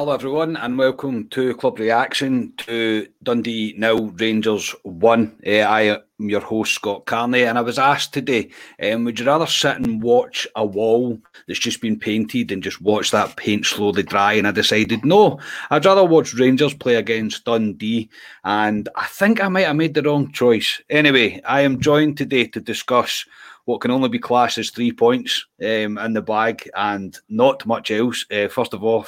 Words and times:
Hello, 0.00 0.14
everyone, 0.14 0.56
and 0.56 0.78
welcome 0.78 1.28
to 1.28 1.54
Club 1.56 1.78
Reaction 1.78 2.54
to 2.56 3.06
Dundee 3.22 3.74
nil 3.76 4.06
Rangers 4.12 4.74
one. 4.82 5.36
Uh, 5.46 5.50
I 5.58 5.82
am 5.82 6.00
your 6.16 6.40
host 6.40 6.72
Scott 6.72 7.04
Carney, 7.04 7.42
and 7.42 7.58
I 7.58 7.60
was 7.60 7.78
asked 7.78 8.14
today, 8.14 8.48
um, 8.82 9.04
would 9.04 9.20
you 9.20 9.26
rather 9.26 9.44
sit 9.44 9.76
and 9.76 10.02
watch 10.02 10.46
a 10.56 10.64
wall 10.64 11.20
that's 11.46 11.60
just 11.60 11.82
been 11.82 11.98
painted 11.98 12.50
and 12.50 12.62
just 12.62 12.80
watch 12.80 13.10
that 13.10 13.36
paint 13.36 13.66
slowly 13.66 14.02
dry? 14.02 14.32
And 14.32 14.48
I 14.48 14.52
decided 14.52 15.04
no, 15.04 15.38
I'd 15.68 15.84
rather 15.84 16.02
watch 16.02 16.32
Rangers 16.32 16.72
play 16.72 16.94
against 16.94 17.44
Dundee, 17.44 18.08
and 18.42 18.88
I 18.96 19.04
think 19.04 19.44
I 19.44 19.48
might 19.48 19.66
have 19.66 19.76
made 19.76 19.92
the 19.92 20.02
wrong 20.02 20.32
choice. 20.32 20.80
Anyway, 20.88 21.42
I 21.44 21.60
am 21.60 21.78
joined 21.78 22.16
today 22.16 22.46
to 22.46 22.60
discuss 22.62 23.26
what 23.70 23.80
can 23.80 23.92
only 23.92 24.08
be 24.08 24.18
classed 24.18 24.58
as 24.58 24.70
three 24.70 24.90
points 24.90 25.46
um, 25.62 25.96
in 25.96 26.12
the 26.12 26.20
bag 26.20 26.68
and 26.74 27.16
not 27.28 27.64
much 27.66 27.92
else. 27.92 28.26
Uh, 28.30 28.48
first 28.48 28.74
of 28.74 28.82
all, 28.82 29.06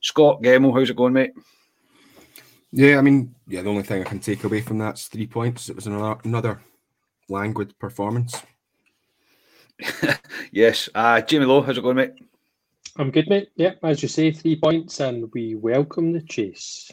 Scott 0.00 0.42
Gemmell, 0.42 0.76
how's 0.76 0.90
it 0.90 0.96
going, 0.96 1.12
mate? 1.12 1.30
Yeah, 2.72 2.98
I 2.98 3.02
mean, 3.02 3.32
yeah, 3.46 3.62
the 3.62 3.70
only 3.70 3.84
thing 3.84 4.02
I 4.02 4.08
can 4.08 4.18
take 4.18 4.42
away 4.42 4.62
from 4.62 4.78
that's 4.78 5.06
three 5.06 5.28
points. 5.28 5.68
It 5.68 5.76
was 5.76 5.86
another, 5.86 6.20
another 6.24 6.60
languid 7.28 7.78
performance. 7.78 8.42
yes. 10.50 10.88
Uh, 10.92 11.20
Jamie 11.20 11.46
Lowe, 11.46 11.62
how's 11.62 11.78
it 11.78 11.82
going, 11.82 11.96
mate? 11.96 12.14
I'm 12.96 13.12
good, 13.12 13.28
mate. 13.28 13.50
Yeah, 13.54 13.74
as 13.84 14.02
you 14.02 14.08
say, 14.08 14.32
three 14.32 14.56
points, 14.56 14.98
and 14.98 15.30
we 15.32 15.54
welcome 15.54 16.12
the 16.12 16.22
chase. 16.22 16.90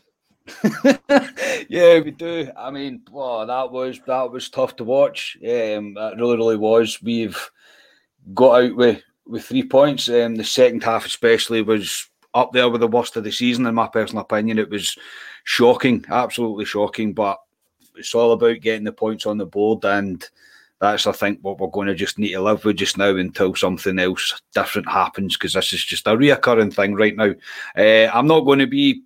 yeah, 1.69 1.99
we 1.99 2.11
do. 2.11 2.49
I 2.57 2.71
mean, 2.71 3.01
well, 3.11 3.45
that 3.45 3.71
was 3.71 3.99
that 4.07 4.31
was 4.31 4.49
tough 4.49 4.75
to 4.77 4.83
watch. 4.83 5.37
Um, 5.41 5.93
that 5.95 6.13
really, 6.17 6.37
really 6.37 6.57
was. 6.57 7.01
We've 7.01 7.37
got 8.33 8.63
out 8.63 8.75
with 8.75 9.01
with 9.25 9.45
three 9.45 9.63
points. 9.63 10.09
Um, 10.09 10.35
the 10.35 10.43
second 10.43 10.83
half, 10.83 11.05
especially, 11.05 11.61
was 11.61 12.09
up 12.33 12.53
there 12.53 12.69
with 12.69 12.81
the 12.81 12.87
worst 12.87 13.15
of 13.17 13.23
the 13.23 13.31
season, 13.31 13.65
in 13.65 13.75
my 13.75 13.87
personal 13.87 14.21
opinion. 14.21 14.59
It 14.59 14.69
was 14.69 14.97
shocking, 15.43 16.05
absolutely 16.09 16.65
shocking. 16.65 17.13
But 17.13 17.39
it's 17.95 18.15
all 18.15 18.31
about 18.31 18.61
getting 18.61 18.83
the 18.83 18.93
points 18.93 19.25
on 19.25 19.37
the 19.37 19.45
board, 19.45 19.83
and 19.85 20.27
that's 20.79 21.07
I 21.07 21.11
think 21.11 21.39
what 21.41 21.59
we're 21.59 21.67
going 21.67 21.87
to 21.87 21.95
just 21.95 22.19
need 22.19 22.31
to 22.33 22.41
live 22.41 22.63
with 22.63 22.77
just 22.77 22.97
now 22.97 23.15
until 23.15 23.55
something 23.55 23.99
else 23.99 24.39
different 24.53 24.89
happens, 24.89 25.35
because 25.35 25.53
this 25.53 25.73
is 25.73 25.83
just 25.83 26.07
a 26.07 26.11
reoccurring 26.11 26.73
thing 26.73 26.95
right 26.95 27.15
now. 27.15 27.33
Uh, 27.75 28.09
I'm 28.13 28.27
not 28.27 28.41
going 28.41 28.59
to 28.59 28.67
be 28.67 29.03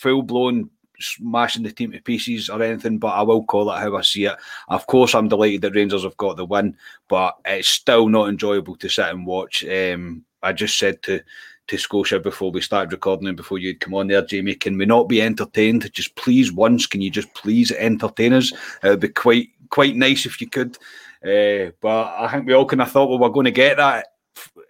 full 0.00 0.22
blown 0.22 0.70
smashing 0.98 1.62
the 1.62 1.72
team 1.72 1.92
to 1.92 2.00
pieces 2.00 2.48
or 2.48 2.62
anything, 2.62 2.98
but 2.98 3.08
I 3.08 3.22
will 3.22 3.44
call 3.44 3.70
it 3.70 3.78
how 3.78 3.96
I 3.96 4.02
see 4.02 4.24
it. 4.26 4.36
Of 4.68 4.86
course, 4.86 5.14
I'm 5.14 5.28
delighted 5.28 5.62
that 5.62 5.74
Rangers 5.74 6.04
have 6.04 6.16
got 6.16 6.36
the 6.36 6.44
win, 6.44 6.76
but 7.08 7.36
it's 7.44 7.68
still 7.68 8.08
not 8.08 8.28
enjoyable 8.28 8.76
to 8.76 8.88
sit 8.88 9.08
and 9.08 9.26
watch. 9.26 9.64
Um, 9.64 10.24
I 10.42 10.52
just 10.52 10.78
said 10.78 11.02
to 11.04 11.20
to 11.66 11.78
Scotia 11.78 12.18
before 12.18 12.50
we 12.50 12.60
started 12.60 12.90
recording 12.92 13.28
and 13.28 13.36
before 13.36 13.58
you'd 13.58 13.78
come 13.78 13.94
on 13.94 14.08
there, 14.08 14.22
Jamie, 14.22 14.56
can 14.56 14.76
we 14.76 14.86
not 14.86 15.08
be 15.08 15.22
entertained? 15.22 15.88
Just 15.92 16.16
please, 16.16 16.52
once, 16.52 16.84
can 16.84 17.00
you 17.00 17.10
just 17.10 17.32
please 17.34 17.70
entertain 17.70 18.32
us? 18.32 18.52
It 18.82 18.88
would 18.88 19.00
be 19.00 19.08
quite 19.08 19.50
quite 19.70 19.94
nice 19.94 20.26
if 20.26 20.40
you 20.40 20.48
could. 20.48 20.76
Uh, 21.24 21.70
but 21.80 22.14
I 22.18 22.28
think 22.30 22.46
we 22.46 22.54
all 22.54 22.66
kind 22.66 22.82
of 22.82 22.90
thought 22.90 23.08
well, 23.08 23.18
we 23.18 23.22
were 23.22 23.32
going 23.32 23.44
to 23.44 23.50
get 23.50 23.76
that 23.76 24.09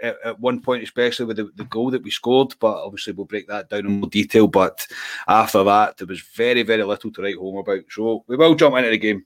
at, 0.02 0.16
at, 0.24 0.40
one 0.40 0.60
point, 0.60 0.82
especially 0.82 1.26
with 1.26 1.36
the, 1.36 1.50
the 1.56 1.64
goal 1.64 1.90
that 1.90 2.02
we 2.02 2.10
scored. 2.10 2.54
But 2.58 2.84
obviously, 2.84 3.12
we'll 3.12 3.26
break 3.26 3.48
that 3.48 3.68
down 3.68 3.86
in 3.86 4.00
more 4.00 4.10
detail. 4.10 4.46
But 4.46 4.86
after 5.28 5.62
that, 5.64 5.96
there 5.96 6.06
was 6.06 6.20
very, 6.20 6.62
very 6.62 6.82
little 6.82 7.12
to 7.12 7.22
write 7.22 7.36
home 7.36 7.58
about. 7.58 7.84
So 7.90 8.24
we 8.26 8.36
will 8.36 8.54
jump 8.54 8.76
into 8.76 8.90
the 8.90 8.98
game. 8.98 9.24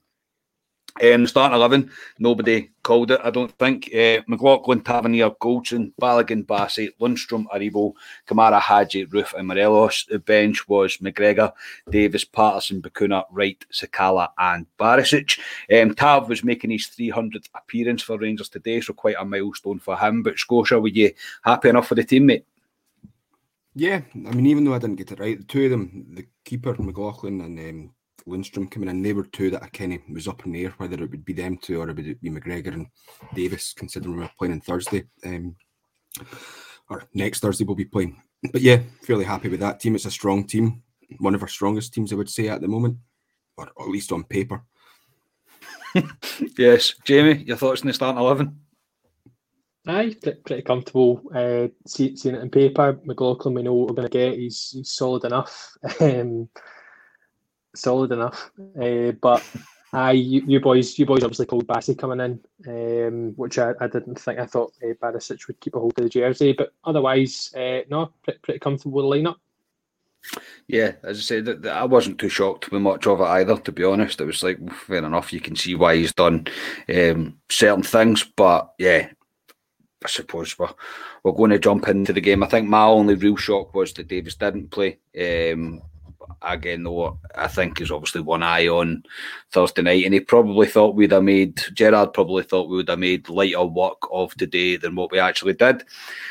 Um, 1.03 1.27
starting 1.27 1.55
11, 1.55 1.91
nobody 2.19 2.69
called 2.81 3.11
it, 3.11 3.19
I 3.21 3.29
don't 3.29 3.51
think. 3.59 3.89
Uh, 3.93 4.21
McLaughlin, 4.27 4.79
Tavernier, 4.79 5.29
Goldson, 5.31 5.91
Balogun, 6.01 6.45
Bassey, 6.45 6.89
Lundstram, 7.01 7.45
Aribo, 7.53 7.93
Kamara, 8.25 8.61
Hagi, 8.61 9.05
Roofe, 9.07 9.33
and 9.33 9.47
Morelos. 9.47 10.05
The 10.05 10.19
bench 10.19 10.69
was 10.69 10.97
McGregor, 10.97 11.51
Davis, 11.89 12.23
Patterson, 12.23 12.81
Bacuna, 12.81 13.25
Wright, 13.29 13.63
Sakala, 13.73 14.29
and 14.37 14.67
Barisic. 14.79 15.37
Um, 15.69 15.95
Tav 15.95 16.29
was 16.29 16.45
making 16.45 16.71
his 16.71 16.87
300th 16.87 17.49
appearance 17.53 18.01
for 18.01 18.17
Rangers 18.17 18.47
today, 18.47 18.79
so 18.79 18.93
quite 18.93 19.17
a 19.19 19.25
milestone 19.25 19.79
for 19.79 19.97
him. 19.97 20.23
But 20.23 20.39
Scotia, 20.39 20.79
were 20.79 20.87
you 20.87 21.11
happy 21.43 21.69
enough 21.69 21.87
for 21.87 21.95
the 21.95 22.05
team, 22.05 22.27
mate? 22.27 22.45
Yeah, 23.77 24.01
I 24.13 24.31
mean, 24.31 24.45
even 24.45 24.63
though 24.63 24.73
I 24.73 24.79
didn't 24.79 24.95
get 24.95 25.11
it 25.11 25.19
right, 25.19 25.37
the 25.37 25.43
two 25.43 25.65
of 25.65 25.71
them, 25.71 26.05
the 26.13 26.25
keeper, 26.45 26.73
McLaughlin, 26.79 27.41
and 27.41 27.59
um, 27.59 27.94
Lundstram 28.27 28.69
coming 28.69 28.89
in. 28.89 29.01
They 29.01 29.13
were 29.13 29.25
two 29.25 29.49
that 29.51 29.63
I 29.63 29.67
kind 29.67 29.93
of 29.93 29.99
was 30.09 30.27
up 30.27 30.45
in 30.45 30.51
the 30.51 30.65
air 30.65 30.73
whether 30.77 30.95
it 30.95 31.11
would 31.11 31.25
be 31.25 31.33
them 31.33 31.57
two 31.57 31.81
or 31.81 31.89
it 31.89 31.95
would 31.95 32.21
be 32.21 32.29
McGregor 32.29 32.73
and 32.73 32.87
Davis, 33.33 33.73
considering 33.73 34.17
we're 34.17 34.29
playing 34.37 34.53
on 34.53 34.61
Thursday. 34.61 35.05
Um, 35.25 35.55
or 36.89 37.03
next 37.13 37.39
Thursday 37.39 37.63
we'll 37.63 37.75
be 37.75 37.85
playing. 37.85 38.21
But 38.51 38.61
yeah, 38.61 38.79
fairly 39.03 39.25
happy 39.25 39.49
with 39.49 39.59
that 39.59 39.79
team. 39.79 39.95
It's 39.95 40.05
a 40.05 40.11
strong 40.11 40.45
team, 40.45 40.83
one 41.19 41.35
of 41.35 41.41
our 41.41 41.47
strongest 41.47 41.93
teams, 41.93 42.11
I 42.11 42.15
would 42.15 42.29
say, 42.29 42.47
at 42.47 42.61
the 42.61 42.67
moment, 42.67 42.97
or 43.57 43.67
at 43.67 43.89
least 43.89 44.11
on 44.11 44.23
paper. 44.23 44.63
yes, 46.57 46.93
Jamie, 47.05 47.43
your 47.43 47.57
thoughts 47.57 47.81
on 47.81 47.87
the 47.87 47.93
starting 47.93 48.19
eleven? 48.19 48.59
Aye, 49.87 50.15
pretty, 50.21 50.41
pretty 50.41 50.61
comfortable. 50.63 51.21
Uh, 51.33 51.67
see, 51.85 52.15
seeing 52.15 52.35
it 52.35 52.41
in 52.41 52.49
paper, 52.49 52.99
McLaughlin, 53.03 53.53
we 53.53 53.61
know 53.61 53.73
what 53.73 53.89
we're 53.89 53.95
going 53.95 54.09
to 54.09 54.17
get. 54.17 54.37
He's, 54.37 54.71
he's 54.71 54.91
solid 54.91 55.23
enough. 55.25 55.77
Um, 56.01 56.49
solid 57.75 58.11
enough. 58.11 58.51
Uh, 58.79 59.11
but 59.21 59.43
I, 59.93 60.11
you, 60.11 60.43
you, 60.45 60.59
boys, 60.59 60.99
you 60.99 61.05
boys 61.05 61.23
obviously 61.23 61.45
called 61.45 61.67
Bassey 61.67 61.97
coming 61.97 62.19
in, 62.19 62.39
um, 62.67 63.33
which 63.35 63.57
I, 63.57 63.73
I, 63.79 63.87
didn't 63.87 64.19
think. 64.19 64.39
I 64.39 64.45
thought 64.45 64.73
uh, 64.83 64.93
Barisic 65.01 65.47
would 65.47 65.59
keep 65.61 65.75
a 65.75 65.79
hold 65.79 65.97
of 65.97 66.03
the 66.03 66.09
jersey, 66.09 66.53
but 66.53 66.73
otherwise, 66.83 67.53
uh, 67.55 67.81
no, 67.89 68.11
pretty, 68.23 68.39
pretty 68.39 68.59
comfortable 68.59 69.09
lineup. 69.09 69.35
Yeah, 70.67 70.93
as 71.03 71.19
I 71.19 71.21
said, 71.21 71.45
that, 71.45 71.65
I 71.67 71.85
wasn't 71.85 72.19
too 72.19 72.29
shocked 72.29 72.71
with 72.71 72.81
much 72.81 73.07
of 73.07 73.21
it 73.21 73.25
either. 73.25 73.57
To 73.57 73.71
be 73.71 73.83
honest, 73.83 74.19
it 74.19 74.25
was 74.25 74.43
like 74.43 74.57
fair 74.73 74.97
enough. 74.97 75.31
You 75.31 75.39
can 75.39 75.55
see 75.55 75.75
why 75.75 75.95
he's 75.95 76.13
done 76.13 76.47
um, 76.93 77.37
certain 77.49 77.83
things, 77.83 78.23
but 78.23 78.73
yeah, 78.79 79.09
I 80.03 80.07
suppose 80.07 80.57
we're, 80.57 80.73
we're 81.23 81.31
going 81.31 81.51
to 81.51 81.59
jump 81.59 81.87
into 81.87 82.11
the 82.11 82.21
game. 82.21 82.43
I 82.43 82.47
think 82.47 82.67
my 82.67 82.83
only 82.83 83.15
real 83.15 83.37
shock 83.37 83.73
was 83.73 83.93
that 83.93 84.07
Davis 84.07 84.35
didn't 84.35 84.71
play. 84.71 84.97
Um, 85.17 85.81
again, 86.41 86.83
though, 86.83 87.19
I 87.35 87.47
think 87.47 87.81
is 87.81 87.91
obviously 87.91 88.21
one 88.21 88.43
eye 88.43 88.67
on 88.67 89.03
Thursday 89.51 89.81
night, 89.81 90.05
and 90.05 90.13
he 90.13 90.19
probably 90.19 90.67
thought 90.67 90.95
we'd 90.95 91.11
have 91.11 91.23
made 91.23 91.61
Gerrard 91.73 92.13
probably 92.13 92.43
thought 92.43 92.69
we 92.69 92.77
would 92.77 92.89
have 92.89 92.99
made 92.99 93.29
lighter 93.29 93.65
work 93.65 93.97
of 94.11 94.35
today 94.35 94.77
than 94.77 94.95
what 94.95 95.11
we 95.11 95.19
actually 95.19 95.53
did. 95.53 95.83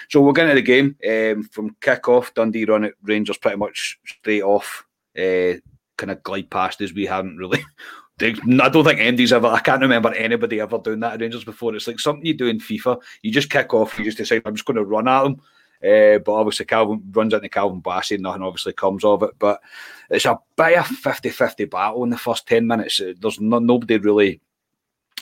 So 0.08 0.20
we'll 0.20 0.32
get 0.32 0.48
into 0.48 0.56
the 0.56 0.62
game 0.62 0.96
um, 1.08 1.44
from 1.44 1.76
kick 1.80 2.08
off. 2.08 2.34
Dundee 2.34 2.64
run 2.64 2.84
it, 2.84 2.94
Rangers 3.02 3.38
pretty 3.38 3.56
much 3.56 3.98
straight 4.06 4.42
off, 4.42 4.84
uh, 5.16 5.54
kind 5.96 6.10
of 6.10 6.22
glide 6.22 6.50
past 6.50 6.80
as 6.80 6.92
We 6.92 7.06
haven't 7.06 7.36
really. 7.36 7.64
I 8.20 8.30
don't 8.68 8.84
think 8.84 9.00
Andy's 9.00 9.32
ever. 9.32 9.48
I 9.48 9.58
can't 9.58 9.82
remember 9.82 10.14
anybody 10.14 10.60
ever 10.60 10.78
doing 10.78 11.00
that 11.00 11.14
at 11.14 11.20
Rangers 11.20 11.42
before. 11.42 11.74
It's 11.74 11.88
like 11.88 11.98
something 11.98 12.24
you 12.24 12.34
do 12.34 12.46
in 12.46 12.60
FIFA. 12.60 13.00
You 13.22 13.32
just 13.32 13.50
kick 13.50 13.74
off. 13.74 13.98
You 13.98 14.04
just 14.04 14.18
decide 14.18 14.42
I'm 14.44 14.54
just 14.54 14.66
going 14.66 14.76
to 14.76 14.84
run 14.84 15.08
at 15.08 15.24
them 15.24 15.40
uh, 15.84 16.18
but 16.18 16.32
obviously, 16.32 16.64
Calvin 16.64 17.02
runs 17.10 17.34
into 17.34 17.48
Calvin 17.48 17.82
Bassey, 17.82 18.18
nothing 18.18 18.42
obviously 18.42 18.72
comes 18.72 19.04
of 19.04 19.22
it. 19.22 19.30
But 19.38 19.60
it's 20.08 20.24
a 20.24 20.38
bit 20.56 20.78
of 20.78 20.86
50 20.86 21.28
50 21.28 21.64
battle 21.66 22.04
in 22.04 22.10
the 22.10 22.16
first 22.16 22.46
10 22.46 22.66
minutes. 22.66 23.00
There's 23.20 23.40
no, 23.40 23.58
nobody 23.58 23.98
really 23.98 24.40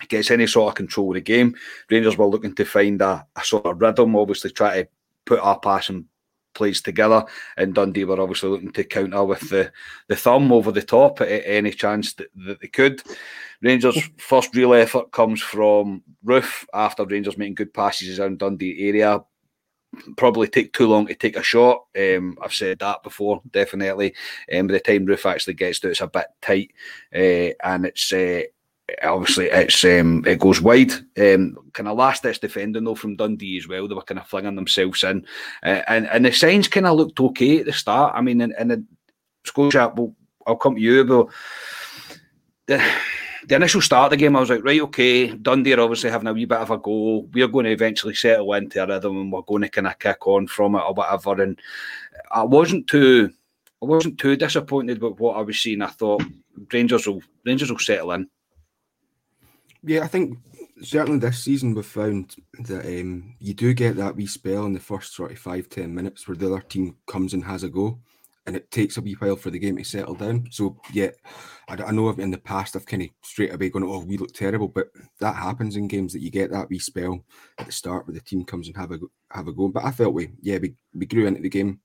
gets 0.08 0.30
any 0.30 0.46
sort 0.46 0.70
of 0.70 0.76
control 0.76 1.10
of 1.10 1.14
the 1.14 1.20
game. 1.20 1.54
Rangers 1.90 2.16
were 2.16 2.26
looking 2.26 2.54
to 2.54 2.64
find 2.64 3.00
a, 3.02 3.26
a 3.34 3.44
sort 3.44 3.66
of 3.66 3.80
rhythm, 3.80 4.14
obviously, 4.14 4.50
try 4.50 4.82
to 4.82 4.88
put 5.24 5.40
our 5.40 5.58
passing 5.58 6.06
plays 6.54 6.80
together. 6.80 7.24
And 7.56 7.74
Dundee 7.74 8.04
were 8.04 8.20
obviously 8.20 8.50
looking 8.50 8.72
to 8.72 8.84
counter 8.84 9.24
with 9.24 9.48
the, 9.50 9.72
the 10.08 10.16
thumb 10.16 10.52
over 10.52 10.70
the 10.70 10.82
top 10.82 11.20
at 11.22 11.42
any 11.44 11.72
chance 11.72 12.12
that, 12.14 12.28
that 12.46 12.60
they 12.60 12.68
could. 12.68 13.02
Rangers' 13.62 14.10
first 14.18 14.54
real 14.54 14.74
effort 14.74 15.12
comes 15.12 15.40
from 15.40 16.02
Roofe 16.24 16.66
after 16.74 17.04
Rangers 17.04 17.38
making 17.38 17.54
good 17.54 17.74
passes 17.74 18.20
around 18.20 18.38
Dundee 18.38 18.88
area 18.88 19.24
probably 20.16 20.48
take 20.48 20.72
too 20.72 20.86
long 20.86 21.06
to 21.06 21.14
take 21.14 21.36
a 21.36 21.42
shot. 21.42 21.84
Um, 21.98 22.38
I've 22.42 22.54
said 22.54 22.78
that 22.78 23.02
before, 23.02 23.42
definitely. 23.50 24.14
Um, 24.52 24.66
by 24.66 24.74
the 24.74 24.80
time 24.80 25.06
Roofe 25.06 25.30
actually 25.30 25.54
gets 25.54 25.80
to 25.80 25.88
it, 25.88 25.92
it's 25.92 26.00
a 26.00 26.06
bit 26.06 26.26
tight, 26.40 26.72
uh, 27.14 27.52
and 27.64 27.86
it's 27.86 28.12
uh, 28.12 28.42
obviously 29.02 29.46
it's 29.46 29.84
um, 29.84 30.24
it 30.26 30.38
goes 30.38 30.60
wide. 30.60 30.92
Um, 31.18 31.56
kind 31.72 31.88
of 31.88 31.96
last 31.96 32.22
ditch 32.22 32.40
defending 32.40 32.84
though 32.84 32.94
from 32.94 33.16
Dundee 33.16 33.58
as 33.58 33.68
well. 33.68 33.86
They 33.86 33.94
were 33.94 34.02
kind 34.02 34.18
of 34.18 34.26
flinging 34.26 34.56
themselves 34.56 35.04
in, 35.04 35.26
uh, 35.62 35.82
and 35.88 36.06
and 36.08 36.24
the 36.24 36.32
signs 36.32 36.68
kind 36.68 36.86
of 36.86 36.96
looked 36.96 37.20
okay 37.20 37.60
at 37.60 37.66
the 37.66 37.72
start. 37.72 38.14
I 38.16 38.20
mean, 38.22 38.40
in, 38.40 38.54
in 38.58 38.68
the 38.68 38.84
Scotia, 39.44 39.92
well, 39.94 40.14
I'll 40.46 40.56
come 40.56 40.76
to 40.76 40.80
you, 40.80 41.04
but. 41.04 41.28
The, 42.66 42.80
the 43.46 43.56
initial 43.56 43.80
start 43.80 44.06
of 44.06 44.10
the 44.10 44.16
game, 44.16 44.36
I 44.36 44.40
was 44.40 44.50
like, 44.50 44.64
right, 44.64 44.80
okay, 44.82 45.28
Dundee 45.28 45.74
are 45.74 45.80
obviously 45.80 46.10
having 46.10 46.28
a 46.28 46.32
wee 46.32 46.44
bit 46.44 46.58
of 46.58 46.70
a 46.70 46.78
go. 46.78 47.28
We're 47.32 47.48
going 47.48 47.64
to 47.64 47.72
eventually 47.72 48.14
settle 48.14 48.52
into 48.54 48.82
a 48.82 48.86
rhythm 48.86 49.16
and 49.16 49.32
we're 49.32 49.42
going 49.42 49.62
to 49.62 49.68
kind 49.68 49.86
of 49.86 49.98
kick 49.98 50.26
on 50.26 50.46
from 50.46 50.76
it 50.76 50.82
or 50.86 50.94
whatever. 50.94 51.42
And 51.42 51.60
I 52.30 52.44
wasn't 52.44 52.86
too, 52.86 53.30
I 53.82 53.86
wasn't 53.86 54.18
too 54.18 54.36
disappointed 54.36 55.02
with 55.02 55.18
what 55.18 55.36
I 55.36 55.40
was 55.42 55.58
seeing. 55.58 55.82
I 55.82 55.88
thought 55.88 56.22
Rangers 56.72 57.06
will, 57.06 57.22
Rangers 57.44 57.70
will 57.70 57.78
settle 57.78 58.12
in. 58.12 58.28
Yeah, 59.82 60.02
I 60.02 60.06
think 60.06 60.38
certainly 60.82 61.18
this 61.18 61.42
season 61.42 61.74
we've 61.74 61.84
found 61.84 62.36
that 62.60 62.86
um, 62.86 63.34
you 63.40 63.54
do 63.54 63.74
get 63.74 63.96
that 63.96 64.14
wee 64.14 64.26
spell 64.26 64.66
in 64.66 64.72
the 64.72 64.80
first 64.80 65.14
sort 65.14 65.32
of 65.32 65.38
five 65.38 65.68
ten 65.68 65.92
minutes 65.92 66.28
where 66.28 66.36
the 66.36 66.46
other 66.46 66.60
team 66.60 66.96
comes 67.06 67.34
and 67.34 67.44
has 67.44 67.64
a 67.64 67.68
go, 67.68 67.98
and 68.46 68.56
it 68.56 68.70
takes 68.70 68.96
a 68.96 69.00
wee 69.00 69.16
while 69.18 69.36
for 69.36 69.50
the 69.50 69.58
game 69.58 69.76
to 69.76 69.84
settle 69.84 70.14
down. 70.14 70.48
So 70.50 70.76
yeah, 70.92 71.10
I, 71.68 71.74
I 71.74 71.90
know 71.92 72.10
in 72.10 72.30
the 72.30 72.38
past 72.38 72.74
I've 72.74 72.86
kind 72.86 73.02
of 73.02 73.08
straight 73.22 73.54
away 73.54 73.70
gone, 73.70 73.84
oh, 73.84 74.00
we 74.00 74.16
look 74.16 74.32
terrible, 74.32 74.68
but 74.68 74.88
that 75.20 75.36
happens 75.36 75.76
in 75.76 75.88
games 75.88 76.12
that 76.12 76.22
you 76.22 76.30
get 76.30 76.50
that 76.50 76.68
wee 76.68 76.78
spell 76.78 77.24
at 77.58 77.66
the 77.66 77.72
start 77.72 78.06
where 78.06 78.14
the 78.14 78.20
team 78.20 78.44
comes 78.44 78.66
and 78.66 78.76
have 78.76 78.92
a 78.92 78.98
have 79.30 79.48
a 79.48 79.52
go. 79.52 79.68
But 79.68 79.84
I 79.84 79.90
felt 79.90 80.14
we 80.14 80.30
yeah 80.40 80.58
we, 80.58 80.74
we 80.94 81.06
grew 81.06 81.26
into 81.26 81.40
the 81.42 81.48
game 81.48 81.80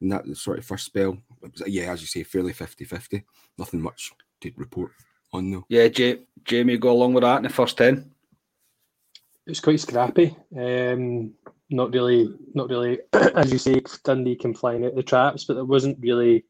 in 0.00 0.08
that 0.10 0.24
sort 0.36 0.58
of 0.58 0.64
first 0.64 0.86
spell. 0.86 1.18
It 1.42 1.52
was, 1.52 1.62
yeah, 1.66 1.92
as 1.92 2.00
you 2.00 2.06
say, 2.06 2.22
fairly 2.22 2.52
50-50. 2.52 3.22
Nothing 3.58 3.80
much 3.80 4.12
to 4.42 4.52
report 4.56 4.92
on 5.32 5.50
though. 5.50 5.64
Yeah, 5.68 5.88
J- 5.88 6.26
Jamie 6.44 6.78
go 6.78 6.92
along 6.92 7.14
with 7.14 7.22
that 7.22 7.38
in 7.38 7.42
the 7.44 7.48
first 7.48 7.78
ten. 7.78 8.10
It 9.46 9.50
was 9.50 9.60
quite 9.60 9.80
scrappy. 9.80 10.36
Um, 10.56 11.34
not 11.70 11.92
really, 11.92 12.32
not 12.54 12.68
really, 12.68 13.00
as 13.12 13.52
you 13.52 13.58
say, 13.58 13.82
Dundee 14.04 14.36
can 14.36 14.54
fly 14.54 14.78
the 14.78 15.02
traps, 15.02 15.44
but 15.44 15.54
there 15.54 15.64
wasn't 15.64 15.98
really 16.00 16.44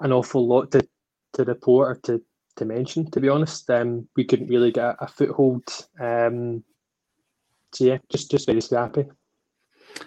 an 0.00 0.12
awful 0.12 0.46
lot 0.46 0.70
to, 0.72 0.86
to 1.34 1.44
report 1.44 1.88
or 1.88 2.00
to, 2.02 2.22
to 2.56 2.64
mention, 2.64 3.10
to 3.10 3.20
be 3.20 3.28
honest. 3.28 3.68
Um, 3.70 4.08
we 4.16 4.24
couldn't 4.24 4.48
really 4.48 4.72
get 4.72 4.84
a, 4.84 5.04
a 5.04 5.08
foothold. 5.08 5.64
Um, 6.00 6.64
so 7.72 7.84
yeah, 7.84 7.98
just 8.10 8.30
just 8.30 8.46
very 8.46 8.60
scrappy. 8.60 9.06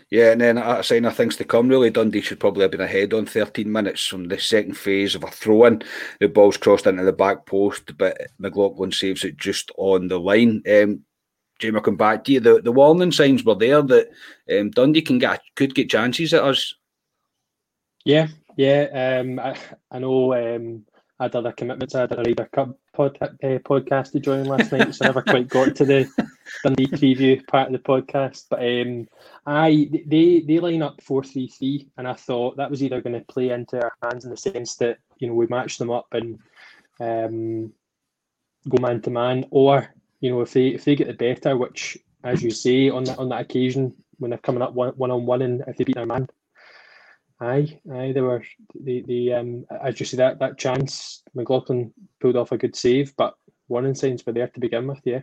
Yeah, 0.10 0.32
and 0.32 0.42
then 0.42 0.58
a 0.58 0.84
sign 0.84 1.06
of 1.06 1.16
things 1.16 1.36
to 1.38 1.44
come. 1.44 1.68
Really, 1.68 1.90
Dundee 1.90 2.22
should 2.22 2.40
probably 2.40 2.62
have 2.62 2.72
been 2.72 2.82
ahead 2.82 3.14
on 3.14 3.26
13 3.26 3.70
minutes 3.72 4.06
from 4.06 4.28
the 4.28 4.40
second 4.40 4.78
phase 4.78 5.16
of 5.16 5.24
a 5.24 5.28
throw 5.28 5.66
in. 5.66 5.84
The 6.20 6.28
ball's 6.28 6.58
crossed 6.58 6.88
into 6.88 7.04
the 7.04 7.14
back 7.14 7.46
post, 7.46 7.98
but 7.98 8.18
McLaughlin 8.38 8.92
saves 8.92 9.24
it 9.24 9.38
just 9.38 9.72
on 9.78 10.08
the 10.08 10.20
line. 10.20 10.62
Um, 10.70 11.04
Jamie, 11.62 11.78
I'll 11.78 11.84
come 11.84 11.96
back 11.96 12.24
to 12.26 12.32
you. 12.34 12.40
The, 12.40 12.62
the 12.62 12.72
warning 12.72 13.12
signs 13.12 13.44
were 13.44 13.56
there 13.56 13.82
that 13.82 14.10
um, 14.52 14.72
Dundee 14.72 15.02
can 15.02 15.20
get 15.20 15.42
could 15.56 15.76
get 15.76 15.90
chances 15.90 16.34
at 16.34 16.44
us. 16.44 16.76
Yeah, 18.04 18.28
yeah. 18.58 19.20
Um, 19.22 19.40
I, 19.40 19.56
I 19.92 20.00
know 20.00 20.34
um, 20.34 20.84
I 21.20 21.26
had 21.26 21.36
other 21.36 21.52
commitments. 21.52 21.94
I 21.94 22.02
had 22.02 22.14
a 22.14 22.16
Ryder 22.18 22.50
Cup 22.52 22.78
pod, 22.94 23.18
uh, 23.22 23.60
podcast 23.60 24.12
to 24.14 24.20
join 24.20 24.46
last 24.46 24.72
night, 24.72 24.94
so 24.96 25.06
I 25.06 25.10
never 25.10 25.22
quite 25.22 25.48
got 25.48 25.76
to 25.76 25.86
the 25.86 26.10
Dundee 26.64 26.88
preview 26.88 27.46
part 27.46 27.68
of 27.68 27.74
the 27.74 27.80
podcast. 27.80 28.48
But 28.50 28.62
um, 28.62 29.08
I 29.46 29.88
they 30.08 30.40
they 30.42 30.60
line 30.60 30.82
up 30.82 31.02
four 31.04 31.24
three 31.24 31.48
three, 31.48 31.88
and 31.98 32.08
I 32.08 32.14
thought 32.14 32.58
that 32.58 32.72
was 32.72 32.82
either 32.82 33.02
going 33.02 33.20
to 33.20 33.34
play 33.34 33.52
into 33.52 33.82
our 33.82 33.94
hands 34.02 34.26
in 34.26 34.32
the 34.32 34.38
sense 34.38 34.76
that 34.78 34.98
you 35.20 35.28
know 35.28 35.36
we 35.36 35.46
match 35.46 35.78
them 35.78 35.92
up 35.92 36.08
and 36.14 36.40
um, 37.00 37.72
go 38.68 38.82
man 38.82 39.02
to 39.02 39.12
man, 39.12 39.46
or 39.52 39.94
you 40.22 40.30
know, 40.30 40.42
if 40.42 40.54
they 40.54 40.68
if 40.68 40.86
they 40.86 40.96
get 40.96 41.08
the 41.08 41.14
better, 41.14 41.58
which 41.58 41.98
as 42.24 42.42
you 42.42 42.52
say 42.52 42.90
on 42.90 43.04
that 43.04 43.20
on 43.20 43.30
that 43.30 43.42
occasion 43.42 43.94
when 44.20 44.30
they're 44.30 44.38
coming 44.40 44.62
up 44.62 44.74
one 44.74 44.90
one 44.92 45.12
on 45.12 45.26
one 45.26 45.42
and 45.42 45.64
if 45.68 45.76
they 45.76 45.84
beat 45.84 45.96
their 45.96 46.06
man, 46.06 46.28
aye, 47.42 47.80
aye, 47.92 48.12
they 48.14 48.22
were 48.22 48.44
the 48.80 49.04
the 49.08 49.34
um 49.34 49.66
as 49.84 50.00
you 50.00 50.06
see 50.06 50.18
that 50.18 50.40
that 50.40 50.58
chance 50.58 51.24
McLaughlin 51.34 51.92
pulled 52.20 52.38
off 52.38 52.52
a 52.52 52.58
good 52.58 52.76
save, 52.76 53.16
but 53.18 53.36
warning 53.68 53.96
signs 53.96 54.26
were 54.26 54.34
there 54.34 54.48
to 54.48 54.60
begin 54.60 54.88
with, 54.88 55.02
yeah. 55.04 55.22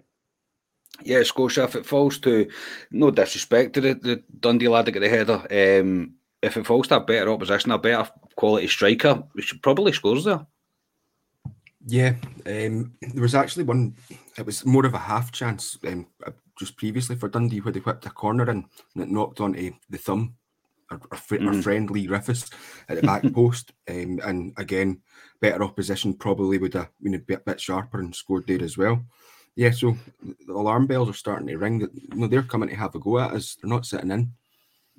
Yeah, 1.05 1.23
Scotia, 1.23 1.65
if 1.65 1.77
it 1.77 1.87
falls 1.87 2.19
to 2.21 2.51
no 2.91 3.13
disrespect 3.13 3.75
to 3.75 3.81
the, 3.81 3.95
the 3.95 4.23
Dundee 4.41 4.67
lad 4.67 4.87
that 4.87 4.93
got 4.93 5.01
the 5.01 5.09
header, 5.09 5.81
um, 5.81 6.15
if 6.43 6.57
it 6.57 6.67
falls 6.67 6.89
to 6.89 6.97
a 6.97 7.01
better 7.01 7.31
opposition, 7.31 7.71
a 7.71 7.79
better 7.79 8.11
quality 8.35 8.67
striker, 8.67 9.23
we 9.35 9.43
should 9.43 9.63
probably 9.63 9.93
scores 9.93 10.25
there. 10.25 10.45
Yeah, 11.87 12.15
um, 12.47 12.95
there 13.01 13.23
was 13.23 13.35
actually 13.35 13.65
one. 13.65 13.95
It 14.39 14.47
was 14.47 14.65
more 14.65 14.87
of 14.87 14.95
a 14.95 14.99
half 14.99 15.33
chance 15.33 15.79
um, 15.87 16.07
uh, 16.25 16.31
just 16.59 16.77
previously 16.77 17.17
for 17.17 17.29
Dundee 17.29 17.61
where 17.61 17.73
they 17.73 17.81
whipped 17.81 18.07
a 18.07 18.11
corner 18.11 18.45
in 18.45 18.65
and 18.95 19.03
it 19.03 19.11
knocked 19.11 19.41
onto 19.41 19.73
the 19.91 19.99
thumb, 19.99 20.35
our, 20.91 21.01
our, 21.11 21.19
fr- 21.19 21.37
mm. 21.37 21.49
our 21.49 21.63
friend 21.63 21.91
Leigh 21.91 22.07
Griffiths 22.07 22.51
at 22.89 23.01
the 23.01 23.07
back 23.07 23.23
post. 23.35 23.73
Um, 23.89 24.21
and 24.25 24.53
again, 24.57 25.01
better 25.41 25.63
opposition 25.65 26.15
probably 26.15 26.59
would 26.59 26.75
have 26.75 26.91
been 27.03 27.15
a 27.15 27.19
bit, 27.19 27.45
bit 27.45 27.61
sharper 27.61 27.99
and 27.99 28.15
scored 28.15 28.47
there 28.47 28.63
as 28.63 28.79
well. 28.79 29.05
Yeah, 29.57 29.73
so 29.73 29.97
the 30.23 30.53
alarm 30.53 30.87
bells 30.87 31.09
are 31.09 31.15
starting 31.15 31.49
to 31.49 31.59
ring. 31.59 31.81
That 31.81 31.91
you 31.93 32.15
know, 32.15 32.29
they're 32.29 32.45
coming 32.45 32.69
to 32.69 32.77
have 32.77 32.95
a 32.95 33.01
go 33.01 33.19
at 33.19 33.33
us. 33.33 33.57
They're 33.57 33.69
not 33.69 33.87
sitting 33.87 34.13
in. 34.13 34.33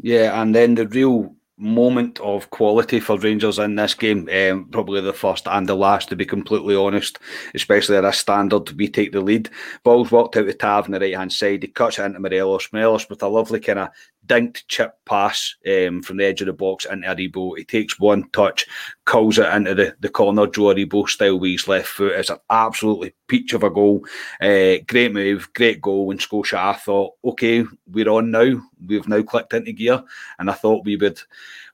Yeah, 0.01 0.41
and 0.41 0.53
then 0.53 0.75
the 0.75 0.85
real 0.87 1.33
moment 1.59 2.19
of 2.21 2.49
quality 2.49 2.99
for 2.99 3.17
Rangers 3.19 3.59
in 3.59 3.75
this 3.75 3.93
game. 3.93 4.29
Um, 4.29 4.65
probably 4.71 5.01
the 5.01 5.13
first 5.13 5.47
and 5.47 5.67
the 5.67 5.75
last, 5.75 6.09
to 6.09 6.15
be 6.15 6.25
completely 6.25 6.75
honest, 6.75 7.19
especially 7.53 7.97
at 7.97 8.05
a 8.05 8.13
standard. 8.13 8.71
We 8.71 8.87
take 8.87 9.11
the 9.11 9.21
lead. 9.21 9.49
Ball's 9.83 10.11
walked 10.11 10.37
out 10.37 10.45
the 10.45 10.53
Tav 10.53 10.85
on 10.85 10.91
the 10.91 10.99
right 10.99 11.15
hand 11.15 11.33
side. 11.33 11.63
He 11.63 11.67
cuts 11.67 11.99
it 11.99 12.03
into 12.03 12.19
Morelos. 12.19 12.69
Morelos 12.71 13.09
with 13.09 13.21
a 13.21 13.27
lovely 13.27 13.59
kind 13.59 13.79
of 13.79 13.89
dinked 14.29 14.67
chip 14.67 14.93
pass 15.05 15.55
um, 15.67 16.01
from 16.01 16.17
the 16.17 16.25
edge 16.25 16.41
of 16.41 16.47
the 16.47 16.53
box 16.53 16.85
into 16.85 17.07
Aribo. 17.07 17.57
He 17.57 17.65
takes 17.65 17.99
one 17.99 18.29
touch, 18.29 18.67
calls 19.05 19.39
it 19.39 19.51
into 19.53 19.75
the, 19.75 19.95
the 19.99 20.09
corner, 20.09 20.47
Joe 20.47 20.73
Aribo 20.73 21.09
style 21.09 21.39
with 21.39 21.51
his 21.51 21.67
left 21.67 21.87
foot. 21.87 22.13
It's 22.13 22.29
an 22.29 22.37
absolutely 22.49 23.15
peach 23.27 23.53
of 23.53 23.63
a 23.63 23.69
goal. 23.69 24.05
Uh, 24.39 24.77
great 24.87 25.11
move, 25.11 25.49
great 25.53 25.81
goal. 25.81 26.11
And 26.11 26.21
Scotia, 26.21 26.59
I 26.59 26.73
thought, 26.73 27.15
okay, 27.25 27.65
we're 27.87 28.09
on 28.09 28.31
now. 28.31 28.61
We've 28.85 29.07
now 29.07 29.23
clicked 29.23 29.53
into 29.53 29.73
gear. 29.73 30.03
And 30.37 30.49
I 30.49 30.53
thought 30.53 30.85
we 30.85 30.95
would, 30.95 31.19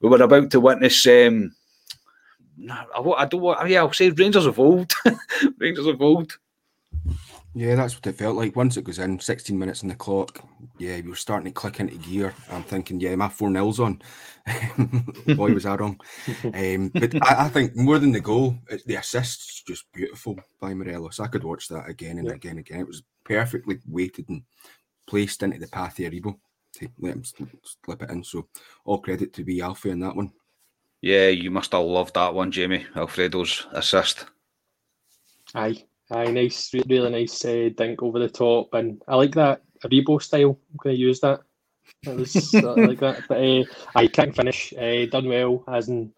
we 0.02 0.10
were 0.10 0.22
about 0.22 0.50
to 0.52 0.60
witness. 0.60 1.06
Um, 1.06 1.54
I, 2.70 3.26
don't 3.26 3.70
yeah, 3.70 3.80
I'll 3.80 3.92
say 3.92 4.10
Rangers 4.10 4.46
evolved. 4.46 4.94
Rangers 5.60 5.88
evolved. 5.88 6.38
Yeah, 7.58 7.76
that's 7.76 7.96
what 7.96 8.06
it 8.06 8.18
felt 8.18 8.36
like. 8.36 8.54
Once 8.58 8.76
it 8.76 8.84
goes 8.84 9.00
in, 9.00 9.18
16 9.18 9.58
minutes 9.58 9.82
on 9.82 9.88
the 9.88 9.96
clock, 9.96 10.44
yeah, 10.78 10.98
we 10.98 11.10
were 11.10 11.16
starting 11.16 11.46
to 11.46 11.54
click 11.54 11.80
into 11.80 11.96
gear. 11.96 12.34
I'm 12.52 12.64
thinking, 12.64 13.00
yeah, 13.00 13.16
my 13.16 13.30
4 13.30 13.50
nils 13.50 13.80
on. 13.80 14.02
Boy, 15.26 15.54
was 15.54 15.66
I 15.66 15.76
wrong. 15.76 15.98
Um, 16.54 16.90
but 16.90 17.16
I, 17.26 17.46
I, 17.46 17.50
think 17.50 17.74
more 17.78 17.98
than 17.98 18.12
the 18.12 18.20
goal, 18.20 18.58
the 18.86 18.96
assist's 18.96 19.64
just 19.64 19.86
beautiful 19.94 20.38
by 20.60 20.74
Morelos. 20.74 21.22
I 21.22 21.28
could 21.28 21.46
watch 21.46 21.70
that 21.70 21.88
again 21.88 22.18
and 22.18 22.28
yeah. 22.28 22.34
again 22.34 22.52
and 22.52 22.60
again. 22.60 22.82
It 22.82 22.88
was 22.88 23.04
perfectly 23.24 23.80
weighted 23.88 24.28
and 24.28 24.44
placed 25.08 25.42
into 25.42 25.58
the 25.58 25.68
path 25.68 25.98
of 26.00 26.12
Aribo 26.12 26.38
to 26.74 26.90
let 27.00 27.16
him 27.16 27.24
slip 27.24 28.04
it 28.04 28.10
in. 28.10 28.22
So 28.26 28.50
all 28.84 29.00
credit 29.00 29.32
to 29.32 29.46
be 29.46 29.62
Alfie 29.62 29.92
on 29.92 30.00
that 30.02 30.16
one. 30.16 30.34
Yeah, 31.00 31.30
you 31.30 31.52
must 31.52 31.72
have 31.72 31.86
loved 31.86 32.16
that 32.16 32.34
one, 32.34 32.52
Jamie. 32.52 32.86
Alfredo's 32.96 33.66
assist. 33.72 34.26
Aye, 35.54 35.86
Aye, 36.12 36.32
nice, 36.32 36.72
really 36.88 37.10
nice 37.10 37.44
uh, 37.46 37.70
dink 37.76 38.04
over 38.04 38.20
the 38.20 38.30
top, 38.30 38.74
and 38.74 39.02
I 39.08 39.16
like 39.16 39.34
that 39.36 39.62
Aribo 39.84 40.22
style. 40.22 40.60
I'm 40.72 40.78
going 40.78 40.96
to 40.96 41.02
use 41.02 41.20
that. 41.22 41.42
Was, 42.06 42.54
I 42.54 42.60
like 42.62 43.00
that. 43.00 43.24
But 43.28 43.38
uh, 43.38 43.64
I 43.96 44.08
can't 44.08 44.36
finish. 44.36 44.74
Uh, 44.74 45.06
done 45.08 45.28
well, 45.28 45.64
as 45.68 45.90
in 45.90 46.14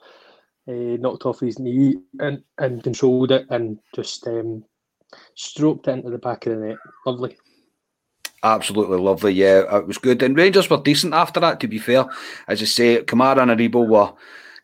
uh, 0.68 0.98
knocked 1.00 1.26
off 1.26 1.40
his 1.40 1.60
knee 1.60 1.96
and, 2.20 2.44
and 2.58 2.84
controlled 2.84 3.32
it 3.32 3.46
and 3.50 3.80
just 3.96 4.28
um, 4.28 4.66
stroked 5.36 5.88
it 5.88 5.92
into 5.92 6.10
the 6.10 6.18
back 6.18 6.46
of 6.46 6.60
the 6.60 6.66
net. 6.68 6.78
Lovely. 7.06 7.38
Absolutely 8.44 8.98
lovely. 8.98 9.34
Yeah, 9.34 9.78
it 9.78 9.88
was 9.88 9.98
good. 9.98 10.22
And 10.22 10.38
Rangers 10.38 10.70
were 10.70 10.78
decent 10.78 11.14
after 11.14 11.40
that, 11.40 11.60
to 11.62 11.68
be 11.68 11.80
fair. 11.80 12.06
As 12.48 12.62
I 12.62 12.66
say, 12.66 13.04
Kamara 13.04 13.42
and 13.42 13.52
Aribo 13.52 13.88
were 13.88 14.14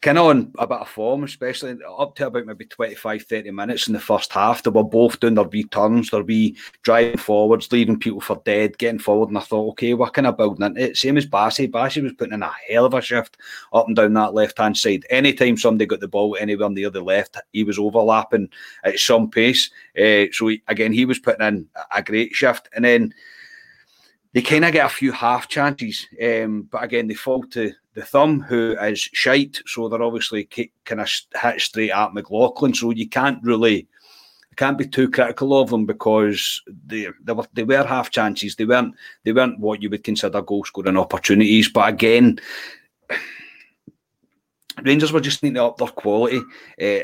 kind 0.03 0.17
of 0.17 0.25
on 0.25 0.51
a 0.60 0.67
bit 0.67 0.81
of 0.81 0.89
form, 0.89 1.24
especially 1.24 1.77
up 1.98 2.13
to 2.13 2.27
about 2.27 2.45
maybe 2.45 2.65
25, 2.65 3.24
30 3.24 3.51
minutes 3.51 3.88
in 3.88 3.93
the 3.93 4.00
first 4.00 4.33
half. 4.33 4.62
They 4.62 4.69
were 4.69 4.83
both 4.83 5.19
doing 5.22 5.36
their 5.36 5.45
wee 5.45 5.63
turns, 5.63 6.10
their 6.10 6.24
wee 6.24 6.57
driving 6.83 7.17
forwards, 7.17 7.72
leaving 7.72 7.98
people 7.98 8.19
for 8.19 8.41
dead, 8.43 8.77
getting 8.77 9.00
forward. 9.00 9.29
And 9.29 9.38
I 9.38 9.41
thought, 9.41 9.72
okay, 9.72 9.93
what 9.93 10.13
kind 10.13 10.27
of 10.27 10.36
building 10.36 10.65
into 10.65 10.81
it? 10.81 10.98
Same 10.98 11.17
as 11.17 11.25
Bassey. 11.25 11.72
Bassey 11.72 12.03
was 12.03 12.12
putting 12.13 12.33
in 12.33 12.43
a 12.43 12.51
hell 12.69 12.86
of 12.86 12.93
a 12.93 13.01
shift 13.01 13.38
up 13.72 13.88
and 13.88 13.95
down 13.95 14.13
that 14.13 14.33
left 14.33 14.57
hand 14.57 14.77
side. 14.77 15.05
Anytime 15.10 15.55
somebody 15.55 15.86
got 15.86 16.01
the 16.01 16.07
ball 16.10 16.36
anywhere 16.38 16.69
near 16.69 16.89
the 16.89 17.01
left, 17.01 17.38
he 17.53 17.63
was 17.63 17.79
overlapping 17.79 18.50
at 18.83 19.00
some 19.00 19.31
pace. 19.31 19.72
Uh, 19.98 20.25
so, 20.33 20.50
he, 20.50 20.62
again, 20.67 20.91
he 20.91 21.05
was 21.05 21.19
putting 21.19 21.48
in 21.48 21.67
a 21.95 22.03
great 22.03 22.33
shift. 22.36 22.67
And 22.75 22.83
then 22.83 23.13
they 24.34 24.42
kind 24.42 24.66
of 24.66 24.74
get 24.74 24.86
a 24.86 24.90
few 24.90 25.12
half 25.12 25.48
chances, 25.48 26.08
um, 26.24 26.68
but 26.72 26.84
again, 26.84 27.08
they 27.08 27.13
fall 27.13 27.44
to 27.44 27.72
the 27.94 28.02
thumb, 28.02 28.42
who 28.42 28.75
is 28.82 29.00
shite. 29.00 29.62
So 29.68 29.88
they're 29.88 30.02
obviously 30.02 30.46
kind 30.86 31.02
of 31.02 31.10
hit 31.40 31.62
straight 31.62 31.92
at 31.92 32.13
McLaughlin. 32.13 32.74
So 32.74 32.90
you 32.90 33.08
can't 33.08 33.42
really 33.44 33.88
can't 34.56 34.78
be 34.78 34.88
too 34.88 35.10
critical 35.10 35.60
of 35.60 35.70
them 35.70 35.86
because 35.86 36.62
they 36.86 37.08
they 37.24 37.34
were 37.34 37.48
they 37.54 37.63
were 37.63 37.86
half 37.86 38.10
chances. 38.10 38.56
They 38.56 38.66
weren't 38.66 38.96
they 39.24 39.34
weren't 39.34 39.60
what 39.60 39.82
you 39.82 39.90
would 39.90 40.04
consider 40.04 40.42
goal 40.42 40.63
scoring 40.63 40.98
opportunities. 40.98 41.70
But 41.70 41.90
again. 41.90 42.40
Rangers 44.82 45.12
were 45.12 45.20
just 45.20 45.44
needing 45.44 45.56
to 45.56 45.65
up 45.65 45.77
their 45.77 45.88
quality. 45.88 46.42
Uh, 46.82 47.03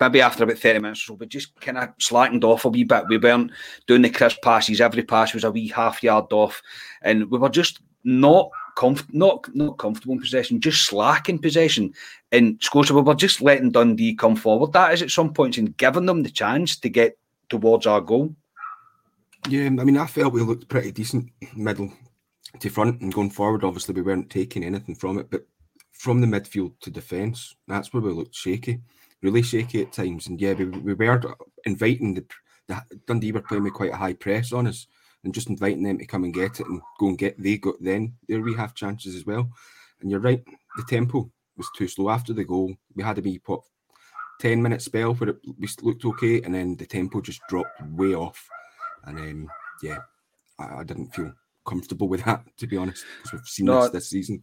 maybe 0.00 0.20
after 0.20 0.44
about 0.44 0.58
30 0.58 0.80
minutes 0.80 1.02
or 1.02 1.12
so, 1.12 1.16
but 1.16 1.28
just 1.28 1.58
kind 1.60 1.78
of 1.78 1.90
slackened 1.98 2.44
off 2.44 2.64
a 2.64 2.68
wee 2.68 2.84
bit. 2.84 3.04
We 3.08 3.18
weren't 3.18 3.52
doing 3.86 4.02
the 4.02 4.10
crisp 4.10 4.42
passes. 4.42 4.80
Every 4.80 5.02
pass 5.02 5.34
was 5.34 5.44
a 5.44 5.50
wee 5.50 5.68
half 5.68 6.02
yard 6.02 6.32
off. 6.32 6.60
And 7.02 7.30
we 7.30 7.38
were 7.38 7.48
just 7.48 7.80
not 8.02 8.50
comf- 8.76 9.12
not 9.12 9.54
not 9.54 9.78
comfortable 9.78 10.14
in 10.14 10.20
possession, 10.20 10.60
just 10.60 10.86
slack 10.86 11.28
in 11.28 11.38
possession. 11.38 11.92
And 12.32 12.58
Scotia, 12.60 12.94
we 12.94 13.02
were 13.02 13.14
just 13.14 13.40
letting 13.40 13.70
Dundee 13.70 14.14
come 14.14 14.36
forward. 14.36 14.72
That 14.72 14.92
is 14.94 15.02
at 15.02 15.10
some 15.10 15.32
points 15.32 15.58
and 15.58 15.76
giving 15.76 16.06
them 16.06 16.22
the 16.22 16.30
chance 16.30 16.76
to 16.78 16.88
get 16.88 17.18
towards 17.48 17.86
our 17.86 18.00
goal. 18.00 18.34
Yeah, 19.48 19.66
I 19.66 19.70
mean, 19.70 19.96
I 19.96 20.06
felt 20.06 20.32
we 20.32 20.42
looked 20.42 20.68
pretty 20.68 20.92
decent 20.92 21.30
middle 21.56 21.92
to 22.58 22.68
front 22.68 23.00
and 23.00 23.12
going 23.12 23.30
forward. 23.30 23.64
Obviously, 23.64 23.94
we 23.94 24.02
weren't 24.02 24.30
taking 24.30 24.64
anything 24.64 24.94
from 24.94 25.18
it, 25.18 25.30
but 25.30 25.46
from 26.00 26.22
the 26.22 26.26
midfield 26.26 26.72
to 26.80 26.90
defence, 26.90 27.56
that's 27.68 27.92
where 27.92 28.02
we 28.02 28.10
looked 28.10 28.34
shaky, 28.34 28.80
really 29.20 29.42
shaky 29.42 29.82
at 29.82 29.92
times. 29.92 30.28
And 30.28 30.40
yeah, 30.40 30.54
we, 30.54 30.64
we 30.64 30.94
were 30.94 31.20
inviting 31.66 32.14
the, 32.14 32.24
the 32.68 32.82
Dundee 33.06 33.32
were 33.32 33.42
playing 33.42 33.64
with 33.64 33.74
quite 33.74 33.92
a 33.92 33.96
high 33.96 34.14
press 34.14 34.54
on 34.54 34.66
us 34.66 34.86
and 35.24 35.34
just 35.34 35.50
inviting 35.50 35.82
them 35.82 35.98
to 35.98 36.06
come 36.06 36.24
and 36.24 36.32
get 36.32 36.58
it 36.58 36.66
and 36.66 36.80
go 36.98 37.08
and 37.08 37.18
get 37.18 37.38
they 37.38 37.58
got 37.58 37.74
then 37.82 38.14
there 38.26 38.40
we 38.40 38.54
have 38.54 38.74
chances 38.74 39.14
as 39.14 39.26
well. 39.26 39.50
And 40.00 40.10
you're 40.10 40.20
right, 40.20 40.42
the 40.78 40.84
tempo 40.88 41.30
was 41.58 41.68
too 41.76 41.86
slow 41.86 42.08
after 42.08 42.32
the 42.32 42.44
goal. 42.44 42.74
We 42.94 43.02
had 43.02 43.18
a 43.18 43.20
wee 43.20 43.38
put 43.38 43.60
10 44.40 44.62
minute 44.62 44.80
spell 44.80 45.12
where 45.12 45.30
it 45.30 45.36
we 45.58 45.68
looked 45.82 46.06
okay 46.06 46.40
and 46.40 46.54
then 46.54 46.76
the 46.76 46.86
tempo 46.86 47.20
just 47.20 47.42
dropped 47.50 47.78
way 47.90 48.14
off. 48.14 48.48
And 49.04 49.18
um, 49.18 49.48
yeah, 49.82 49.98
I, 50.58 50.78
I 50.78 50.82
didn't 50.82 51.14
feel 51.14 51.34
comfortable 51.66 52.08
with 52.08 52.24
that 52.24 52.42
to 52.56 52.66
be 52.66 52.78
honest, 52.78 53.04
because 53.18 53.32
we've 53.34 53.46
seen 53.46 53.66
no, 53.66 53.82
this 53.82 53.90
this 53.90 54.08
season. 54.08 54.42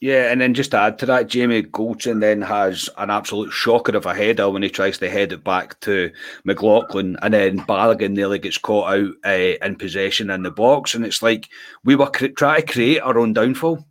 Yeah, 0.00 0.32
and 0.32 0.40
then 0.40 0.54
just 0.54 0.70
to 0.70 0.78
add 0.78 0.98
to 1.00 1.06
that, 1.06 1.26
Jamie 1.26 1.62
Goldson 1.62 2.20
then 2.20 2.40
has 2.40 2.88
an 2.96 3.10
absolute 3.10 3.50
shocker 3.50 3.94
of 3.94 4.06
a 4.06 4.14
header 4.14 4.48
when 4.48 4.62
he 4.62 4.70
tries 4.70 4.96
to 4.98 5.10
head 5.10 5.30
it 5.30 5.44
back 5.44 5.78
to 5.80 6.10
McLaughlin, 6.44 7.18
and 7.20 7.34
then 7.34 7.58
Balogun 7.60 8.12
nearly 8.12 8.38
gets 8.38 8.56
caught 8.56 8.94
out 8.94 9.12
uh, 9.26 9.56
in 9.62 9.76
possession 9.76 10.30
in 10.30 10.42
the 10.42 10.50
box, 10.50 10.94
and 10.94 11.04
it's 11.04 11.22
like 11.22 11.50
we 11.84 11.96
were 11.96 12.08
cr- 12.08 12.28
trying 12.28 12.62
to 12.62 12.72
create 12.72 13.00
our 13.00 13.18
own 13.18 13.34
downfall. 13.34 13.84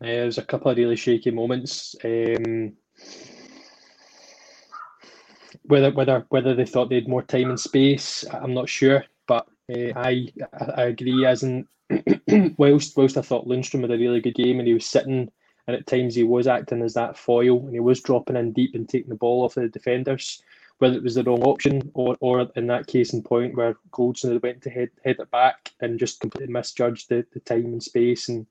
Yeah, 0.00 0.16
there 0.16 0.24
was 0.24 0.38
a 0.38 0.42
couple 0.42 0.70
of 0.70 0.78
really 0.78 0.96
shaky 0.96 1.30
moments. 1.30 1.94
Um, 2.02 2.72
whether 5.64 5.90
whether 5.90 6.24
whether 6.30 6.54
they 6.54 6.64
thought 6.64 6.88
they 6.88 6.96
had 6.96 7.08
more 7.08 7.22
time 7.22 7.50
and 7.50 7.60
space, 7.60 8.24
I'm 8.32 8.54
not 8.54 8.68
sure, 8.68 9.04
but 9.28 9.46
uh, 9.70 9.92
I 9.94 10.28
I 10.74 10.84
agree. 10.84 11.26
As 11.26 11.42
in 11.42 11.68
whilst 12.56 12.96
whilst 12.96 13.16
I 13.16 13.22
thought 13.22 13.46
Lundstram 13.46 13.82
had 13.82 13.90
a 13.90 13.98
really 13.98 14.20
good 14.20 14.34
game 14.34 14.58
and 14.58 14.68
he 14.68 14.74
was 14.74 14.86
sitting 14.86 15.30
and 15.66 15.76
at 15.76 15.86
times 15.86 16.14
he 16.14 16.24
was 16.24 16.46
acting 16.46 16.82
as 16.82 16.94
that 16.94 17.16
foil 17.16 17.60
and 17.60 17.72
he 17.72 17.80
was 17.80 18.00
dropping 18.00 18.36
in 18.36 18.52
deep 18.52 18.74
and 18.74 18.88
taking 18.88 19.10
the 19.10 19.14
ball 19.14 19.44
off 19.44 19.54
the 19.54 19.68
defenders, 19.68 20.42
whether 20.78 20.96
it 20.96 21.02
was 21.02 21.14
the 21.14 21.22
wrong 21.22 21.42
option 21.42 21.90
or, 21.94 22.16
or 22.20 22.50
in 22.56 22.66
that 22.66 22.86
case 22.86 23.12
in 23.12 23.22
point 23.22 23.54
where 23.54 23.76
Goldson 23.92 24.42
went 24.42 24.62
to 24.62 24.70
head 24.70 24.90
head 25.04 25.16
it 25.20 25.30
back 25.30 25.70
and 25.80 25.98
just 25.98 26.20
completely 26.20 26.52
misjudged 26.52 27.08
the, 27.08 27.24
the 27.32 27.40
time 27.40 27.66
and 27.66 27.82
space 27.82 28.28
and 28.28 28.46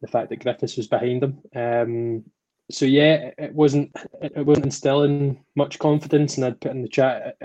the 0.00 0.08
fact 0.08 0.30
that 0.30 0.42
Griffiths 0.42 0.76
was 0.76 0.86
behind 0.86 1.22
him. 1.22 1.38
Um, 1.54 2.24
so 2.70 2.84
yeah, 2.84 3.30
it 3.38 3.54
wasn't 3.54 3.94
it 4.20 4.44
wasn't 4.44 4.66
instilling 4.66 5.42
much 5.54 5.78
confidence, 5.78 6.36
and 6.36 6.44
I'd 6.44 6.60
put 6.60 6.72
in 6.72 6.82
the 6.82 6.88
chat 6.88 7.36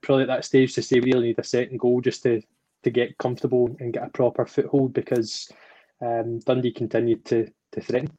probably 0.00 0.22
at 0.22 0.28
that 0.28 0.44
stage 0.44 0.74
to 0.74 0.82
say 0.82 0.98
we 0.98 1.12
really 1.12 1.28
need 1.28 1.38
a 1.38 1.44
second 1.44 1.78
goal 1.78 2.00
just 2.00 2.24
to 2.24 2.42
to 2.82 2.90
get 2.90 3.18
comfortable 3.18 3.74
and 3.80 3.92
get 3.92 4.04
a 4.04 4.10
proper 4.10 4.44
foothold 4.46 4.92
because 4.92 5.50
um, 6.00 6.38
Dundee 6.40 6.72
continued 6.72 7.24
to 7.26 7.48
to 7.72 7.80
threaten. 7.80 8.10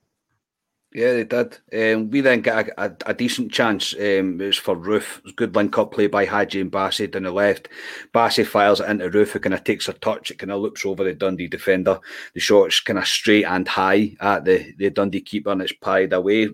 Yeah, 0.94 1.14
they 1.14 1.24
did. 1.24 1.58
Um, 1.96 2.12
we 2.12 2.22
then 2.22 2.42
get 2.42 2.70
a, 2.70 2.86
a, 2.86 2.96
a 3.08 3.14
decent 3.16 3.52
chance. 3.52 3.94
Um, 3.96 4.40
it 4.40 4.46
was 4.46 4.58
for 4.58 4.76
Roofe. 4.76 5.18
It 5.18 5.24
was 5.24 5.34
good 5.34 5.56
link 5.56 5.76
up 5.76 5.92
play 5.92 6.06
by 6.06 6.26
Hagi 6.26 6.62
and 6.62 6.72
Bassey 6.72 7.10
down 7.10 7.24
the 7.24 7.32
left. 7.32 7.70
Bassey 8.14 8.46
fires 8.46 8.80
it 8.80 8.88
into 8.88 9.10
Roofe, 9.10 9.32
who 9.32 9.40
kind 9.40 9.56
of 9.56 9.64
takes 9.64 9.90
a 9.90 9.94
touch. 9.94 10.30
It 10.30 10.38
kind 10.38 10.52
of 10.52 10.62
loops 10.62 10.86
over 10.86 11.04
the 11.04 11.14
Dundee 11.14 11.48
defender. 11.48 12.00
The 12.36 12.40
shot's 12.40 12.80
kind 12.80 13.00
of 13.00 13.08
straight 13.08 13.46
and 13.46 13.68
high 13.68 14.16
at 14.20 14.46
the, 14.46 14.72
the 14.78 14.92
Dundee 14.92 15.22
keeper, 15.22 15.50
and 15.50 15.64
it's 15.64 15.74
pied 15.74 16.14
away. 16.14 16.50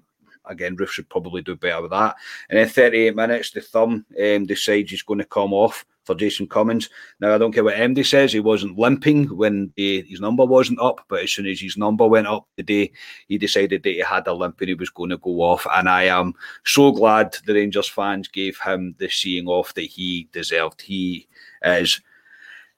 Again, 0.46 0.78
Roofe 0.78 0.92
should 0.92 1.10
probably 1.10 1.42
do 1.42 1.58
better 1.58 1.82
with 1.82 1.92
that. 1.92 2.16
And 2.50 2.58
in 2.58 2.70
38 2.70 3.14
minutes, 3.18 3.52
the 3.52 3.60
thumb 3.60 4.06
um, 4.18 4.46
decides 4.46 4.90
he's 4.90 5.02
going 5.02 5.20
to 5.20 5.26
come 5.26 5.52
off 5.52 5.86
for 6.10 6.16
Jason 6.16 6.48
Cummings. 6.48 6.90
Now, 7.20 7.36
I 7.36 7.38
don't 7.38 7.54
care 7.54 7.64
what 7.64 7.76
MD 7.76 8.04
says, 8.04 8.34
he 8.34 8.40
wasn't 8.40 8.80
limping 8.80 9.26
when 9.38 9.72
he, 9.76 10.02
his 10.02 10.20
number 10.20 10.44
wasn't 10.44 10.80
up, 10.80 11.06
but 11.08 11.22
as 11.22 11.32
soon 11.32 11.46
as 11.46 11.60
his 11.60 11.78
number 11.78 12.08
went 12.08 12.26
up 12.26 12.48
today, 12.58 12.92
he 13.28 13.38
decided 13.38 13.84
that 13.84 13.92
he 13.92 14.00
had 14.00 14.26
a 14.26 14.34
limp 14.34 14.60
and 14.60 14.70
he 14.70 14.74
was 14.74 14.90
going 14.90 15.12
to 15.12 15.18
go 15.18 15.42
off. 15.42 15.68
And 15.72 15.88
I 15.88 16.06
am 16.06 16.34
so 16.66 16.92
glad 16.92 17.38
the 17.46 17.54
Rangers 17.54 17.88
fans 17.88 18.28
gave 18.28 18.60
him 18.60 18.96
the 18.98 19.08
seeing 19.08 19.46
off 19.46 19.76
that 19.76 19.84
he 19.84 20.28
deserved. 20.32 20.82
He 20.82 21.28
is 21.64 22.02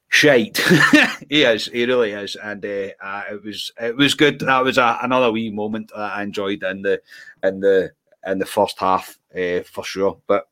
shite. 0.10 0.58
he 1.30 1.44
is. 1.44 1.68
He 1.68 1.86
really 1.86 2.12
is. 2.12 2.36
And 2.36 2.66
uh, 2.66 2.90
uh, 3.02 3.24
it 3.32 3.46
was 3.46 3.72
it 3.80 3.96
was 3.96 4.14
good. 4.14 4.40
That 4.40 4.66
was 4.66 4.78
a, 4.78 5.00
another 5.04 5.32
wee 5.32 5.52
moment 5.52 5.92
that 5.96 6.18
I 6.18 6.24
enjoyed 6.24 6.64
in 6.64 6.82
the 6.82 7.02
in 7.44 7.62
the 7.62 7.94
in 8.28 8.40
the 8.40 8.46
first 8.46 8.78
half 8.78 9.18
uh, 9.34 9.62
for 9.64 9.86
sure. 9.86 10.20
But 10.28 10.50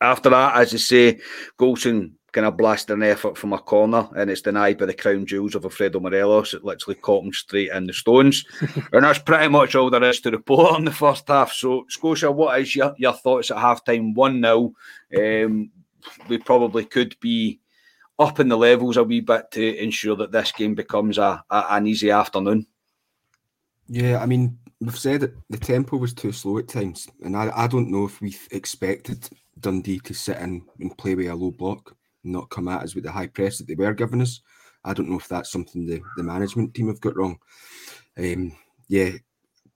after 0.00 0.30
that, 0.30 0.56
as 0.56 0.72
you 0.72 0.78
say, 0.78 1.20
Goldson 1.58 2.12
kind 2.34 2.46
of 2.46 2.56
blasted 2.56 2.96
an 2.96 3.02
effort 3.04 3.38
from 3.38 3.52
a 3.52 3.58
corner 3.58 4.08
and 4.16 4.28
it's 4.28 4.40
denied 4.40 4.76
by 4.76 4.86
the 4.86 4.92
crown 4.92 5.24
jewels 5.24 5.54
of 5.54 5.64
Alfredo 5.64 6.00
Morelos. 6.00 6.52
It 6.52 6.64
literally 6.64 6.96
caught 6.96 7.24
him 7.24 7.32
straight 7.32 7.70
in 7.70 7.86
the 7.86 7.92
stones. 7.92 8.44
and 8.92 9.04
that's 9.04 9.20
pretty 9.20 9.48
much 9.48 9.76
all 9.76 9.88
there 9.88 10.02
is 10.02 10.20
to 10.22 10.32
report 10.32 10.74
on 10.74 10.84
the 10.84 10.90
first 10.90 11.28
half. 11.28 11.52
So, 11.52 11.84
Scotia, 11.88 12.32
what 12.32 12.60
is 12.60 12.74
your, 12.74 12.92
your 12.98 13.12
thoughts 13.12 13.52
at 13.52 13.58
half 13.58 13.84
time? 13.84 14.14
1 14.14 14.42
0. 14.42 14.72
Um, 15.16 15.70
we 16.28 16.38
probably 16.38 16.84
could 16.84 17.16
be 17.20 17.60
up 18.18 18.40
in 18.40 18.48
the 18.48 18.58
levels 18.58 18.96
a 18.96 19.04
wee 19.04 19.20
bit 19.20 19.50
to 19.52 19.82
ensure 19.82 20.16
that 20.16 20.32
this 20.32 20.52
game 20.52 20.74
becomes 20.74 21.18
a, 21.18 21.42
a 21.50 21.64
an 21.70 21.86
easy 21.86 22.10
afternoon. 22.10 22.66
Yeah, 23.88 24.18
I 24.20 24.26
mean, 24.26 24.58
we've 24.80 24.98
said 24.98 25.20
that 25.20 25.34
the 25.50 25.58
tempo 25.58 25.96
was 25.96 26.14
too 26.14 26.32
slow 26.32 26.58
at 26.58 26.68
times, 26.68 27.08
and 27.22 27.36
I, 27.36 27.50
I 27.54 27.66
don't 27.66 27.90
know 27.90 28.06
if 28.06 28.20
we 28.20 28.36
expected 28.50 29.28
Dundee 29.60 30.00
to 30.00 30.14
sit 30.14 30.38
in 30.38 30.64
and 30.80 30.96
play 30.98 31.14
with 31.14 31.28
a 31.28 31.34
low 31.34 31.50
block 31.50 31.96
and 32.22 32.32
not 32.32 32.50
come 32.50 32.68
at 32.68 32.82
us 32.82 32.94
with 32.94 33.04
the 33.04 33.12
high 33.12 33.26
press 33.26 33.58
that 33.58 33.66
they 33.66 33.74
were 33.74 33.94
giving 33.94 34.22
us. 34.22 34.40
I 34.84 34.92
don't 34.92 35.08
know 35.08 35.18
if 35.18 35.28
that's 35.28 35.50
something 35.50 35.86
the, 35.86 36.00
the 36.16 36.22
management 36.22 36.74
team 36.74 36.88
have 36.88 37.00
got 37.00 37.16
wrong. 37.16 37.38
Um, 38.18 38.56
yeah, 38.88 39.12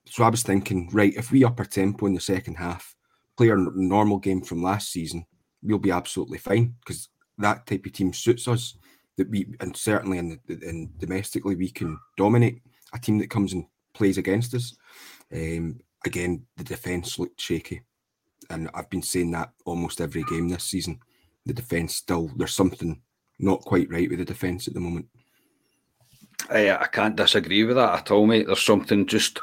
so 0.05 0.25
I 0.25 0.29
was 0.29 0.43
thinking, 0.43 0.89
right, 0.93 1.15
if 1.15 1.31
we 1.31 1.45
up 1.45 1.59
our 1.59 1.65
tempo 1.65 2.07
in 2.07 2.15
the 2.15 2.21
second 2.21 2.57
half, 2.57 2.95
play 3.37 3.51
our 3.51 3.57
normal 3.57 4.19
game 4.19 4.43
from 4.43 4.63
last 4.63 4.93
season, 4.93 5.25
we'll 5.63 5.79
be 5.79 5.91
absolutely 5.91 6.39
fine 6.39 6.75
because 6.81 7.09
that 7.39 7.67
type 7.67 7.87
of 7.87 7.93
team 7.93 8.13
suits 8.13 8.49
us. 8.49 8.77
That 9.17 9.31
we 9.31 9.53
and 9.59 9.77
certainly 9.77 10.19
in, 10.19 10.39
the, 10.47 10.61
in 10.61 10.93
domestically 10.99 11.57
we 11.57 11.71
can 11.71 11.99
dominate 12.17 12.63
a 12.95 13.01
team 13.01 13.19
that 13.19 13.31
comes 13.31 13.53
and 13.53 13.67
plays 13.93 14.17
against 14.17 14.55
us. 14.55 14.77
Um, 15.33 15.81
again, 16.07 16.47
the 16.57 16.63
defence 16.63 17.19
looked 17.19 17.41
shaky 17.41 17.83
and 18.51 18.71
I've 18.75 18.91
been 18.91 19.03
saying 19.03 19.31
that 19.33 19.51
almost 19.65 20.01
every 20.01 20.23
game 20.25 20.49
this 20.49 20.65
season. 20.65 21.01
The 21.47 21.53
defence 21.53 21.97
still 21.97 22.31
there's 22.37 22.55
something 22.55 23.01
not 23.39 23.61
quite 23.63 23.91
right 23.91 24.09
with 24.09 24.19
the 24.19 24.25
defence 24.25 24.69
at 24.69 24.75
the 24.75 24.81
moment. 24.81 25.07
I, 26.51 26.71
I 26.71 26.87
can't 26.87 27.17
disagree 27.17 27.65
with 27.65 27.77
that 27.77 27.99
at 27.99 28.11
all, 28.11 28.27
mate. 28.27 28.47
There's 28.47 28.65
something 28.65 29.07
just 29.07 29.41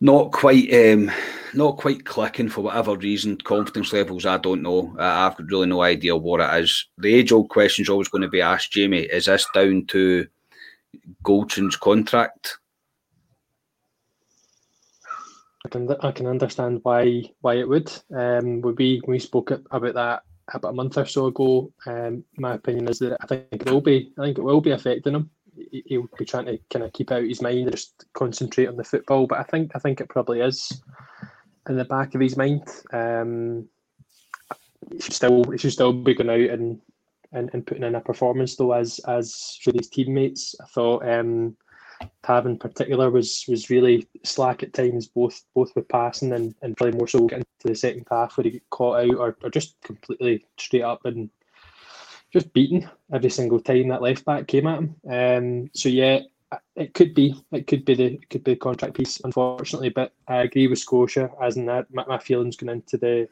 not 0.00 0.32
quite 0.32 0.72
um, 0.74 1.10
not 1.54 1.76
quite 1.76 2.04
clicking 2.04 2.48
for 2.48 2.62
whatever 2.62 2.96
reason. 2.96 3.36
Confidence 3.38 3.92
levels, 3.92 4.26
I 4.26 4.38
don't 4.38 4.62
know. 4.62 4.94
I've 4.98 5.36
got 5.36 5.46
really 5.46 5.66
no 5.66 5.82
idea 5.82 6.16
what 6.16 6.40
it 6.40 6.62
is. 6.62 6.86
The 6.98 7.14
age 7.14 7.32
old 7.32 7.48
question 7.48 7.82
is 7.82 7.88
always 7.88 8.08
going 8.08 8.22
to 8.22 8.28
be 8.28 8.40
asked, 8.40 8.72
Jamie. 8.72 9.00
Is 9.00 9.26
this 9.26 9.46
down 9.54 9.86
to 9.86 10.26
Goldson's 11.22 11.76
contract? 11.76 12.58
I 15.64 15.68
can 15.68 15.96
I 16.00 16.12
can 16.12 16.26
understand 16.26 16.80
why 16.82 17.30
why 17.40 17.54
it 17.54 17.68
would. 17.68 17.90
Um, 18.14 18.60
be 18.74 19.00
we 19.06 19.18
spoke 19.18 19.50
about 19.50 19.94
that 19.94 20.22
about 20.52 20.70
a 20.70 20.72
month 20.72 20.98
or 20.98 21.06
so 21.06 21.26
ago. 21.26 21.72
Um, 21.86 22.24
my 22.36 22.54
opinion 22.54 22.88
is 22.88 22.98
that 22.98 23.16
I 23.20 23.26
think 23.26 23.46
it 23.50 23.70
will 23.70 23.80
be 23.80 24.12
I 24.18 24.22
think 24.22 24.38
it 24.38 24.44
will 24.44 24.60
be 24.60 24.72
affecting 24.72 25.14
him. 25.14 25.30
He'll 25.86 26.08
be 26.18 26.24
trying 26.24 26.46
to 26.46 26.58
kind 26.70 26.84
of 26.84 26.92
keep 26.92 27.12
out 27.12 27.22
his 27.22 27.40
mind 27.40 27.70
just 27.70 28.04
concentrate 28.12 28.66
on 28.66 28.76
the 28.76 28.84
football. 28.84 29.26
But 29.26 29.38
I 29.38 29.44
think 29.44 29.72
I 29.74 29.78
think 29.78 30.00
it 30.00 30.08
probably 30.08 30.40
is 30.40 30.82
in 31.68 31.76
the 31.76 31.84
back 31.84 32.14
of 32.14 32.20
his 32.20 32.36
mind. 32.36 32.68
Um, 32.92 33.68
he 34.92 35.00
should 35.00 35.14
still 35.14 35.44
he 35.50 35.58
should 35.58 35.72
still 35.72 35.92
be 35.92 36.14
going 36.14 36.28
out 36.28 36.58
and, 36.58 36.80
and, 37.32 37.50
and 37.54 37.66
putting 37.66 37.84
in 37.84 37.94
a 37.94 38.00
performance 38.00 38.56
though 38.56 38.72
as 38.72 38.98
as 39.06 39.58
for 39.62 39.72
his 39.72 39.88
teammates. 39.88 40.54
I 40.60 40.66
thought 40.66 41.08
um, 41.08 41.56
Tav 42.22 42.46
in 42.46 42.58
particular 42.58 43.10
was 43.10 43.44
was 43.48 43.70
really 43.70 44.08
slack 44.22 44.62
at 44.62 44.72
times, 44.72 45.06
both 45.08 45.44
both 45.54 45.74
with 45.74 45.88
passing 45.88 46.32
and, 46.32 46.54
and 46.62 46.76
probably 46.76 46.98
more 46.98 47.08
so 47.08 47.26
getting 47.26 47.44
to 47.60 47.68
the 47.68 47.74
second 47.74 48.06
half 48.10 48.36
where 48.36 48.44
he 48.44 48.50
got 48.52 48.70
caught 48.70 49.04
out 49.04 49.14
or, 49.16 49.36
or 49.42 49.50
just 49.50 49.80
completely 49.82 50.44
straight 50.58 50.82
up 50.82 51.04
and 51.04 51.30
just 52.32 52.52
beaten 52.52 52.88
every 53.12 53.30
single 53.30 53.60
time 53.60 53.88
that 53.88 54.02
left 54.02 54.24
back 54.24 54.48
came 54.48 54.66
at 54.66 54.78
him. 54.78 54.94
Um, 55.08 55.70
so 55.72 55.88
yeah, 55.88 56.20
it 56.76 56.94
could 56.94 57.14
be 57.14 57.34
it 57.52 57.66
could 57.66 57.84
be 57.84 57.94
the 57.94 58.04
it 58.14 58.30
could 58.30 58.44
be 58.44 58.54
the 58.54 58.58
contract 58.58 58.94
piece, 58.94 59.20
unfortunately. 59.20 59.90
But 59.90 60.12
I 60.28 60.42
agree 60.42 60.66
with 60.66 60.78
Scotia, 60.78 61.30
as 61.40 61.56
in 61.56 61.66
that 61.66 61.92
my, 61.92 62.04
my 62.06 62.18
feelings 62.18 62.56
going 62.56 62.76
into 62.76 62.96
the 62.98 63.28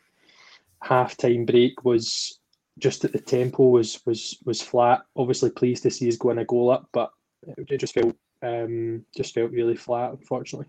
half 0.83 1.17
time 1.17 1.45
break 1.45 1.85
was 1.85 2.39
just 2.79 3.03
that 3.03 3.13
the 3.13 3.21
tempo 3.21 3.69
was 3.69 4.01
was 4.07 4.39
was 4.45 4.63
flat. 4.63 5.03
Obviously 5.17 5.51
pleased 5.51 5.83
to 5.83 5.91
see 5.91 6.09
us 6.09 6.17
going 6.17 6.39
a 6.39 6.45
goal 6.45 6.71
up, 6.71 6.89
but 6.93 7.13
it 7.47 7.79
just 7.79 7.95
felt 7.95 8.17
um, 8.43 9.05
just 9.17 9.35
felt 9.35 9.51
really 9.51 9.77
flat, 9.77 10.11
unfortunately. 10.11 10.67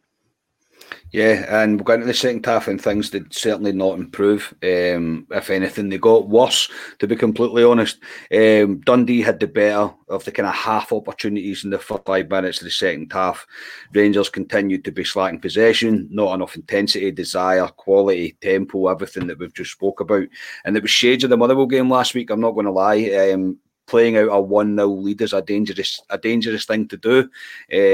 Yeah, 1.11 1.61
and 1.61 1.75
we'll 1.75 1.83
go 1.83 1.93
into 1.93 2.07
the 2.07 2.13
second 2.13 2.43
half 2.43 2.67
and 2.67 2.81
things 2.81 3.11
did 3.11 3.31
certainly 3.31 3.71
not 3.71 3.99
improve. 3.99 4.51
Um, 4.63 5.27
if 5.29 5.51
anything, 5.51 5.89
they 5.89 5.99
got 5.99 6.27
worse, 6.27 6.69
to 6.97 7.07
be 7.07 7.15
completely 7.15 7.63
honest. 7.63 7.99
Um, 8.33 8.79
Dundee 8.79 9.21
had 9.21 9.39
the 9.39 9.45
better 9.45 9.93
of 10.09 10.25
the 10.25 10.31
kind 10.31 10.47
of 10.47 10.55
half 10.55 10.91
opportunities 10.91 11.63
in 11.63 11.69
the 11.69 11.77
first 11.77 12.05
five 12.05 12.29
minutes 12.31 12.59
of 12.59 12.65
the 12.65 12.71
second 12.71 13.13
half. 13.13 13.45
Rangers 13.93 14.29
continued 14.29 14.83
to 14.85 14.91
be 14.91 15.03
slacking 15.03 15.39
possession, 15.39 16.07
not 16.09 16.33
enough 16.33 16.55
intensity, 16.55 17.11
desire, 17.11 17.67
quality, 17.67 18.35
tempo, 18.41 18.87
everything 18.87 19.27
that 19.27 19.37
we've 19.37 19.53
just 19.53 19.73
spoke 19.73 19.99
about. 19.99 20.27
And 20.65 20.75
it 20.75 20.81
was 20.81 20.91
shades 20.91 21.23
of 21.23 21.29
the 21.29 21.37
Motherwell 21.37 21.67
game 21.67 21.91
last 21.91 22.15
week, 22.15 22.31
I'm 22.31 22.41
not 22.41 22.53
going 22.53 22.65
to 22.65 22.71
lie. 22.71 23.31
Um, 23.31 23.59
playing 23.85 24.17
out 24.17 24.29
a 24.29 24.41
1 24.41 24.75
0 24.75 24.87
lead 24.87 25.21
is 25.21 25.33
a 25.33 25.41
dangerous, 25.41 26.01
a 26.09 26.17
dangerous 26.17 26.65
thing 26.65 26.87
to 26.87 26.97
do. 26.97 27.29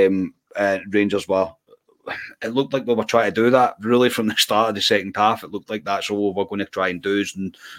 Um, 0.07 0.33
uh, 0.55 0.79
Rangers 0.89 1.27
were 1.27 1.51
it 2.41 2.53
looked 2.53 2.73
like 2.73 2.85
we 2.85 2.93
were 2.93 3.03
trying 3.03 3.31
to 3.31 3.41
do 3.41 3.49
that 3.49 3.75
really 3.81 4.09
from 4.09 4.27
the 4.27 4.35
start 4.35 4.69
of 4.69 4.75
the 4.75 4.81
second 4.81 5.15
half. 5.15 5.43
It 5.43 5.51
looked 5.51 5.69
like 5.69 5.85
that's 5.85 6.09
all 6.09 6.33
we 6.33 6.41
are 6.41 6.45
going 6.45 6.59
to 6.59 6.65
try 6.65 6.89
and 6.89 7.01
do 7.01 7.19
is 7.19 7.37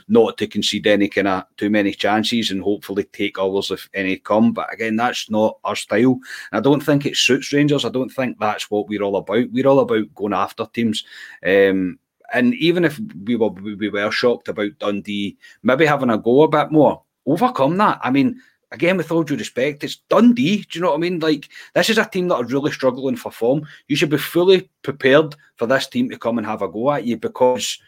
not 0.08 0.38
to 0.38 0.46
concede 0.46 0.86
any 0.86 1.08
kind 1.08 1.28
of 1.28 1.44
too 1.56 1.70
many 1.70 1.92
chances 1.92 2.50
and 2.50 2.62
hopefully 2.62 3.04
take 3.04 3.38
others 3.38 3.70
if 3.70 3.88
any 3.94 4.16
come. 4.16 4.52
But 4.52 4.72
again, 4.72 4.96
that's 4.96 5.30
not 5.30 5.58
our 5.64 5.76
style. 5.76 6.18
And 6.52 6.58
I 6.58 6.60
don't 6.60 6.80
think 6.80 7.06
it 7.06 7.16
suits 7.16 7.52
Rangers. 7.52 7.84
I 7.84 7.90
don't 7.90 8.10
think 8.10 8.38
that's 8.38 8.70
what 8.70 8.88
we're 8.88 9.02
all 9.02 9.16
about. 9.16 9.50
We're 9.50 9.66
all 9.66 9.80
about 9.80 10.14
going 10.14 10.34
after 10.34 10.66
teams. 10.66 11.04
Um, 11.44 11.98
and 12.32 12.54
even 12.54 12.84
if 12.84 13.00
we 13.24 13.36
were 13.36 13.48
we 13.48 13.88
were 13.88 14.10
shocked 14.12 14.48
about 14.48 14.78
Dundee, 14.78 15.36
maybe 15.62 15.84
having 15.84 16.10
a 16.10 16.18
go 16.18 16.42
a 16.42 16.48
bit 16.48 16.70
more, 16.70 17.02
overcome 17.30 17.76
that. 17.78 18.00
I 18.02 18.10
mean, 18.10 18.40
again, 18.72 18.96
with 18.96 19.10
all 19.10 19.22
due 19.22 19.36
respect, 19.36 19.84
it's 19.84 19.96
Dundee. 20.08 20.62
Do 20.62 20.78
you 20.78 20.80
know 20.82 20.90
what 20.90 20.96
I 20.96 21.00
mean? 21.00 21.18
Like, 21.18 21.48
this 21.74 21.90
is 21.90 21.98
a 21.98 22.04
team 22.04 22.28
that 22.28 22.36
are 22.36 22.44
really 22.44 22.72
struggling 22.72 23.16
for 23.16 23.32
form. 23.32 23.66
You 23.88 23.96
should 23.96 24.10
be 24.10 24.18
fully 24.18 24.70
prepared 24.82 25.34
for 25.56 25.66
this 25.66 25.86
team 25.86 26.08
to 26.10 26.18
come 26.18 26.38
and 26.38 26.46
have 26.46 26.62
a 26.62 26.68
go 26.68 26.92
at 26.92 27.04
you 27.04 27.16
because 27.16 27.78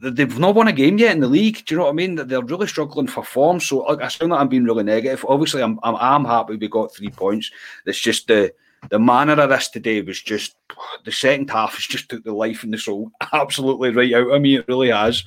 they've 0.00 0.38
not 0.38 0.54
won 0.54 0.68
a 0.68 0.72
game 0.72 0.98
yet 0.98 1.12
in 1.12 1.20
the 1.20 1.28
league. 1.28 1.64
Do 1.64 1.74
you 1.74 1.78
know 1.78 1.84
what 1.84 1.90
I 1.90 1.94
mean? 1.94 2.14
They're 2.14 2.42
really 2.42 2.68
struggling 2.68 3.08
for 3.08 3.24
form. 3.24 3.60
So 3.60 3.86
I 4.00 4.08
sound 4.08 4.30
like 4.30 4.40
I'm 4.40 4.48
being 4.48 4.64
really 4.64 4.84
negative. 4.84 5.24
Obviously, 5.28 5.62
I'm, 5.62 5.78
I'm, 5.82 5.96
I'm 5.96 6.24
happy 6.24 6.56
we 6.56 6.68
got 6.68 6.94
three 6.94 7.10
points. 7.10 7.50
It's 7.84 7.98
just 7.98 8.28
the 8.28 8.52
the 8.90 8.98
manner 8.98 9.40
of 9.40 9.50
this 9.50 9.68
today 9.68 10.00
was 10.02 10.20
just 10.20 10.56
the 11.04 11.12
second 11.12 11.50
half 11.50 11.74
has 11.74 11.84
just 11.84 12.08
took 12.08 12.24
the 12.24 12.32
life 12.32 12.62
and 12.62 12.72
the 12.72 12.78
soul 12.78 13.10
absolutely 13.32 13.90
right 13.90 14.14
out 14.14 14.30
of 14.30 14.42
me. 14.42 14.56
It 14.56 14.68
really 14.68 14.90
has. 14.90 15.24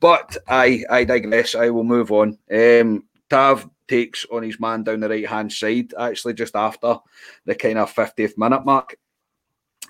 But 0.00 0.36
I 0.48 0.84
I 0.90 1.04
digress. 1.04 1.54
I 1.54 1.70
will 1.70 1.84
move 1.84 2.12
on. 2.12 2.38
Um, 2.52 3.04
Tav 3.28 3.68
takes 3.88 4.26
on 4.30 4.42
his 4.42 4.60
man 4.60 4.82
down 4.82 5.00
the 5.00 5.08
right 5.08 5.26
hand 5.26 5.52
side, 5.52 5.92
actually, 5.98 6.34
just 6.34 6.56
after 6.56 6.96
the 7.44 7.54
kind 7.54 7.78
of 7.78 7.94
50th 7.94 8.38
minute 8.38 8.64
mark. 8.64 8.96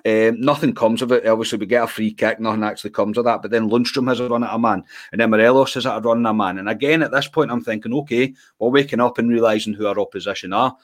Um, 0.05 0.41
nothing 0.41 0.75
comes 0.75 1.03
of 1.03 1.13
it. 1.13 1.27
Obviously, 1.27 1.59
we 1.59 1.67
get 1.67 1.85
a 1.85 1.87
free 1.87 2.13
kick, 2.13 2.41
nothing 2.41 2.65
actually 2.65 2.91
comes 2.91 3.19
of 3.19 3.25
that. 3.25 3.43
But 3.43 3.51
then 3.51 3.71
Lundstram 3.71 4.09
has 4.09 4.19
a 4.21 4.29
run 4.29 4.43
at 4.43 4.55
a 4.55 4.59
man, 4.59 4.83
and 5.13 5.21
then 5.21 5.31
Morelos 5.31 5.75
has 5.75 5.87
a 5.87 6.01
run 6.01 6.27
at 6.27 6.31
a 6.31 6.35
man. 6.35 6.59
And 6.59 6.69
again, 6.69 7.03
at 7.03 7.13
this 7.13 7.29
point, 7.29 7.53
I'm 7.53 7.63
thinking, 7.63 7.95
okay, 7.95 8.35
we're 8.59 8.71
waking 8.71 9.01
up 9.01 9.19
and 9.19 9.29
realizing 9.29 9.75
who 9.75 9.87
our 9.87 9.99
opposition 9.99 10.53
are. 10.53 10.77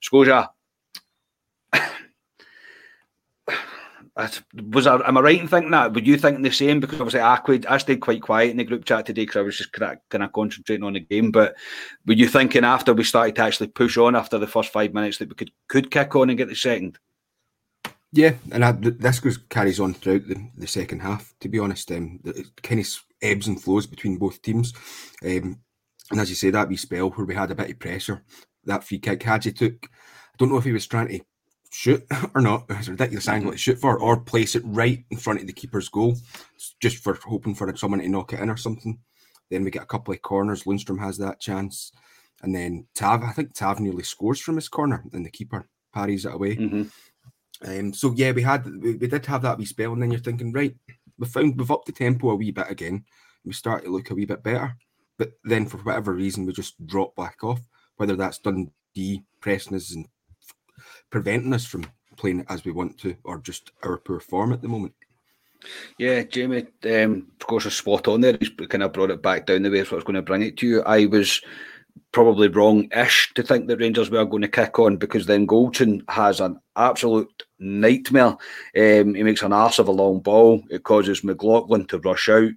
Scotia, 0.00 0.50
was 4.54 4.86
I, 4.86 4.96
am 5.08 5.16
I 5.16 5.20
right 5.20 5.40
in 5.40 5.48
thinking 5.48 5.70
that? 5.70 5.94
Would 5.94 6.06
you 6.06 6.18
think 6.18 6.42
the 6.42 6.50
same? 6.50 6.80
Because 6.80 7.00
obviously 7.00 7.20
I, 7.20 7.36
quite, 7.36 7.70
I 7.70 7.78
stayed 7.78 8.00
quite 8.00 8.20
quiet 8.20 8.50
in 8.50 8.58
the 8.58 8.64
group 8.64 8.84
chat 8.84 9.06
today 9.06 9.22
because 9.22 9.36
I 9.36 9.42
was 9.42 9.56
just 9.56 9.72
kind 9.72 9.92
of, 9.92 9.98
kind 10.10 10.22
of 10.22 10.32
concentrating 10.32 10.84
on 10.84 10.92
the 10.92 11.00
game. 11.00 11.30
But 11.30 11.56
were 12.06 12.12
you 12.12 12.28
thinking 12.28 12.64
after 12.64 12.92
we 12.92 13.04
started 13.04 13.36
to 13.36 13.42
actually 13.42 13.68
push 13.68 13.96
on 13.96 14.14
after 14.14 14.38
the 14.38 14.46
first 14.46 14.70
five 14.70 14.92
minutes 14.92 15.18
that 15.18 15.28
we 15.28 15.34
could 15.34 15.50
could 15.68 15.90
kick 15.90 16.14
on 16.14 16.28
and 16.28 16.38
get 16.38 16.48
the 16.48 16.54
second? 16.54 16.98
Yeah, 18.12 18.34
and 18.50 18.62
I, 18.62 18.72
this 18.72 19.20
goes 19.20 19.38
carries 19.48 19.80
on 19.80 19.94
throughout 19.94 20.28
the, 20.28 20.50
the 20.58 20.66
second 20.66 21.00
half. 21.00 21.32
To 21.40 21.48
be 21.48 21.58
honest, 21.58 21.90
um, 21.92 22.20
it 22.24 22.62
kind 22.62 22.80
of 22.80 22.86
ebbs 23.22 23.48
and 23.48 23.62
flows 23.62 23.86
between 23.86 24.18
both 24.18 24.42
teams. 24.42 24.74
Um, 25.24 25.58
and 26.10 26.20
as 26.20 26.28
you 26.28 26.36
say, 26.36 26.50
that 26.50 26.68
wee 26.68 26.76
spell 26.76 27.08
where 27.08 27.24
we 27.24 27.34
had 27.34 27.50
a 27.50 27.54
bit 27.54 27.70
of 27.70 27.78
pressure, 27.78 28.22
that 28.64 28.84
free 28.84 28.98
kick 28.98 29.22
Hagi 29.22 29.52
took. 29.52 29.86
I 29.86 30.36
don't 30.36 30.50
know 30.50 30.58
if 30.58 30.64
he 30.64 30.72
was 30.72 30.86
trying 30.86 31.08
to 31.08 31.20
shoot 31.72 32.04
or 32.34 32.40
not. 32.40 32.66
It's 32.68 32.88
a 32.88 32.92
ridiculous 32.92 33.28
angle 33.28 33.52
to 33.52 33.58
shoot 33.58 33.80
for, 33.80 33.98
or 33.98 34.20
place 34.20 34.54
it 34.54 34.62
right 34.64 35.04
in 35.10 35.18
front 35.18 35.40
of 35.40 35.46
the 35.46 35.52
keeper's 35.52 35.88
goal, 35.88 36.16
just 36.80 36.98
for 36.98 37.18
hoping 37.24 37.54
for 37.54 37.74
someone 37.76 38.00
to 38.00 38.08
knock 38.08 38.32
it 38.32 38.40
in 38.40 38.50
or 38.50 38.56
something. 38.56 38.98
Then 39.50 39.64
we 39.64 39.70
get 39.70 39.82
a 39.82 39.86
couple 39.86 40.14
of 40.14 40.22
corners. 40.22 40.64
Lundstram 40.64 41.00
has 41.00 41.18
that 41.18 41.40
chance, 41.40 41.92
and 42.42 42.54
then 42.54 42.86
Tav. 42.94 43.22
I 43.22 43.32
think 43.32 43.54
Tav 43.54 43.80
nearly 43.80 44.02
scores 44.02 44.40
from 44.40 44.56
his 44.56 44.68
corner, 44.68 45.04
and 45.12 45.26
the 45.26 45.30
keeper 45.30 45.68
parries 45.92 46.24
it 46.24 46.34
away. 46.34 46.56
Mm-hmm. 46.56 46.82
Um, 47.68 47.92
so 47.92 48.12
yeah, 48.16 48.32
we 48.32 48.42
had 48.42 48.64
we, 48.64 48.96
we, 48.96 49.06
did 49.06 49.26
have 49.26 49.42
that 49.42 49.58
wee 49.58 49.66
spell, 49.66 49.92
and 49.92 50.02
then 50.02 50.10
you're 50.10 50.20
thinking, 50.20 50.52
right, 50.52 50.74
we 51.18 51.26
found 51.26 51.58
we've 51.58 51.70
upped 51.70 51.86
the 51.86 51.92
tempo 51.92 52.30
a 52.30 52.34
wee 52.34 52.50
bit 52.50 52.70
again. 52.70 53.04
We 53.44 53.52
start 53.52 53.84
to 53.84 53.90
look 53.90 54.10
a 54.10 54.14
wee 54.14 54.24
bit 54.24 54.42
better, 54.42 54.74
but 55.18 55.32
then 55.44 55.66
for 55.66 55.78
whatever 55.78 56.12
reason 56.14 56.46
we 56.46 56.52
just 56.52 56.84
drop 56.86 57.14
back 57.14 57.44
off. 57.44 57.60
Whether 57.96 58.16
that's 58.16 58.38
Dundee 58.38 59.22
pressing 59.40 59.76
us 59.76 59.94
and 59.94 60.06
preventing 61.10 61.52
us 61.52 61.66
from 61.66 61.86
playing 62.16 62.44
as 62.48 62.64
we 62.64 62.72
want 62.72 62.98
to, 62.98 63.16
or 63.24 63.38
just 63.38 63.72
our 63.82 63.98
poor 63.98 64.20
form 64.20 64.52
at 64.52 64.62
the 64.62 64.68
moment. 64.68 64.94
Yeah, 65.98 66.22
Jamie, 66.22 66.66
um, 66.84 67.28
of 67.40 67.46
course, 67.46 67.66
a 67.66 67.70
spot 67.70 68.08
on 68.08 68.20
there. 68.20 68.36
He's 68.38 68.50
kind 68.68 68.82
of 68.82 68.92
brought 68.92 69.10
it 69.10 69.22
back 69.22 69.46
down 69.46 69.62
the 69.62 69.70
way. 69.70 69.84
So 69.84 69.92
I 69.92 69.94
was 69.96 70.04
going 70.04 70.16
to 70.16 70.22
bring 70.22 70.42
it 70.42 70.56
to 70.58 70.66
you. 70.66 70.82
I 70.82 71.06
was 71.06 71.40
probably 72.10 72.48
wrong-ish 72.48 73.32
to 73.34 73.42
think 73.42 73.66
that 73.66 73.78
Rangers 73.78 74.10
were 74.10 74.24
going 74.24 74.42
to 74.42 74.48
kick 74.48 74.78
on 74.78 74.96
because 74.96 75.26
then 75.26 75.46
Goldson 75.46 76.02
has 76.08 76.40
an 76.40 76.58
absolute 76.76 77.44
nightmare. 77.58 78.36
Um, 78.76 79.14
he 79.14 79.22
makes 79.22 79.42
an 79.42 79.52
arse 79.52 79.78
of 79.78 79.88
a 79.88 79.92
long 79.92 80.20
ball. 80.20 80.62
It 80.70 80.84
causes 80.84 81.24
McLaughlin 81.24 81.86
to 81.86 81.98
rush 81.98 82.28
out. 82.28 82.50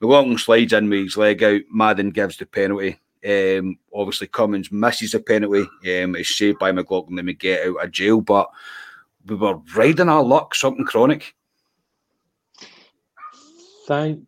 McLaughlin 0.00 0.38
slides 0.38 0.72
in 0.72 0.88
with 0.90 1.04
his 1.04 1.16
leg 1.16 1.42
out. 1.42 1.62
Madden 1.70 2.10
gives 2.10 2.36
the 2.36 2.46
penalty. 2.46 2.98
Um, 3.24 3.78
obviously, 3.94 4.26
Cummings 4.26 4.72
misses 4.72 5.14
a 5.14 5.20
penalty. 5.20 5.62
Um, 5.62 6.16
it's 6.16 6.36
saved 6.36 6.58
by 6.58 6.72
McLaughlin. 6.72 7.16
Then 7.16 7.26
we 7.26 7.34
get 7.34 7.66
out 7.66 7.84
of 7.84 7.90
jail, 7.92 8.20
but 8.20 8.48
we 9.26 9.36
were 9.36 9.60
riding 9.76 10.08
our 10.08 10.22
luck. 10.22 10.54
Something 10.54 10.84
chronic. 10.84 11.34
Thank 13.86 14.26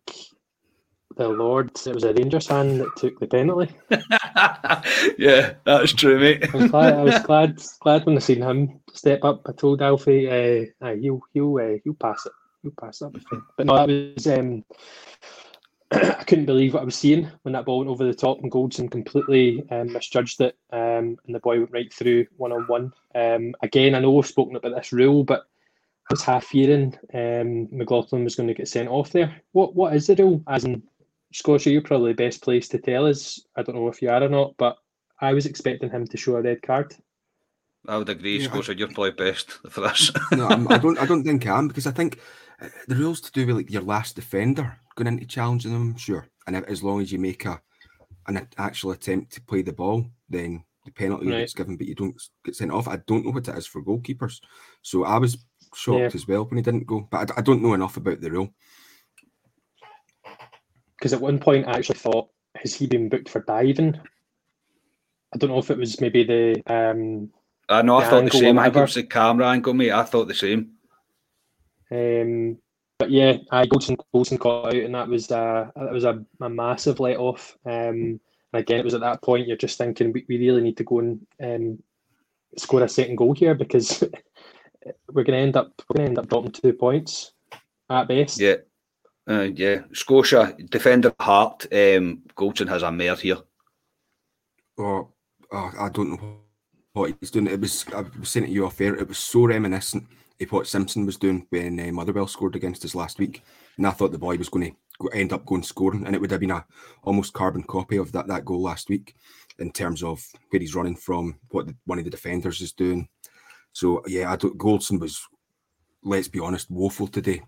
the 1.15 1.29
Lord, 1.29 1.71
it 1.85 1.93
was 1.93 2.03
a 2.03 2.13
Rangers 2.13 2.47
hand 2.47 2.81
that 2.81 2.95
took 2.97 3.19
the 3.19 3.27
penalty. 3.27 3.73
yeah, 5.17 5.53
that's 5.63 5.93
true, 5.93 6.19
mate. 6.19 6.53
I 6.53 6.57
was 6.57 6.71
glad. 6.71 6.93
I 6.93 7.03
was 7.03 7.19
glad, 7.23 7.63
glad 7.79 8.05
when 8.05 8.17
I 8.17 8.19
seen 8.19 8.41
him 8.41 8.81
step 8.93 9.23
up. 9.23 9.41
I 9.47 9.53
told 9.53 9.81
Alfie, 9.81 10.27
uh, 10.27 10.93
he'll 10.95 11.21
he'll 11.33 11.55
uh, 11.57 11.77
he'll 11.83 11.93
pass 11.93 12.25
it. 12.25 12.33
He'll 12.63 12.73
pass 12.79 13.01
it. 13.01 13.11
But 13.57 13.65
no, 13.65 13.75
that 13.77 14.13
was 14.15 14.27
um, 14.27 14.65
I 15.91 16.23
couldn't 16.23 16.45
believe 16.45 16.73
what 16.73 16.81
I 16.81 16.85
was 16.85 16.95
seeing 16.95 17.29
when 17.43 17.53
that 17.53 17.65
ball 17.65 17.79
went 17.79 17.89
over 17.89 18.05
the 18.05 18.13
top 18.13 18.41
and 18.41 18.51
Goldson 18.51 18.89
completely 18.89 19.63
um, 19.69 19.93
misjudged 19.93 20.41
it 20.41 20.57
um, 20.71 21.17
and 21.25 21.35
the 21.35 21.39
boy 21.39 21.59
went 21.59 21.71
right 21.71 21.93
through 21.93 22.25
one 22.37 22.51
on 22.51 22.63
one. 22.63 22.91
Again, 23.61 23.95
I 23.95 23.99
know 23.99 24.11
we've 24.11 24.25
spoken 24.25 24.55
about 24.55 24.75
this 24.75 24.91
rule, 24.91 25.23
but 25.23 25.47
I 26.09 26.13
was 26.13 26.21
half 26.21 26.45
fearing 26.45 26.95
um, 27.13 27.67
McLaughlin 27.71 28.23
was 28.23 28.35
going 28.35 28.47
to 28.47 28.53
get 28.53 28.67
sent 28.67 28.89
off 28.89 29.11
there. 29.11 29.41
What 29.53 29.75
What 29.75 29.95
is 29.95 30.05
the 30.07 30.15
rule? 30.15 30.43
As 30.47 30.63
in, 30.63 30.83
Scotia, 31.33 31.71
you're 31.71 31.81
probably 31.81 32.11
the 32.11 32.23
best 32.23 32.43
place 32.43 32.67
to 32.69 32.77
tell 32.77 33.07
us. 33.07 33.41
I 33.55 33.63
don't 33.63 33.75
know 33.75 33.87
if 33.87 34.01
you 34.01 34.09
are 34.09 34.21
or 34.21 34.29
not, 34.29 34.55
but 34.57 34.77
I 35.19 35.33
was 35.33 35.47
expecting 35.47 35.89
him 35.89 36.05
to 36.05 36.17
show 36.17 36.35
a 36.35 36.41
red 36.41 36.61
card. 36.61 36.95
I 37.87 37.97
would 37.97 38.09
agree, 38.09 38.37
yeah, 38.37 38.47
Scotia. 38.47 38.77
You're 38.77 38.87
probably 38.89 39.11
best 39.11 39.51
for 39.69 39.81
this. 39.81 40.11
no, 40.31 40.47
I'm, 40.47 40.67
I 40.71 40.77
don't. 40.77 40.99
I 40.99 41.05
don't 41.05 41.23
think 41.23 41.47
I 41.47 41.57
am 41.57 41.67
because 41.67 41.87
I 41.87 41.91
think 41.91 42.19
the 42.87 42.95
rules 42.95 43.21
to 43.21 43.31
do 43.31 43.45
with 43.45 43.55
like 43.55 43.71
your 43.71 43.81
last 43.81 44.15
defender 44.15 44.77
going 44.95 45.07
into 45.07 45.25
challenging 45.25 45.73
them, 45.73 45.95
sure. 45.97 46.27
And 46.47 46.55
as 46.55 46.83
long 46.83 47.01
as 47.01 47.11
you 47.11 47.19
make 47.19 47.45
a 47.45 47.61
an 48.27 48.47
actual 48.57 48.91
attempt 48.91 49.33
to 49.33 49.41
play 49.41 49.61
the 49.61 49.73
ball, 49.73 50.05
then 50.29 50.63
the 50.85 50.91
penalty 50.91 51.27
right. 51.27 51.39
gets 51.39 51.53
given, 51.53 51.77
but 51.77 51.87
you 51.87 51.95
don't 51.95 52.19
get 52.43 52.55
sent 52.55 52.71
off. 52.71 52.87
I 52.87 52.97
don't 53.07 53.25
know 53.25 53.31
what 53.31 53.47
it 53.47 53.57
is 53.57 53.67
for 53.67 53.83
goalkeepers, 53.83 54.39
so 54.81 55.03
I 55.03 55.17
was 55.17 55.37
shocked 55.73 55.99
yeah. 55.99 56.09
as 56.13 56.27
well 56.27 56.45
when 56.45 56.57
he 56.57 56.63
didn't 56.63 56.87
go. 56.87 57.07
But 57.11 57.31
I, 57.31 57.35
I 57.37 57.41
don't 57.41 57.61
know 57.61 57.73
enough 57.73 57.97
about 57.97 58.21
the 58.21 58.31
rule. 58.31 58.53
Because 60.97 61.13
at 61.13 61.21
one 61.21 61.39
point, 61.39 61.67
I 61.67 61.73
actually 61.73 61.99
thought, 61.99 62.29
has 62.55 62.73
he 62.73 62.87
been 62.87 63.09
booked 63.09 63.29
for 63.29 63.41
diving? 63.41 63.99
I 65.33 65.37
don't 65.37 65.49
know 65.49 65.59
if 65.59 65.69
it 65.69 65.77
was 65.77 65.99
maybe 65.99 66.23
the. 66.23 66.63
um 66.67 67.29
I 67.67 67.81
know. 67.81 67.97
I 67.97 68.05
thought 68.07 68.25
the 68.25 68.31
same. 68.31 68.59
I 68.59 68.65
think 68.65 68.77
it 68.77 68.81
was 68.81 68.93
the 68.93 69.03
camera 69.03 69.49
angle, 69.49 69.73
mate. 69.73 69.91
I 69.91 70.03
thought 70.03 70.27
the 70.27 70.35
same. 70.35 70.74
Um, 71.91 72.57
but 72.97 73.11
yeah, 73.11 73.37
I 73.51 73.65
Goldson 73.65 73.97
Goldson 74.13 74.39
caught 74.39 74.67
out, 74.67 74.75
and 74.75 74.95
that 74.95 75.07
was 75.07 75.31
uh, 75.31 75.69
that 75.75 75.91
was 75.91 76.05
a, 76.05 76.23
a 76.41 76.49
massive 76.49 76.99
let 76.99 77.17
off. 77.17 77.57
Um, 77.65 78.19
and 78.53 78.61
again, 78.61 78.79
it 78.79 78.85
was 78.85 78.93
at 78.93 79.01
that 79.01 79.21
point 79.21 79.47
you're 79.47 79.57
just 79.57 79.77
thinking 79.77 80.13
we, 80.13 80.25
we 80.29 80.37
really 80.37 80.61
need 80.61 80.77
to 80.77 80.83
go 80.83 80.99
and 80.99 81.25
um, 81.43 81.83
score 82.57 82.83
a 82.83 82.89
second 82.89 83.17
goal 83.17 83.33
here 83.33 83.53
because 83.53 84.01
we're 85.11 85.23
going 85.23 85.37
to 85.37 85.43
end 85.43 85.57
up 85.57 85.73
we're 85.89 85.97
going 85.97 86.05
to 86.05 86.09
end 86.11 86.19
up 86.19 86.29
dropping 86.29 86.51
two 86.51 86.73
points 86.73 87.33
at 87.89 88.07
best. 88.07 88.39
Yeah, 88.39 88.55
uh, 89.29 89.47
yeah. 89.53 89.81
Scotia 89.93 90.55
defender 90.69 91.13
heart. 91.19 91.65
Um, 91.71 92.21
Goldson 92.35 92.69
has 92.69 92.83
a 92.83 92.91
mare 92.91 93.15
here. 93.15 93.39
Oh, 94.77 95.09
oh, 95.51 95.71
I 95.79 95.89
don't 95.89 96.11
know 96.11 96.37
what 96.93 97.13
he's 97.19 97.31
doing. 97.31 97.47
It 97.47 97.59
was 97.59 97.85
I 97.93 98.05
was 98.19 98.29
saying 98.29 98.45
to 98.45 98.51
you 98.51 98.65
off 98.65 98.79
air. 98.79 98.95
It 98.95 99.07
was 99.07 99.17
so 99.17 99.47
reminiscent 99.47 100.07
of 100.41 100.51
what 100.51 100.67
Simpson 100.67 101.05
was 101.05 101.17
doing 101.17 101.45
when 101.49 101.79
uh, 101.79 101.91
Motherwell 101.91 102.27
scored 102.27 102.55
against 102.55 102.83
us 102.85 102.95
last 102.95 103.19
week, 103.19 103.43
and 103.77 103.87
I 103.87 103.91
thought 103.91 104.11
the 104.11 104.17
boy 104.17 104.37
was 104.37 104.49
going 104.49 104.75
to 104.99 105.09
end 105.11 105.33
up 105.33 105.45
going 105.45 105.63
scoring, 105.63 106.05
and 106.05 106.15
it 106.15 106.21
would 106.21 106.31
have 106.31 106.39
been 106.39 106.51
a 106.51 106.65
almost 107.03 107.33
carbon 107.33 107.63
copy 107.63 107.97
of 107.97 108.11
that 108.11 108.27
that 108.27 108.45
goal 108.45 108.61
last 108.61 108.89
week 108.89 109.15
in 109.59 109.71
terms 109.71 110.03
of 110.03 110.25
where 110.49 110.59
he's 110.59 110.75
running 110.75 110.95
from, 110.95 111.39
what 111.49 111.67
the, 111.67 111.75
one 111.85 111.99
of 111.99 112.05
the 112.05 112.11
defenders 112.11 112.61
is 112.61 112.73
doing. 112.73 113.07
So 113.71 114.03
yeah, 114.07 114.31
I 114.31 114.35
don't, 114.35 114.57
Goldson 114.57 114.99
was, 114.99 115.21
let's 116.03 116.27
be 116.27 116.39
honest, 116.39 116.69
woeful 116.69 117.07
today. 117.07 117.41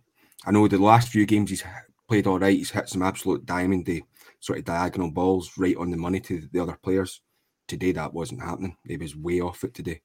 I 0.45 0.51
know 0.51 0.67
the 0.67 0.77
last 0.77 1.09
few 1.09 1.25
games 1.25 1.49
he's 1.49 1.63
played 2.07 2.27
all 2.27 2.39
right. 2.39 2.57
He's 2.57 2.69
hit 2.69 2.89
some 2.89 3.01
absolute 3.01 3.45
diamond, 3.45 3.85
the 3.85 4.03
sort 4.39 4.59
of 4.59 4.65
diagonal 4.65 5.11
balls 5.11 5.51
right 5.57 5.75
on 5.77 5.89
the 5.89 5.97
money 5.97 6.19
to 6.21 6.47
the 6.51 6.59
other 6.61 6.77
players. 6.81 7.21
Today 7.67 7.91
that 7.93 8.13
wasn't 8.13 8.41
happening. 8.41 8.77
He 8.85 8.95
was 8.97 9.15
way 9.15 9.41
off 9.41 9.63
it 9.63 9.73
today. 9.73 10.01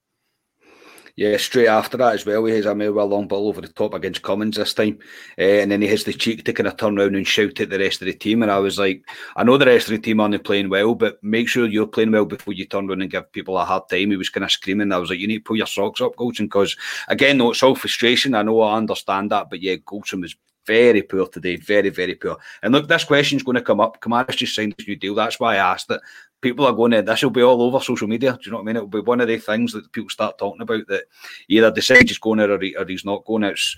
Yeah, 1.15 1.37
straight 1.37 1.67
after 1.67 1.95
that 1.97 2.15
as 2.15 2.25
well, 2.25 2.43
he 2.45 2.55
has 2.55 2.65
a 2.65 2.73
well 2.73 3.05
long 3.05 3.27
ball 3.27 3.47
over 3.47 3.61
the 3.61 3.67
top 3.67 3.93
against 3.93 4.23
Cummings 4.23 4.57
this 4.57 4.73
time. 4.73 4.97
Uh, 5.37 5.61
and 5.61 5.71
then 5.71 5.83
he 5.83 5.87
has 5.89 6.03
the 6.03 6.13
cheek 6.13 6.43
to 6.43 6.53
kind 6.53 6.65
of 6.65 6.75
turn 6.75 6.97
around 6.97 7.15
and 7.15 7.27
shout 7.27 7.59
at 7.59 7.69
the 7.69 7.77
rest 7.77 8.01
of 8.01 8.07
the 8.07 8.13
team. 8.13 8.41
And 8.41 8.51
I 8.51 8.57
was 8.57 8.79
like, 8.79 9.07
I 9.35 9.43
know 9.43 9.57
the 9.57 9.67
rest 9.67 9.87
of 9.87 9.91
the 9.91 9.99
team 9.99 10.19
aren't 10.19 10.43
playing 10.43 10.69
well, 10.69 10.95
but 10.95 11.23
make 11.23 11.47
sure 11.47 11.67
you're 11.67 11.85
playing 11.85 12.11
well 12.11 12.25
before 12.25 12.53
you 12.53 12.65
turn 12.65 12.89
around 12.89 13.03
and 13.03 13.11
give 13.11 13.31
people 13.31 13.59
a 13.59 13.63
hard 13.63 13.87
time. 13.89 14.09
He 14.09 14.17
was 14.17 14.29
kind 14.29 14.43
of 14.43 14.51
screaming. 14.51 14.91
I 14.91 14.97
was 14.97 15.11
like, 15.11 15.19
you 15.19 15.27
need 15.27 15.39
to 15.39 15.43
pull 15.43 15.55
your 15.55 15.67
socks 15.67 16.01
up, 16.01 16.15
Goldson, 16.15 16.45
because 16.45 16.75
again, 17.07 17.37
no, 17.37 17.51
it's 17.51 17.61
all 17.61 17.75
frustration. 17.75 18.33
I 18.33 18.41
know 18.41 18.61
I 18.61 18.75
understand 18.75 19.29
that, 19.31 19.51
but 19.51 19.61
yeah, 19.61 19.75
Goldson 19.75 20.21
was 20.21 20.35
very 20.65 21.03
poor 21.03 21.27
today, 21.27 21.57
very, 21.57 21.89
very 21.89 22.15
poor. 22.15 22.37
And 22.63 22.73
look, 22.73 22.87
this 22.87 23.03
question's 23.03 23.43
going 23.43 23.55
to 23.55 23.61
come 23.61 23.79
up. 23.79 24.01
Kamara's 24.01 24.35
just 24.35 24.55
signed 24.55 24.73
this 24.77 24.87
new 24.87 24.95
deal. 24.95 25.13
That's 25.13 25.39
why 25.39 25.55
I 25.55 25.73
asked 25.73 25.91
it. 25.91 26.01
People 26.43 26.65
are 26.67 26.73
going 26.73 26.91
to, 26.91 27.01
this 27.01 27.23
will 27.23 27.29
be 27.29 27.41
all 27.41 27.61
over 27.61 27.79
social 27.79 28.07
media. 28.07 28.33
Do 28.33 28.39
you 28.43 28.51
know 28.51 28.57
what 28.57 28.63
I 28.63 28.65
mean? 28.65 28.75
It'll 28.75 28.87
be 28.89 28.99
one 28.99 29.21
of 29.21 29.29
the 29.29 29.37
things 29.37 29.71
that 29.71 29.91
people 29.93 30.09
start 30.09 30.37
talking 30.37 30.61
about 30.61 30.85
that 30.89 31.05
either 31.47 31.71
decide 31.71 32.09
he's 32.09 32.17
going 32.17 32.41
or, 32.41 32.59
he, 32.59 32.75
or 32.75 32.85
he's 32.85 33.05
not 33.05 33.23
going. 33.23 33.43
It's 33.43 33.77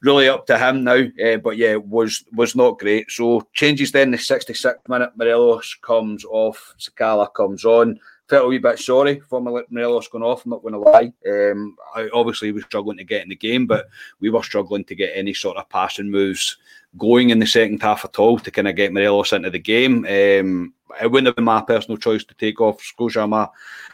really 0.00 0.28
up 0.28 0.46
to 0.46 0.58
him 0.58 0.84
now. 0.84 1.04
Uh, 1.22 1.36
but 1.36 1.58
yeah, 1.58 1.76
was 1.76 2.24
was 2.32 2.56
not 2.56 2.78
great. 2.78 3.10
So 3.10 3.46
changes 3.52 3.92
then 3.92 4.10
the 4.10 4.16
66th 4.16 4.88
minute. 4.88 5.10
Morelos 5.16 5.76
comes 5.82 6.24
off, 6.24 6.74
Sakala 6.78 7.32
comes 7.34 7.66
on 7.66 8.00
felt 8.28 8.44
a 8.44 8.48
wee 8.48 8.58
bit 8.58 8.78
sorry 8.78 9.20
for 9.20 9.40
Morelos 9.40 10.08
going 10.08 10.22
off. 10.22 10.44
I'm 10.44 10.50
not 10.50 10.62
going 10.62 10.74
to 10.74 10.80
lie. 10.80 11.12
Um, 11.26 11.76
I 11.94 12.08
obviously 12.12 12.52
was 12.52 12.64
struggling 12.64 12.98
to 12.98 13.04
get 13.04 13.22
in 13.22 13.30
the 13.30 13.36
game, 13.36 13.66
but 13.66 13.88
we 14.20 14.28
were 14.30 14.42
struggling 14.42 14.84
to 14.84 14.94
get 14.94 15.12
any 15.14 15.32
sort 15.32 15.56
of 15.56 15.68
passing 15.70 16.10
moves 16.10 16.58
going 16.98 17.30
in 17.30 17.38
the 17.38 17.46
second 17.46 17.80
half 17.82 18.04
at 18.04 18.18
all 18.18 18.38
to 18.38 18.50
kind 18.50 18.68
of 18.68 18.76
get 18.76 18.92
Morelos 18.92 19.32
into 19.32 19.50
the 19.50 19.58
game. 19.58 20.04
Um, 20.04 20.74
it 21.00 21.10
wouldn't 21.10 21.26
have 21.26 21.36
been 21.36 21.44
my 21.44 21.62
personal 21.62 21.96
choice 21.96 22.24
to 22.24 22.34
take 22.34 22.60
off 22.60 22.82
Scotia. 22.82 23.22
Am 23.22 23.34
I, 23.34 23.48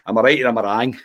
am 0.06 0.18
I 0.18 0.22
right 0.22 0.42
or 0.42 0.48
am 0.48 0.58
I 0.58 0.62
wrong? 0.62 0.98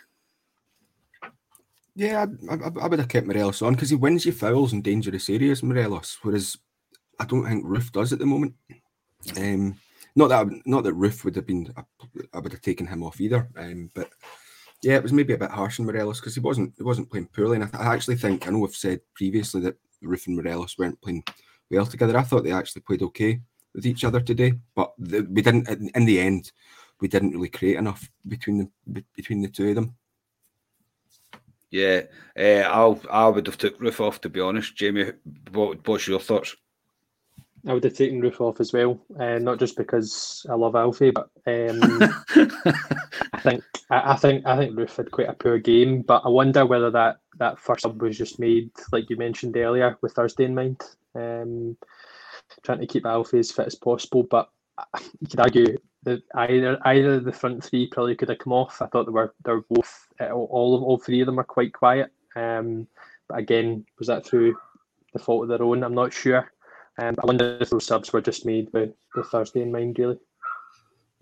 Yeah, 1.96 2.26
I, 2.48 2.54
I, 2.54 2.70
I, 2.82 2.86
would 2.86 2.98
have 2.98 3.08
kept 3.08 3.26
Morelos 3.26 3.62
on 3.62 3.74
because 3.74 3.90
he 3.90 3.96
wins 3.96 4.24
you 4.24 4.32
fouls 4.32 4.72
in 4.72 4.80
dangerous 4.80 5.28
areas, 5.28 5.62
Morelos, 5.62 6.18
whereas 6.22 6.56
I 7.18 7.26
don't 7.26 7.44
think 7.44 7.64
Roofe 7.64 7.92
does 7.92 8.12
at 8.12 8.18
the 8.18 8.26
moment. 8.26 8.54
Um, 9.36 9.76
not 10.16 10.28
that 10.28 10.46
not 10.66 10.84
that 10.84 10.96
Roofe 10.96 11.24
would 11.24 11.36
have 11.36 11.46
been 11.46 11.72
I 12.32 12.38
would 12.38 12.52
have 12.52 12.62
taken 12.62 12.86
him 12.86 13.02
off 13.02 13.20
either. 13.20 13.48
Um, 13.56 13.90
but 13.94 14.10
yeah, 14.82 14.96
it 14.96 15.02
was 15.02 15.12
maybe 15.12 15.34
a 15.34 15.38
bit 15.38 15.50
harsh 15.50 15.78
on 15.78 15.86
Morelos 15.86 16.20
because 16.20 16.34
he 16.34 16.40
wasn't 16.40 16.72
he 16.76 16.82
wasn't 16.82 17.10
playing 17.10 17.26
poorly. 17.26 17.56
And 17.56 17.70
I, 17.74 17.78
I, 17.78 17.94
actually 17.94 18.16
think 18.16 18.46
I 18.46 18.50
know 18.50 18.58
we've 18.58 18.74
said 18.74 19.00
previously 19.14 19.60
that 19.62 19.76
Roofe 20.02 20.26
and 20.26 20.36
Morelos 20.36 20.78
weren't 20.78 21.00
playing 21.02 21.24
well 21.70 21.86
together. 21.86 22.16
I 22.16 22.22
thought 22.22 22.44
they 22.44 22.52
actually 22.52 22.82
played 22.82 23.02
okay 23.02 23.40
with 23.74 23.86
each 23.86 24.04
other 24.04 24.20
today, 24.20 24.54
but 24.74 24.92
the, 24.98 25.22
we 25.30 25.42
didn't. 25.42 25.68
In 25.94 26.04
the 26.04 26.20
end, 26.20 26.52
we 27.00 27.08
didn't 27.08 27.32
really 27.32 27.48
create 27.48 27.76
enough 27.76 28.08
between 28.26 28.70
the 28.86 29.04
between 29.14 29.40
the 29.40 29.48
two 29.48 29.70
of 29.70 29.74
them. 29.76 29.94
Yeah, 31.70 32.02
uh, 32.36 32.40
I 32.40 33.24
I 33.24 33.28
would 33.28 33.46
have 33.46 33.58
took 33.58 33.78
Roofe 33.78 34.00
off 34.00 34.20
to 34.22 34.28
be 34.28 34.40
honest. 34.40 34.74
Jamie, 34.74 35.12
what, 35.52 35.86
what's 35.86 36.08
your 36.08 36.18
thoughts? 36.18 36.56
I 37.66 37.74
would 37.74 37.84
have 37.84 37.94
taken 37.94 38.22
Roofe 38.22 38.40
off 38.40 38.60
as 38.60 38.72
well, 38.72 38.98
uh, 39.18 39.38
not 39.38 39.58
just 39.58 39.76
because 39.76 40.46
I 40.48 40.54
love 40.54 40.74
Alfie, 40.74 41.10
but 41.10 41.30
um, 41.46 41.80
I 43.32 43.40
think 43.40 43.62
I, 43.90 44.12
I, 44.12 44.16
think 44.16 44.46
I 44.46 44.56
think 44.56 44.74
Roofe 44.74 44.96
had 44.96 45.10
quite 45.10 45.28
a 45.28 45.34
poor 45.34 45.58
game. 45.58 46.02
But 46.02 46.22
I 46.24 46.28
wonder 46.28 46.64
whether 46.64 46.90
that 46.90 47.18
that 47.38 47.58
first 47.58 47.82
sub 47.82 48.00
was 48.00 48.16
just 48.16 48.38
made, 48.38 48.70
like 48.92 49.10
you 49.10 49.16
mentioned 49.16 49.56
earlier, 49.56 49.98
with 50.00 50.14
Thursday 50.14 50.44
in 50.44 50.54
mind, 50.54 50.80
um, 51.14 51.76
trying 52.62 52.80
to 52.80 52.86
keep 52.86 53.04
Alfie 53.04 53.40
as 53.40 53.52
fit 53.52 53.66
as 53.66 53.74
possible. 53.74 54.22
But 54.22 54.48
you 55.20 55.28
could 55.28 55.40
argue 55.40 55.76
that 56.04 56.22
either 56.34 56.78
either 56.86 57.20
the 57.20 57.32
front 57.32 57.62
three 57.62 57.88
probably 57.88 58.16
could 58.16 58.30
have 58.30 58.38
come 58.38 58.54
off. 58.54 58.80
I 58.80 58.86
thought 58.86 59.04
they 59.04 59.12
were 59.12 59.34
they 59.44 59.52
were 59.52 59.64
both 59.68 60.08
uh, 60.20 60.30
all 60.30 60.74
of 60.74 60.82
all 60.82 60.98
three 60.98 61.20
of 61.20 61.26
them 61.26 61.38
are 61.38 61.44
quite 61.44 61.74
quiet. 61.74 62.10
Um, 62.36 62.86
but 63.28 63.38
again, 63.38 63.84
was 63.98 64.08
that 64.08 64.24
through 64.24 64.56
the 65.12 65.18
fault 65.18 65.42
of 65.42 65.48
their 65.48 65.62
own? 65.62 65.82
I'm 65.82 65.94
not 65.94 66.12
sure. 66.12 66.50
Um, 67.00 67.14
I 67.22 67.26
wonder 67.26 67.56
if 67.60 67.70
those 67.70 67.86
subs 67.86 68.12
were 68.12 68.20
just 68.20 68.44
made 68.44 68.70
with, 68.74 68.92
with 69.14 69.26
Thursday 69.26 69.62
in 69.62 69.72
mind, 69.72 69.98
really. 69.98 70.18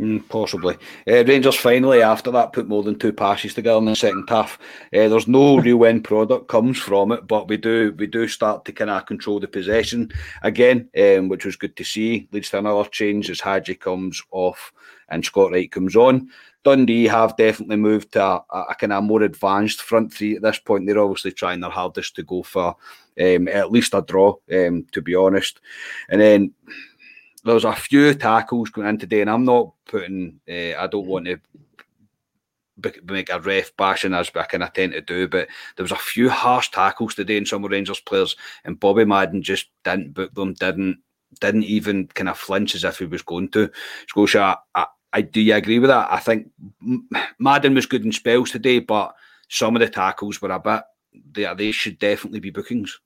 Mm, 0.01 0.29
possibly. 0.29 0.77
Uh, 1.09 1.25
Rangers 1.25 1.57
finally, 1.57 2.03
after 2.03 2.33
that, 2.33 2.53
put 2.53 2.69
more 2.69 2.83
than 2.83 2.99
two 2.99 3.13
passes 3.13 3.55
together 3.55 3.79
in 3.79 3.85
the 3.85 3.97
second 3.97 4.29
half. 4.29 4.59
Uh, 4.93 5.09
there's 5.09 5.29
no 5.29 5.57
real 5.61 5.85
end 5.85 6.05
product 6.05 6.49
comes 6.49 6.79
from 6.79 7.13
it, 7.13 7.27
but 7.27 7.49
we 7.49 7.57
do 7.57 7.95
we 7.97 8.07
do 8.07 8.27
start 8.29 8.65
to 8.65 8.73
kind 8.73 8.91
of 8.91 9.07
control 9.07 9.41
the 9.41 9.49
possession 9.49 10.11
again, 10.43 10.89
um, 10.99 11.29
which 11.29 11.45
was 11.45 11.57
good 11.57 11.77
to 11.77 11.85
see. 11.85 12.29
Leads 12.33 12.51
to 12.51 12.59
another 12.59 12.89
change 12.89 13.29
as 13.31 13.41
Hagi 13.41 13.75
comes 13.75 14.23
off 14.31 14.73
and 15.09 15.25
Scott 15.25 15.51
Wright 15.51 15.71
comes 15.71 15.97
on. 15.97 16.29
Dundee 16.69 17.07
have 17.07 17.37
definitely 17.37 17.77
moved 17.77 18.13
to 18.13 18.23
a, 18.25 18.45
a, 18.51 18.61
a 18.71 18.75
kind 18.75 18.93
of 18.93 19.05
more 19.05 19.23
advanced 19.23 19.83
front 19.83 20.13
three 20.13 20.37
at 20.37 20.43
this 20.43 20.59
point. 20.59 20.87
They're 20.87 20.99
obviously 20.99 21.33
trying 21.33 21.61
their 21.61 21.71
hardest 21.71 22.17
to 22.17 22.23
go 22.23 22.43
for 22.43 22.77
um, 23.21 23.49
at 23.49 23.73
least 23.73 23.95
a 23.95 24.03
draw, 24.03 24.37
um, 24.53 24.87
to 24.93 25.03
be 25.03 25.15
honest. 25.15 25.61
And 26.09 26.21
then 26.21 26.55
there's 27.45 27.65
a 27.65 27.73
few 27.73 28.15
tackles 28.15 28.71
going 28.71 28.89
in 28.89 28.99
today, 28.99 29.21
and 29.21 29.31
I'm 29.31 29.45
not 29.45 29.73
putting, 29.87 30.41
uh, 30.49 30.79
I 30.79 30.87
don't 30.87 31.07
want 31.07 31.27
to 31.27 31.39
make 33.05 33.31
a 33.31 33.41
ref 33.41 33.77
bashing 33.77 34.15
as 34.15 34.31
I 34.35 34.45
kind 34.45 34.63
of 34.63 34.73
tend 34.73 34.93
to 34.93 35.01
do, 35.01 35.27
but 35.29 35.49
there 35.77 35.85
was 35.85 35.93
a 35.93 35.97
few 35.97 36.29
harsh 36.29 36.71
tackles 36.71 37.15
today 37.15 37.37
in 37.37 37.47
some 37.47 37.65
Rangers 37.65 38.01
players, 38.01 38.37
and 38.65 38.79
Bobby 38.79 39.05
Madden 39.05 39.43
just 39.43 39.67
didn't 39.85 40.15
book 40.15 40.35
them, 40.35 40.55
didn't 40.55 40.99
didn't 41.41 41.65
even 41.65 42.07
kind 42.09 42.29
of 42.29 42.39
flinch 42.39 42.75
as 42.75 42.85
if 42.85 42.99
he 42.99 43.05
was 43.05 43.23
going 43.23 43.49
to. 43.51 43.71
Scotia, 44.07 44.59
I, 44.75 44.87
I 45.13 45.23
do 45.23 45.41
you 45.41 45.55
agree 45.55 45.79
with 45.79 45.89
that? 45.89 46.13
I 46.13 46.19
think 46.19 46.51
Madden 47.39 47.75
was 47.75 47.87
good 47.87 48.05
in 48.05 48.13
spells 48.13 48.51
today, 48.51 48.79
but 48.79 49.15
some 49.49 49.75
of 49.75 49.81
the 49.81 49.89
tackles 49.89 50.41
were 50.41 50.51
a 50.51 50.59
bit. 50.59 50.83
They 51.33 51.53
they 51.55 51.73
should 51.73 51.99
definitely 51.99 52.41
be 52.41 52.51
bookings. 52.51 52.99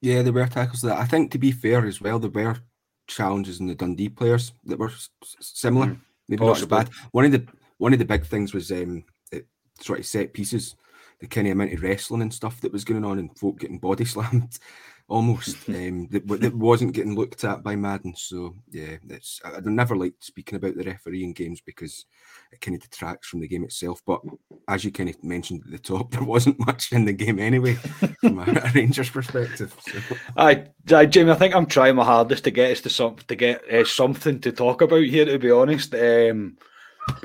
Yeah, 0.00 0.22
there 0.22 0.32
were 0.32 0.46
tackles 0.46 0.82
that. 0.82 0.98
I 0.98 1.04
think 1.04 1.30
to 1.32 1.38
be 1.38 1.52
fair 1.52 1.86
as 1.86 2.00
well, 2.00 2.18
there 2.18 2.30
were 2.30 2.58
challenges 3.06 3.60
in 3.60 3.66
the 3.66 3.74
Dundee 3.74 4.08
players 4.08 4.52
that 4.64 4.78
were 4.78 4.92
similar. 5.40 5.86
Mm, 5.86 6.00
Maybe 6.28 6.40
possibly. 6.40 6.76
not 6.76 6.82
as 6.82 6.88
bad. 6.88 6.94
One 7.12 7.24
of 7.24 7.32
the 7.32 7.46
one 7.78 7.92
of 7.92 7.98
the 7.98 8.04
big 8.04 8.26
things 8.26 8.52
was 8.52 8.70
um, 8.72 9.04
it, 9.30 9.46
sort 9.80 10.00
of 10.00 10.06
set 10.06 10.32
pieces, 10.32 10.74
the 11.20 11.26
kind 11.26 11.46
of 11.46 11.52
amount 11.52 11.72
of 11.72 11.82
wrestling 11.82 12.22
and 12.22 12.34
stuff 12.34 12.60
that 12.60 12.72
was 12.72 12.84
going 12.84 13.04
on, 13.04 13.18
and 13.18 13.38
folk 13.38 13.60
getting 13.60 13.78
body 13.78 14.04
slammed 14.04 14.58
almost 15.06 15.68
um, 15.68 16.08
that, 16.08 16.26
that 16.40 16.54
wasn't 16.54 16.94
getting 16.94 17.14
looked 17.14 17.44
at 17.44 17.62
by 17.62 17.76
Madden. 17.76 18.14
So 18.16 18.54
yeah, 18.70 18.96
it's 19.10 19.40
I, 19.44 19.56
I 19.56 19.60
never 19.64 19.96
like 19.96 20.14
speaking 20.20 20.56
about 20.56 20.76
the 20.76 20.84
refereeing 20.84 21.32
games 21.32 21.60
because 21.60 22.06
it 22.52 22.60
kind 22.60 22.74
of 22.74 22.82
detracts 22.82 23.28
from 23.28 23.40
the 23.40 23.48
game 23.48 23.64
itself. 23.64 24.00
But 24.06 24.22
as 24.68 24.84
you 24.84 24.90
kind 24.90 25.10
of 25.10 25.22
mentioned 25.22 25.62
at 25.66 25.72
the 25.72 25.78
top, 25.78 26.10
there 26.12 26.24
wasn't 26.24 26.64
much 26.66 26.92
in 26.92 27.04
the 27.04 27.12
game 27.12 27.38
anyway 27.38 27.74
from 27.74 28.38
a, 28.38 28.42
a 28.42 28.70
Rangers 28.74 29.10
perspective. 29.10 29.74
So. 29.80 30.16
I, 30.36 30.64
I, 30.90 31.06
Jamie, 31.06 31.32
I 31.32 31.34
think 31.34 31.54
I'm 31.54 31.66
trying 31.66 31.96
my 31.96 32.04
hardest 32.04 32.44
to 32.44 32.50
get 32.50 32.72
us 32.72 32.80
to 32.82 32.90
some 32.90 33.16
to 33.28 33.34
get 33.34 33.70
uh, 33.72 33.84
something 33.84 34.40
to 34.40 34.52
talk 34.52 34.80
about 34.80 35.04
here. 35.04 35.26
To 35.26 35.38
be 35.38 35.50
honest, 35.50 35.94
um, 35.94 36.56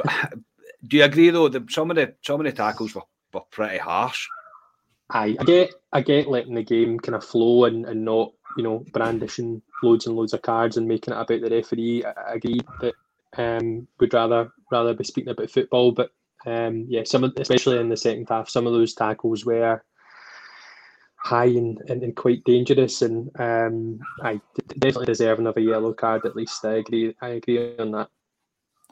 do 0.88 0.98
you 0.98 1.04
agree 1.04 1.30
though 1.30 1.48
that 1.48 1.72
some 1.72 1.92
of 1.92 1.96
the 1.96 2.14
some 2.24 2.42
of 2.42 2.46
the 2.46 2.52
tackles 2.52 2.94
were, 2.94 3.04
were 3.34 3.42
pretty 3.52 3.78
harsh? 3.78 4.28
I, 5.10 5.36
I 5.40 5.44
get 5.44 5.74
I 5.92 6.02
get 6.02 6.28
letting 6.28 6.56
the 6.56 6.64
game 6.64 7.00
kind 7.00 7.16
of 7.16 7.24
flow 7.24 7.66
and, 7.66 7.86
and 7.86 8.06
not 8.06 8.32
you 8.58 8.64
know 8.64 8.86
brandishing 8.94 9.62
loads 9.84 10.06
and 10.06 10.16
loads 10.16 10.34
of 10.34 10.42
cards 10.42 10.78
and 10.78 10.88
making 10.88 11.14
it 11.14 11.18
about 11.18 11.42
the 11.42 11.50
referee. 11.50 12.04
I, 12.06 12.12
I 12.12 12.34
agree 12.36 12.60
that 12.82 12.94
um, 13.38 13.88
would 14.00 14.14
rather 14.14 14.52
rather 14.72 14.94
be 14.94 15.04
speaking 15.04 15.32
about 15.32 15.50
football, 15.50 15.92
but 15.92 16.12
um, 16.46 16.86
yeah, 16.88 17.04
some 17.04 17.24
of, 17.24 17.34
especially 17.38 17.80
in 17.80 17.90
the 17.90 17.98
second 17.98 18.28
half, 18.30 18.50
some 18.50 18.66
of 18.66 18.74
those 18.74 18.94
tackles 18.94 19.46
were 19.46 19.84
high 21.18 21.46
and, 21.46 21.82
and, 21.90 22.02
and 22.02 22.16
quite 22.16 22.44
dangerous, 22.44 23.02
and 23.02 23.30
um, 23.40 24.00
I 24.24 24.40
definitely 24.80 25.06
deserve 25.06 25.40
another 25.40 25.60
yellow 25.60 25.94
card 25.94 26.26
at 26.26 26.36
least. 26.36 26.64
I 26.64 26.76
agree. 26.76 27.16
I 27.22 27.30
agree 27.30 27.78
on 27.78 27.92
that. 27.92 28.10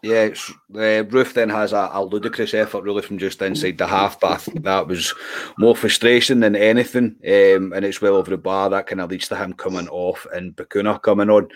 Yeah, 0.04 0.30
uh, 0.76 1.04
Roofe 1.10 1.34
then 1.34 1.50
has 1.50 1.74
a, 1.74 1.90
a, 1.92 2.06
ludicrous 2.06 2.54
effort 2.54 2.84
really 2.84 3.02
from 3.02 3.18
just 3.18 3.42
inside 3.42 3.80
the 3.80 3.88
half, 3.88 4.20
but 4.20 4.48
that 4.62 4.88
was 4.88 5.12
more 5.58 5.76
frustration 5.76 6.40
than 6.40 6.56
anything. 6.56 7.16
Um, 7.26 7.74
and 7.74 7.84
it's 7.84 8.00
well 8.00 8.16
over 8.16 8.30
the 8.30 8.38
bar. 8.38 8.70
That 8.70 8.86
kind 8.86 9.02
of 9.02 9.10
leads 9.10 9.28
to 9.30 9.36
him 9.36 9.54
coming 9.54 9.88
off 9.88 10.28
and 10.32 10.56
Bacuna 10.56 11.02
coming 11.02 11.32
on. 11.32 11.48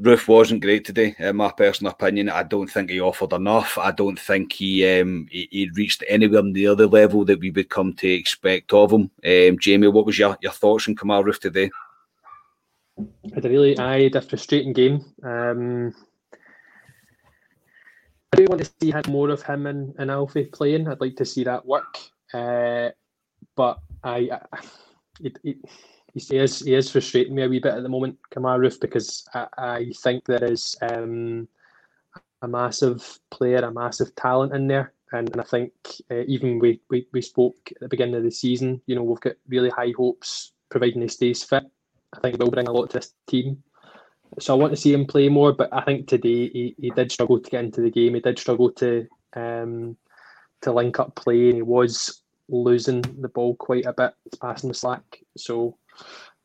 Roofe 0.00 0.28
wasn't 0.28 0.62
great 0.62 0.84
today, 0.84 1.14
in 1.18 1.36
my 1.36 1.50
personal 1.50 1.92
opinion. 1.92 2.28
I 2.28 2.42
don't 2.42 2.70
think 2.70 2.90
he 2.90 3.00
offered 3.00 3.32
enough. 3.32 3.76
I 3.76 3.90
don't 3.90 4.18
think 4.18 4.52
he 4.52 5.00
um, 5.00 5.26
he, 5.30 5.48
he, 5.50 5.70
reached 5.74 6.04
anywhere 6.08 6.42
near 6.42 6.74
the 6.74 6.86
level 6.86 7.24
that 7.26 7.40
we 7.40 7.50
would 7.50 7.68
come 7.68 7.92
to 7.94 8.08
expect 8.08 8.72
of 8.72 8.92
him. 8.92 9.10
Um, 9.24 9.58
Jamie, 9.58 9.88
what 9.88 10.06
was 10.06 10.18
your, 10.18 10.38
your 10.40 10.52
thoughts 10.52 10.88
on 10.88 10.94
Kemar 10.94 11.22
Roofe 11.22 11.40
today? 11.40 11.70
I 12.98 13.34
had 13.34 13.44
a 13.44 13.48
really 13.50 13.78
I 13.78 14.04
had 14.04 14.16
a 14.16 14.22
frustrating 14.22 14.72
game. 14.72 15.04
Um, 15.22 15.94
do 18.40 18.46
want 18.48 18.64
to 18.64 18.70
see 18.80 18.92
more 19.10 19.30
of 19.30 19.42
him 19.42 19.66
and, 19.66 19.94
and 19.98 20.10
Alfie 20.10 20.44
playing. 20.44 20.88
I'd 20.88 21.00
like 21.00 21.16
to 21.16 21.24
see 21.24 21.44
that 21.44 21.66
work. 21.66 21.98
Uh, 22.32 22.90
but 23.56 23.80
I, 24.02 24.30
I 24.32 24.60
it, 25.20 25.38
it, 25.44 25.56
he 26.14 26.36
is 26.36 26.60
he 26.60 26.74
is 26.74 26.90
frustrating 26.90 27.34
me 27.34 27.44
a 27.44 27.48
wee 27.48 27.60
bit 27.60 27.74
at 27.74 27.82
the 27.82 27.88
moment, 27.88 28.18
Kemar 28.34 28.58
Roofe, 28.58 28.80
because 28.80 29.24
I, 29.34 29.46
I 29.58 29.92
think 30.02 30.24
there 30.24 30.44
is 30.44 30.76
um, 30.82 31.46
a 32.42 32.48
massive 32.48 33.18
player, 33.30 33.58
a 33.58 33.72
massive 33.72 34.14
talent 34.16 34.54
in 34.54 34.66
there. 34.66 34.92
And, 35.12 35.28
and 35.30 35.40
I 35.40 35.44
think 35.44 35.72
uh, 36.10 36.22
even 36.26 36.58
we, 36.58 36.80
we 36.88 37.06
we 37.12 37.20
spoke 37.20 37.56
at 37.72 37.80
the 37.80 37.88
beginning 37.88 38.14
of 38.14 38.22
the 38.22 38.30
season, 38.30 38.80
you 38.86 38.94
know, 38.94 39.02
we've 39.02 39.20
got 39.20 39.34
really 39.48 39.70
high 39.70 39.92
hopes, 39.96 40.52
providing 40.70 41.02
he 41.02 41.08
stays 41.08 41.44
fit. 41.44 41.64
I 42.12 42.20
think 42.20 42.38
will 42.38 42.50
bring 42.50 42.68
a 42.68 42.72
lot 42.72 42.90
to 42.90 42.98
this 42.98 43.14
team. 43.28 43.62
So 44.38 44.54
I 44.54 44.58
want 44.58 44.72
to 44.72 44.80
see 44.80 44.92
him 44.92 45.06
play 45.06 45.28
more, 45.28 45.52
but 45.52 45.72
I 45.72 45.82
think 45.82 46.06
today 46.06 46.48
he, 46.48 46.74
he 46.80 46.90
did 46.90 47.10
struggle 47.10 47.40
to 47.40 47.50
get 47.50 47.64
into 47.64 47.80
the 47.80 47.90
game. 47.90 48.14
He 48.14 48.20
did 48.20 48.38
struggle 48.38 48.70
to 48.72 49.06
um, 49.34 49.96
to 50.62 50.72
link 50.72 51.00
up 51.00 51.14
play, 51.14 51.48
and 51.48 51.56
he 51.56 51.62
was 51.62 52.22
losing 52.48 53.02
the 53.20 53.28
ball 53.28 53.56
quite 53.56 53.86
a 53.86 53.92
bit, 53.92 54.12
passing 54.40 54.68
the 54.68 54.74
slack. 54.74 55.02
So 55.36 55.76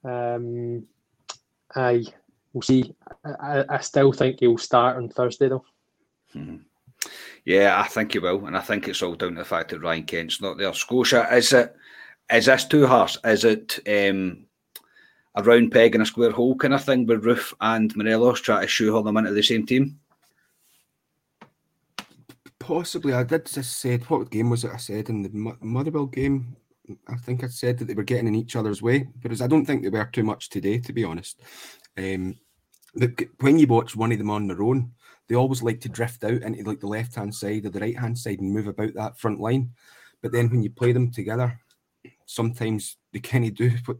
um, 0.04 0.86
I 1.76 2.04
we'll 2.54 2.62
see. 2.62 2.96
I, 3.24 3.66
I 3.70 3.80
still 3.80 4.12
think 4.12 4.40
he'll 4.40 4.58
start 4.58 4.98
on 4.98 5.10
Thursday 5.10 5.50
though. 5.50 5.66
Hmm. 6.34 6.58
Yeah, 7.44 7.80
I 7.80 7.88
think 7.88 8.14
he 8.14 8.20
will, 8.20 8.48
and 8.48 8.58
I 8.58 8.62
think 8.62 8.88
it's 8.88 9.04
all 9.04 9.14
down 9.14 9.36
to 9.36 9.40
the 9.40 9.46
fact 9.46 9.70
that 9.70 9.82
Ryan 9.82 10.04
Kent's 10.04 10.42
not 10.42 10.58
there. 10.58 10.74
Scotia, 10.74 11.28
is 11.32 11.54
it 11.54 11.76
is 12.32 12.48
this 12.48 12.66
too 12.66 12.88
harsh? 12.88 13.18
Is 13.24 13.44
it 13.44 13.80
um, 13.88 14.46
a 15.36 15.44
round 15.44 15.72
peg 15.72 15.96
in 15.96 16.02
a 16.02 16.06
square 16.06 16.32
hole 16.32 16.56
kind 16.56 16.74
of 16.74 16.84
thing 16.84 17.06
with 17.06 17.24
Roofe 17.24 17.54
and 17.62 17.96
Morelos 17.96 18.42
try 18.42 18.62
to 18.62 18.68
shoehorn 18.68 19.06
them 19.06 19.18
into 19.18 19.32
the 19.32 19.44
same 19.44 19.66
team? 19.66 20.00
Possibly. 22.60 23.14
I 23.14 23.24
did 23.24 23.46
just 23.46 23.80
say 23.80 23.98
what 23.98 24.32
game 24.32 24.50
was 24.50 24.64
it? 24.64 24.72
I 24.74 24.78
said 24.78 25.10
in 25.10 25.22
the 25.22 25.56
Motherwell 25.62 26.08
game 26.08 26.56
I 27.08 27.16
think 27.16 27.44
I 27.44 27.48
said 27.48 27.78
that 27.78 27.86
they 27.86 27.94
were 27.94 28.04
getting 28.04 28.28
in 28.28 28.36
each 28.36 28.56
other's 28.56 28.82
way, 28.82 29.08
because 29.22 29.42
I 29.42 29.48
don't 29.48 29.66
think 29.66 29.84
they 29.84 29.90
were 29.90 30.06
too 30.06 30.24
much 30.24 30.50
today, 30.50 30.80
to 30.80 30.94
be 30.94 31.04
honest. 31.04 31.42
Um, 31.98 32.36
when 33.40 33.60
you 33.60 33.68
watch 33.68 33.96
one 33.96 34.12
of 34.12 34.18
them 34.18 34.30
on 34.30 34.48
their 34.48 34.62
own, 34.62 34.92
they 35.28 35.36
always 35.36 35.64
like 35.64 35.82
to 35.82 35.90
drift 35.90 36.24
out 36.24 36.44
into 36.44 36.64
like 36.64 36.80
the 36.80 36.88
left 36.88 37.16
hand 37.16 37.34
side 37.34 37.66
or 37.66 37.70
the 37.70 37.80
right 37.80 37.98
hand 37.98 38.18
side 38.18 38.40
and 38.40 38.54
move 38.54 38.68
about 38.68 38.94
that 38.94 39.18
front 39.18 39.40
line. 39.40 39.72
But 40.22 40.32
then 40.32 40.50
when 40.50 40.62
you 40.62 40.70
play 40.70 40.92
them 40.92 41.12
together, 41.12 41.60
sometimes 42.26 42.98
they 43.14 43.20
kind 43.20 43.46
of 43.46 43.56
do 43.56 43.72
what 43.86 43.98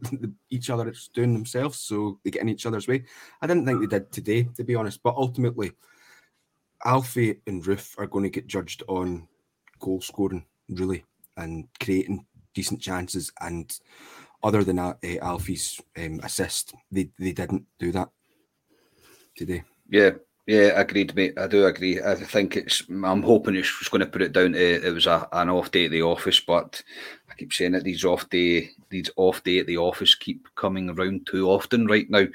each 0.50 0.70
other 0.70 0.88
is 0.88 1.10
doing 1.12 1.32
themselves, 1.32 1.80
so 1.80 2.18
they 2.24 2.30
get 2.30 2.42
in 2.42 2.48
each 2.48 2.66
other's 2.66 2.88
way. 2.88 3.04
I 3.40 3.46
didn't 3.46 3.66
think 3.66 3.80
they 3.80 3.98
did 3.98 4.12
today, 4.12 4.48
to 4.56 4.64
be 4.64 4.74
honest. 4.74 5.02
But 5.02 5.16
ultimately, 5.16 5.72
Alfie 6.84 7.40
and 7.46 7.62
Roofe 7.64 7.98
are 7.98 8.06
going 8.06 8.24
to 8.24 8.30
get 8.30 8.46
judged 8.46 8.82
on 8.88 9.26
goal 9.80 10.00
scoring, 10.00 10.44
really, 10.68 11.04
and 11.36 11.68
creating 11.80 12.26
decent 12.54 12.80
chances. 12.80 13.32
And 13.40 13.78
other 14.42 14.64
than 14.64 14.78
uh, 14.78 14.94
Alfie's 15.22 15.80
um, 15.96 16.20
assist, 16.22 16.74
they, 16.90 17.10
they 17.18 17.32
didn't 17.32 17.64
do 17.78 17.92
that 17.92 18.08
today. 19.36 19.62
Yeah, 19.88 20.10
yeah, 20.46 20.80
agreed, 20.80 21.14
mate. 21.16 21.36
I 21.36 21.48
do 21.48 21.66
agree. 21.66 22.00
I 22.00 22.14
think 22.14 22.56
it's. 22.56 22.82
I'm 22.88 23.22
hoping 23.22 23.56
it's 23.56 23.88
going 23.88 24.00
to 24.00 24.06
put 24.06 24.22
it 24.22 24.32
down 24.32 24.52
to 24.52 24.86
it 24.86 24.94
was 24.94 25.06
a, 25.06 25.28
an 25.32 25.50
off 25.50 25.72
day 25.72 25.86
at 25.86 25.90
the 25.90 26.02
office, 26.02 26.38
but 26.38 26.80
I 27.28 27.34
keep 27.34 27.52
saying 27.52 27.72
that 27.72 27.82
These 27.82 28.04
off 28.04 28.30
day, 28.30 28.70
these 28.88 29.10
off 29.16 29.42
day 29.42 29.58
at 29.58 29.66
the 29.66 29.78
office 29.78 30.14
keep 30.14 30.46
coming 30.54 30.88
around 30.88 31.26
too 31.26 31.50
often 31.50 31.88
right 31.88 32.08
now, 32.08 32.26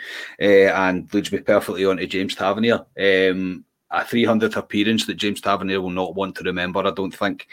uh, 0.42 0.44
and 0.44 1.12
leads 1.14 1.32
me 1.32 1.40
perfectly 1.40 1.86
on 1.86 1.98
to 1.98 2.06
James 2.06 2.36
Tavernier. 2.36 2.86
Um, 3.00 3.64
a 3.90 4.02
300th 4.02 4.58
appearance 4.58 5.06
that 5.06 5.16
James 5.16 5.40
Tavernier 5.40 5.80
will 5.82 5.90
not 5.90 6.16
want 6.16 6.36
to 6.36 6.44
remember. 6.44 6.86
I 6.86 6.92
don't 6.92 7.16
think. 7.16 7.48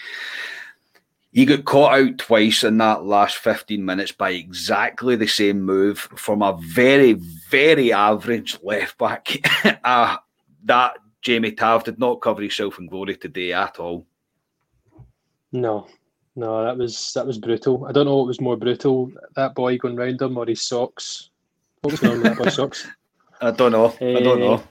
He 1.31 1.45
got 1.45 1.67
caught 1.67 1.99
out 1.99 2.19
twice 2.19 2.65
in 2.65 2.79
that 2.79 3.05
last 3.05 3.37
15 3.37 3.85
minutes 3.85 4.13
by 4.13 4.31
exactly 4.31 5.15
the 5.15 5.27
same 5.29 5.63
move 5.63 5.99
from 5.99 6.43
a 6.43 6.59
very, 6.61 7.13
very 7.13 7.93
average 7.93 8.59
left 8.63 8.99
back. 8.99 9.37
uh, 9.85 10.17
that 10.69 10.99
Jamie 11.23 11.53
Tav 11.53 11.85
did 11.85 11.99
not 11.99 12.21
cover 12.21 12.43
himself 12.43 12.79
in 12.79 12.87
glory 12.87 13.17
today 13.17 13.53
at 13.53 13.79
all. 13.79 14.07
No, 15.53 15.89
no, 16.37 16.65
that 16.65 16.77
was 16.77 17.13
that 17.15 17.27
was 17.27 17.39
brutal. 17.39 17.87
I 17.87 17.93
don't 17.93 18.07
know 18.07 18.19
what 18.19 18.27
was 18.29 18.41
more 18.41 18.57
brutal, 18.57 19.11
that 19.35 19.55
boy 19.55 19.79
going 19.79 19.97
round 19.97 20.23
him 20.23 20.37
or 20.37 20.47
his 20.47 20.63
socks. 20.63 21.31
What 21.81 21.93
was 21.93 22.05
on 22.05 22.11
with 22.11 22.23
that 22.23 22.39
boy's 22.39 22.55
socks? 22.57 22.87
I 23.41 23.51
don't 23.51 23.73
know. 23.73 23.87
Uh, 24.01 24.19
I 24.19 24.21
don't 24.21 24.41
know. 24.41 24.63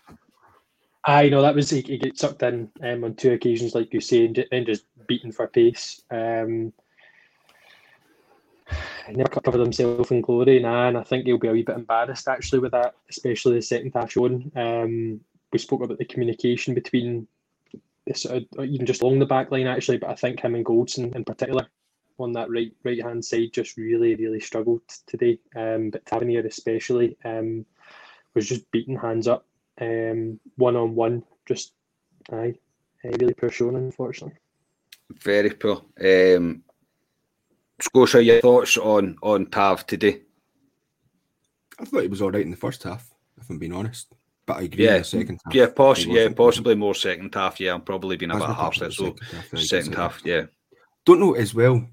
I 1.03 1.29
know 1.29 1.41
that 1.41 1.55
was 1.55 1.69
he, 1.69 1.81
he 1.81 1.97
gets 1.97 2.19
sucked 2.19 2.43
in 2.43 2.69
um, 2.83 3.03
on 3.05 3.15
two 3.15 3.31
occasions, 3.31 3.73
like 3.73 3.93
you 3.93 4.01
say, 4.01 4.25
and 4.25 4.45
then 4.51 4.65
just 4.65 4.85
beaten 5.07 5.31
for 5.31 5.47
pace. 5.47 6.01
Um, 6.11 6.73
never 9.09 9.29
covered 9.29 9.61
himself 9.61 10.11
in 10.11 10.21
glory, 10.21 10.59
nah, 10.59 10.89
and 10.89 10.97
I 10.97 11.03
think 11.03 11.25
he'll 11.25 11.37
be 11.37 11.47
a 11.47 11.53
wee 11.53 11.63
bit 11.63 11.77
embarrassed 11.77 12.27
actually 12.27 12.59
with 12.59 12.73
that, 12.73 12.95
especially 13.09 13.55
the 13.55 13.61
second 13.61 13.93
half 13.95 14.11
shown. 14.11 14.51
Um, 14.55 15.21
we 15.51 15.59
spoke 15.59 15.83
about 15.83 15.97
the 15.97 16.05
communication 16.05 16.73
between 16.73 17.27
this, 18.05 18.25
uh, 18.25 18.39
even 18.59 18.85
just 18.85 19.01
along 19.01 19.19
the 19.19 19.25
back 19.25 19.51
line 19.51 19.67
actually, 19.67 19.97
but 19.97 20.09
I 20.09 20.15
think 20.15 20.39
him 20.39 20.55
and 20.55 20.65
Goldson 20.65 21.15
in 21.15 21.23
particular 21.23 21.67
on 22.19 22.33
that 22.33 22.49
right 22.49 22.73
right 22.83 23.01
hand 23.01 23.23
side 23.23 23.53
just 23.53 23.77
really 23.77 24.15
really 24.15 24.39
struggled 24.39 24.81
today. 25.05 25.39
Um, 25.55 25.89
but 25.89 26.05
Tavernier 26.05 26.45
especially 26.45 27.17
um, 27.25 27.65
was 28.33 28.47
just 28.47 28.69
beating 28.71 28.97
hands 28.97 29.27
up 29.27 29.45
um, 29.81 30.39
one 30.55 30.75
on 30.75 30.95
one. 30.95 31.23
Just 31.45 31.73
aye, 32.31 32.55
really 33.03 33.33
poor 33.33 33.49
showing, 33.49 33.75
unfortunately. 33.75 34.37
Very 35.23 35.51
poor. 35.51 35.83
Um, 36.03 36.63
Scotia, 37.79 38.23
your 38.23 38.41
thoughts 38.41 38.77
on 38.77 39.17
on 39.21 39.47
Tav 39.47 39.85
today? 39.85 40.21
I 41.79 41.85
thought 41.85 42.01
he 42.01 42.07
was 42.07 42.21
all 42.21 42.31
right 42.31 42.41
in 42.41 42.51
the 42.51 42.57
first 42.57 42.83
half, 42.83 43.13
if 43.39 43.49
I'm 43.49 43.59
being 43.59 43.73
honest. 43.73 44.13
But 44.47 44.57
I 44.57 44.61
agree 44.61 44.85
yeah, 44.85 45.01
second 45.01 45.41
half. 45.43 45.53
Yeah, 45.53 45.67
poss- 45.67 46.05
yeah, 46.05 46.29
possibly 46.29 46.73
more 46.73 46.95
second 46.95 47.35
half. 47.35 47.59
Yeah, 47.59 47.73
I'm 47.73 47.81
probably 47.81 48.15
been 48.15 48.31
about 48.31 48.55
half 48.55 48.75
set. 48.75 48.93
So 48.93 49.13
second 49.13 49.43
half, 49.51 49.59
second 49.59 49.95
half, 49.95 50.21
yeah. 50.23 50.45
Don't 51.05 51.19
know 51.19 51.33
as 51.35 51.53
well. 51.53 51.85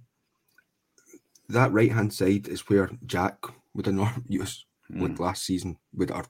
That 1.48 1.72
right 1.72 1.90
hand 1.90 2.14
side 2.14 2.46
is 2.46 2.68
where 2.68 2.88
Jack 3.06 3.38
would 3.74 3.86
have 3.86 3.94
not 3.96 4.14
used 4.28 4.64
mm. 4.90 5.18
last 5.18 5.44
season, 5.44 5.76
would 5.94 6.12
our 6.12 6.24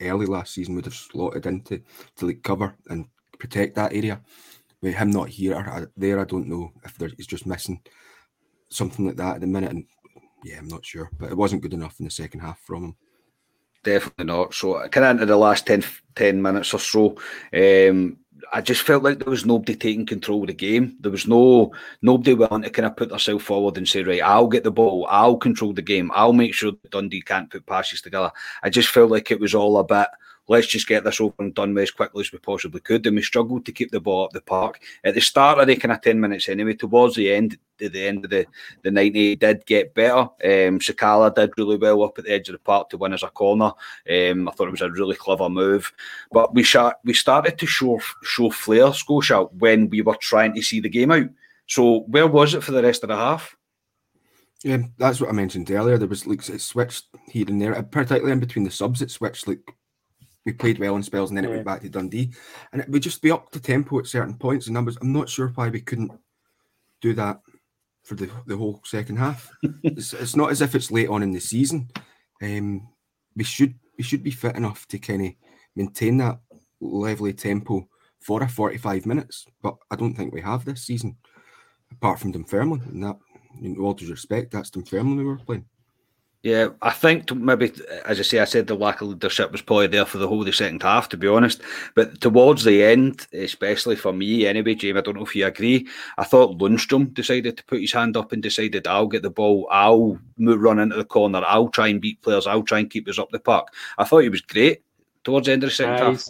early 0.00 0.24
last 0.24 0.54
season 0.54 0.74
would 0.74 0.86
have 0.86 0.94
slotted 0.94 1.44
into 1.44 1.82
to 2.16 2.26
like 2.26 2.42
cover 2.42 2.74
and 2.88 3.06
protect 3.38 3.76
that 3.76 3.92
area. 3.92 4.22
With 4.80 4.94
him 4.94 5.10
not 5.10 5.28
here 5.28 5.56
or 5.56 5.92
there, 5.94 6.18
I 6.18 6.24
don't 6.24 6.48
know 6.48 6.72
if 6.84 6.96
there, 6.96 7.10
he's 7.14 7.26
just 7.26 7.46
missing 7.46 7.82
something 8.70 9.06
like 9.06 9.16
that 9.16 9.34
at 9.36 9.40
the 9.42 9.46
minute. 9.46 9.72
And 9.72 9.84
yeah, 10.42 10.56
I'm 10.56 10.68
not 10.68 10.86
sure, 10.86 11.10
but 11.18 11.30
it 11.30 11.36
wasn't 11.36 11.60
good 11.60 11.74
enough 11.74 12.00
in 12.00 12.06
the 12.06 12.10
second 12.10 12.40
half 12.40 12.60
from 12.60 12.84
him. 12.84 12.96
Definitely 13.82 14.26
not. 14.26 14.54
So, 14.54 14.76
I 14.76 14.88
kind 14.88 15.06
of 15.06 15.10
into 15.12 15.26
the 15.26 15.36
last 15.36 15.66
10, 15.66 15.84
10 16.14 16.42
minutes 16.42 16.74
or 16.74 16.80
so, 16.80 17.16
um, 17.54 18.18
I 18.52 18.60
just 18.60 18.82
felt 18.82 19.02
like 19.02 19.18
there 19.18 19.30
was 19.30 19.46
nobody 19.46 19.74
taking 19.74 20.06
control 20.06 20.42
of 20.42 20.48
the 20.48 20.54
game. 20.54 20.96
There 21.00 21.12
was 21.12 21.26
no 21.26 21.72
nobody 22.02 22.34
willing 22.34 22.62
to 22.62 22.70
kind 22.70 22.86
of 22.86 22.96
put 22.96 23.08
themselves 23.10 23.44
forward 23.44 23.76
and 23.76 23.86
say, 23.88 24.02
right, 24.02 24.22
I'll 24.22 24.48
get 24.48 24.64
the 24.64 24.70
ball, 24.70 25.06
I'll 25.08 25.36
control 25.36 25.72
the 25.72 25.82
game, 25.82 26.10
I'll 26.14 26.32
make 26.32 26.54
sure 26.54 26.72
Dundee 26.90 27.20
can't 27.22 27.50
put 27.50 27.66
passes 27.66 28.02
together. 28.02 28.32
I 28.62 28.70
just 28.70 28.88
felt 28.88 29.10
like 29.10 29.30
it 29.30 29.40
was 29.40 29.54
all 29.54 29.78
a 29.78 29.84
bit 29.84 30.08
let's 30.50 30.66
just 30.66 30.88
get 30.88 31.04
this 31.04 31.20
over 31.20 31.32
and 31.38 31.54
done 31.54 31.72
with 31.72 31.84
as 31.84 31.90
quickly 31.92 32.22
as 32.22 32.32
we 32.32 32.38
possibly 32.38 32.80
could. 32.80 33.06
And 33.06 33.14
we 33.14 33.22
struggled 33.22 33.64
to 33.64 33.72
keep 33.72 33.92
the 33.92 34.00
ball 34.00 34.24
up 34.24 34.32
the 34.32 34.40
park. 34.40 34.80
At 35.04 35.14
the 35.14 35.20
start 35.20 35.60
of 35.60 35.68
the 35.68 35.76
kind 35.76 35.92
of 35.92 36.02
10 36.02 36.20
minutes 36.20 36.48
anyway, 36.48 36.74
towards 36.74 37.14
the 37.14 37.32
end, 37.32 37.56
at 37.80 37.92
the 37.92 38.04
end 38.04 38.24
of 38.24 38.32
the, 38.32 38.46
the 38.82 38.90
90, 38.90 39.36
did 39.36 39.64
get 39.64 39.94
better. 39.94 40.22
Um, 40.22 40.80
Sakala 40.80 41.32
did 41.32 41.52
really 41.56 41.76
well 41.76 42.02
up 42.02 42.18
at 42.18 42.24
the 42.24 42.32
edge 42.32 42.48
of 42.48 42.54
the 42.54 42.58
park 42.58 42.90
to 42.90 42.98
win 42.98 43.12
as 43.12 43.22
a 43.22 43.28
corner. 43.28 43.72
Um, 44.10 44.48
I 44.48 44.52
thought 44.52 44.66
it 44.66 44.72
was 44.72 44.80
a 44.80 44.90
really 44.90 45.14
clever 45.14 45.48
move. 45.48 45.92
But 46.32 46.52
we, 46.52 46.64
sh- 46.64 46.76
we 47.04 47.14
started 47.14 47.56
to 47.56 47.66
show, 47.66 48.00
show 48.24 48.50
flair, 48.50 48.92
Scotia, 48.92 49.44
when 49.56 49.88
we 49.88 50.02
were 50.02 50.16
trying 50.16 50.52
to 50.54 50.62
see 50.62 50.80
the 50.80 50.88
game 50.88 51.12
out. 51.12 51.28
So 51.68 52.00
where 52.08 52.26
was 52.26 52.54
it 52.54 52.64
for 52.64 52.72
the 52.72 52.82
rest 52.82 53.04
of 53.04 53.08
the 53.08 53.16
half? 53.16 53.56
Yeah, 54.64 54.78
that's 54.98 55.20
what 55.20 55.30
I 55.30 55.32
mentioned 55.32 55.70
earlier. 55.70 55.96
There 55.96 56.08
was 56.08 56.26
like 56.26 56.46
it 56.48 56.60
switched 56.60 57.06
here 57.28 57.46
and 57.48 57.62
there, 57.62 57.80
particularly 57.84 58.32
in 58.32 58.40
between 58.40 58.64
the 58.64 58.70
subs. 58.70 59.00
It 59.00 59.10
switched 59.12 59.46
like 59.46 59.60
we 60.46 60.52
played 60.52 60.78
well 60.78 60.96
in 60.96 61.02
spells 61.02 61.30
and 61.30 61.36
then 61.36 61.44
it 61.44 61.50
went 61.50 61.64
back 61.64 61.82
to 61.82 61.88
Dundee. 61.88 62.32
And 62.72 62.80
it 62.80 62.88
would 62.88 63.02
just 63.02 63.22
be 63.22 63.30
up 63.30 63.50
to 63.52 63.60
tempo 63.60 63.98
at 63.98 64.06
certain 64.06 64.34
points 64.34 64.66
and 64.66 64.74
numbers. 64.74 64.96
I'm 65.00 65.12
not 65.12 65.28
sure 65.28 65.48
why 65.48 65.68
we 65.68 65.80
couldn't 65.80 66.12
do 67.00 67.12
that 67.14 67.40
for 68.04 68.14
the, 68.14 68.30
the 68.46 68.56
whole 68.56 68.80
second 68.84 69.16
half. 69.16 69.50
it's, 69.82 70.12
it's, 70.12 70.36
not 70.36 70.50
as 70.50 70.62
if 70.62 70.74
it's 70.74 70.90
late 70.90 71.08
on 71.08 71.22
in 71.22 71.32
the 71.32 71.40
season. 71.40 71.88
Um, 72.42 72.88
we 73.36 73.44
should 73.44 73.74
we 73.98 74.04
should 74.04 74.22
be 74.22 74.30
fit 74.30 74.56
enough 74.56 74.88
to 74.88 74.98
kind 74.98 75.26
of 75.26 75.32
maintain 75.76 76.16
that 76.18 76.40
lively 76.80 77.32
tempo 77.32 77.86
for 78.20 78.42
a 78.42 78.48
45 78.48 79.06
minutes. 79.06 79.46
But 79.62 79.76
I 79.90 79.96
don't 79.96 80.14
think 80.14 80.32
we 80.32 80.40
have 80.40 80.64
this 80.64 80.84
season, 80.84 81.16
apart 81.92 82.18
from 82.18 82.32
Dunfermline. 82.32 82.82
And 82.82 83.04
that, 83.04 83.18
in 83.62 83.78
all 83.78 83.94
due 83.94 84.10
respect, 84.10 84.52
that's 84.52 84.70
Dunfermline 84.70 85.16
we 85.16 85.24
were 85.24 85.36
playing. 85.36 85.66
Yeah, 86.42 86.68
I 86.80 86.90
think 86.90 87.34
maybe, 87.34 87.70
as 88.06 88.18
I 88.18 88.22
say, 88.22 88.38
I 88.38 88.46
said 88.46 88.66
the 88.66 88.74
lack 88.74 89.02
of 89.02 89.08
leadership 89.08 89.52
was 89.52 89.60
probably 89.60 89.88
there 89.88 90.06
for 90.06 90.16
the 90.16 90.26
whole 90.26 90.40
of 90.40 90.46
the 90.46 90.52
second 90.52 90.82
half, 90.82 91.10
to 91.10 91.18
be 91.18 91.28
honest. 91.28 91.60
But 91.94 92.22
towards 92.22 92.64
the 92.64 92.82
end, 92.82 93.26
especially 93.34 93.96
for 93.96 94.14
me 94.14 94.46
anyway, 94.46 94.74
Jamie, 94.74 94.98
I 94.98 95.02
don't 95.02 95.16
know 95.16 95.24
if 95.24 95.36
you 95.36 95.44
agree, 95.44 95.86
I 96.16 96.24
thought 96.24 96.56
Lundstram 96.58 97.12
decided 97.12 97.58
to 97.58 97.64
put 97.64 97.82
his 97.82 97.92
hand 97.92 98.16
up 98.16 98.32
and 98.32 98.42
decided, 98.42 98.86
I'll 98.86 99.06
get 99.06 99.22
the 99.22 99.28
ball, 99.28 99.68
I'll 99.70 100.18
move, 100.38 100.62
run 100.62 100.78
into 100.78 100.96
the 100.96 101.04
corner, 101.04 101.42
I'll 101.46 101.68
try 101.68 101.88
and 101.88 102.00
beat 102.00 102.22
players, 102.22 102.46
I'll 102.46 102.62
try 102.62 102.78
and 102.78 102.88
keep 102.88 103.06
us 103.06 103.18
up 103.18 103.30
the 103.30 103.38
park. 103.38 103.68
I 103.98 104.04
thought 104.04 104.20
he 104.20 104.30
was 104.30 104.40
great 104.40 104.82
towards 105.24 105.46
the 105.46 105.52
end 105.52 105.64
of 105.64 105.68
the 105.68 105.76
second 105.76 105.94
uh, 105.94 106.10
half. 106.12 106.24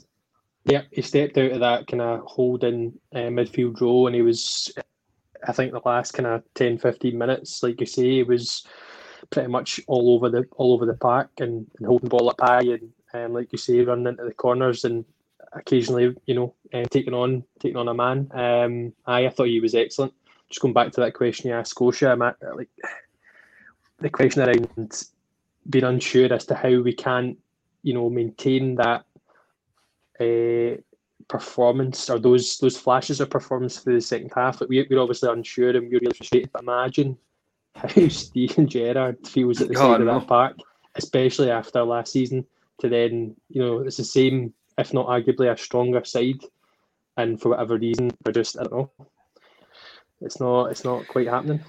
Yeah, 0.65 0.83
he 0.91 1.03
stepped 1.03 1.39
out 1.39 1.53
of 1.53 1.61
that 1.61 1.87
kind 1.87 2.03
of 2.03 2.25
holding 2.27 2.99
uh, 3.15 3.31
midfield 3.31 3.81
role 3.81 4.09
and 4.09 4.17
he 4.17 4.23
was, 4.23 4.73
I 5.47 5.53
think, 5.53 5.71
the 5.71 5.81
last 5.85 6.15
kind 6.15 6.27
of 6.27 6.43
10, 6.57 6.79
15 6.79 7.17
minutes, 7.17 7.63
like 7.63 7.79
you 7.79 7.87
say, 7.87 8.11
he 8.11 8.23
was 8.25 8.67
pretty 9.31 9.49
much 9.49 9.81
all 9.87 10.15
over 10.15 10.31
the 10.31 10.47
all 10.57 10.73
over 10.73 10.87
the 10.87 10.95
park 10.95 11.31
and, 11.39 11.67
and 11.79 11.87
holding 11.87 12.09
ball 12.09 12.31
up 12.31 12.41
high 12.41 12.63
and 12.63 12.93
um, 13.13 13.33
like 13.33 13.53
you 13.53 13.59
say, 13.59 13.81
running 13.83 14.07
into 14.07 14.25
the 14.25 14.33
corners 14.33 14.85
and 14.85 15.05
occasionally, 15.53 16.15
you 16.27 16.35
know, 16.35 16.55
uh, 16.73 16.85
taking 16.91 17.15
on 17.15 17.45
taking 17.59 17.77
on 17.77 17.89
a 17.89 17.95
man. 17.95 18.31
Um, 18.33 18.93
I, 19.07 19.27
I 19.27 19.31
thought 19.31 19.49
he 19.49 19.61
was 19.61 19.75
excellent. 19.75 20.15
Just 20.49 20.61
going 20.61 20.75
back 20.75 20.93
to 20.93 21.01
that 21.01 21.15
question 21.15 21.51
you 21.51 21.57
asked 21.57 21.71
Scotia, 21.71 22.17
like 22.17 22.69
the 23.99 24.11
question 24.11 24.43
around 24.43 25.05
being 25.69 25.85
unsure 25.85 26.33
as 26.33 26.47
to 26.47 26.55
how 26.55 26.81
we 26.81 26.93
can, 26.93 27.37
you 27.83 27.95
know, 27.95 28.09
maintain 28.11 28.77
that 28.77 29.05
uh, 30.21 30.81
performance 31.29 32.11
or 32.11 32.19
those 32.19 32.59
those 32.59 32.77
flashes 32.77 33.21
of 33.21 33.31
performance 33.31 33.79
for 33.79 33.93
the 33.93 34.01
second 34.01 34.33
half. 34.35 34.61
Like 34.61 34.71
we, 34.71 34.87
we're 34.89 35.01
obviously 35.01 35.31
unsure 35.31 35.71
and 35.71 35.83
we're 35.83 36.01
really 36.01 36.15
frustrated. 36.17 36.51
But 36.53 36.63
imagine 36.63 37.17
how 37.75 37.89
Steven 38.09 38.69
Gerrard 38.69 39.27
feels 39.27 39.61
at 39.61 39.69
the 39.69 39.77
oh, 39.77 39.81
side 39.81 40.01
of 40.01 40.07
that 40.07 40.27
park, 40.27 40.57
especially 40.97 41.51
after 41.51 41.83
last 41.83 42.13
season. 42.13 42.47
To 42.81 42.89
then, 42.89 43.37
you 43.51 43.61
know, 43.61 43.81
it's 43.81 43.99
the 43.99 44.05
same, 44.05 44.55
if 44.79 44.95
not 44.95 45.07
arguably 45.07 45.53
a 45.53 45.57
stronger 45.57 46.03
side, 46.05 46.41
and 47.17 47.41
for 47.41 47.51
whatever 47.51 47.77
reason, 47.77 48.11
we're 48.25 48.33
just 48.33 48.59
I 48.59 48.63
don't 48.63 48.73
know. 48.73 48.91
It's 50.23 50.41
not. 50.41 50.71
It's 50.71 50.85
not 50.85 51.07
quite 51.09 51.29
happening. 51.29 51.61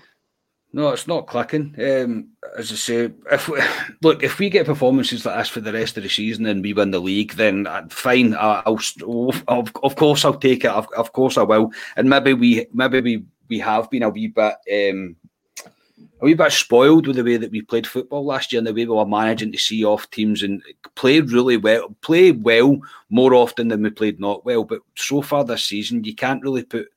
No, 0.74 0.90
it's 0.90 1.08
not 1.08 1.28
clicking. 1.28 1.76
Um, 1.78 2.30
as 2.58 2.72
I 2.72 2.76
say, 2.76 3.12
if 3.30 3.50
we, 3.50 3.60
look, 4.02 4.24
if 4.24 4.40
we 4.40 4.50
get 4.50 4.66
performances 4.66 5.26
like 5.26 5.38
this 5.38 5.50
for 5.50 5.60
the 5.60 5.74
rest 5.74 5.98
of 5.98 6.04
the 6.04 6.10
season 6.10 6.46
and 6.46 6.64
we 6.64 6.74
win 6.74 6.92
the 6.92 7.00
league, 7.00 7.34
then 7.34 7.68
uh, 7.68 7.88
fine. 7.90 8.36
I'll, 8.36 8.80
I'll, 9.50 9.68
of 9.84 9.96
course, 9.98 10.24
I'll 10.24 10.34
take 10.34 10.64
it. 10.64 10.72
Of, 10.72 10.88
of 10.96 11.12
course, 11.12 11.38
I 11.38 11.44
will. 11.44 11.72
And 11.98 12.10
maybe 12.10 12.34
we, 12.34 12.68
maybe 12.74 13.02
we, 13.02 13.26
we 13.50 13.60
have 13.60 13.90
been 13.90 14.04
a 14.04 14.10
wee 14.10 14.28
bit 14.28 14.56
um, 14.72 15.18
a 16.22 16.26
wee 16.26 16.34
bit 16.36 16.52
spoiled 16.52 17.08
with 17.08 17.16
the 17.16 17.24
way 17.24 17.38
that 17.38 17.52
we 17.52 17.62
played 17.62 17.88
football 17.88 18.24
last 18.24 18.52
year 18.52 18.60
and 18.60 18.68
the 18.68 18.74
way 18.74 18.86
we 18.86 18.96
were 18.96 19.06
managing 19.06 19.52
to 19.52 19.58
see 19.58 19.84
off 19.84 20.10
teams 20.12 20.44
and 20.44 20.62
played 20.96 21.32
really 21.32 21.58
well, 21.58 21.96
play 22.02 22.32
well 22.32 22.80
more 23.10 23.34
often 23.34 23.70
than 23.70 23.82
we 23.82 23.90
played 23.90 24.20
not 24.20 24.46
well. 24.46 24.64
But 24.64 24.82
so 24.96 25.22
far 25.24 25.44
this 25.44 25.66
season, 25.66 26.04
you 26.04 26.14
can't 26.14 26.44
really 26.44 26.64
put 26.64 26.88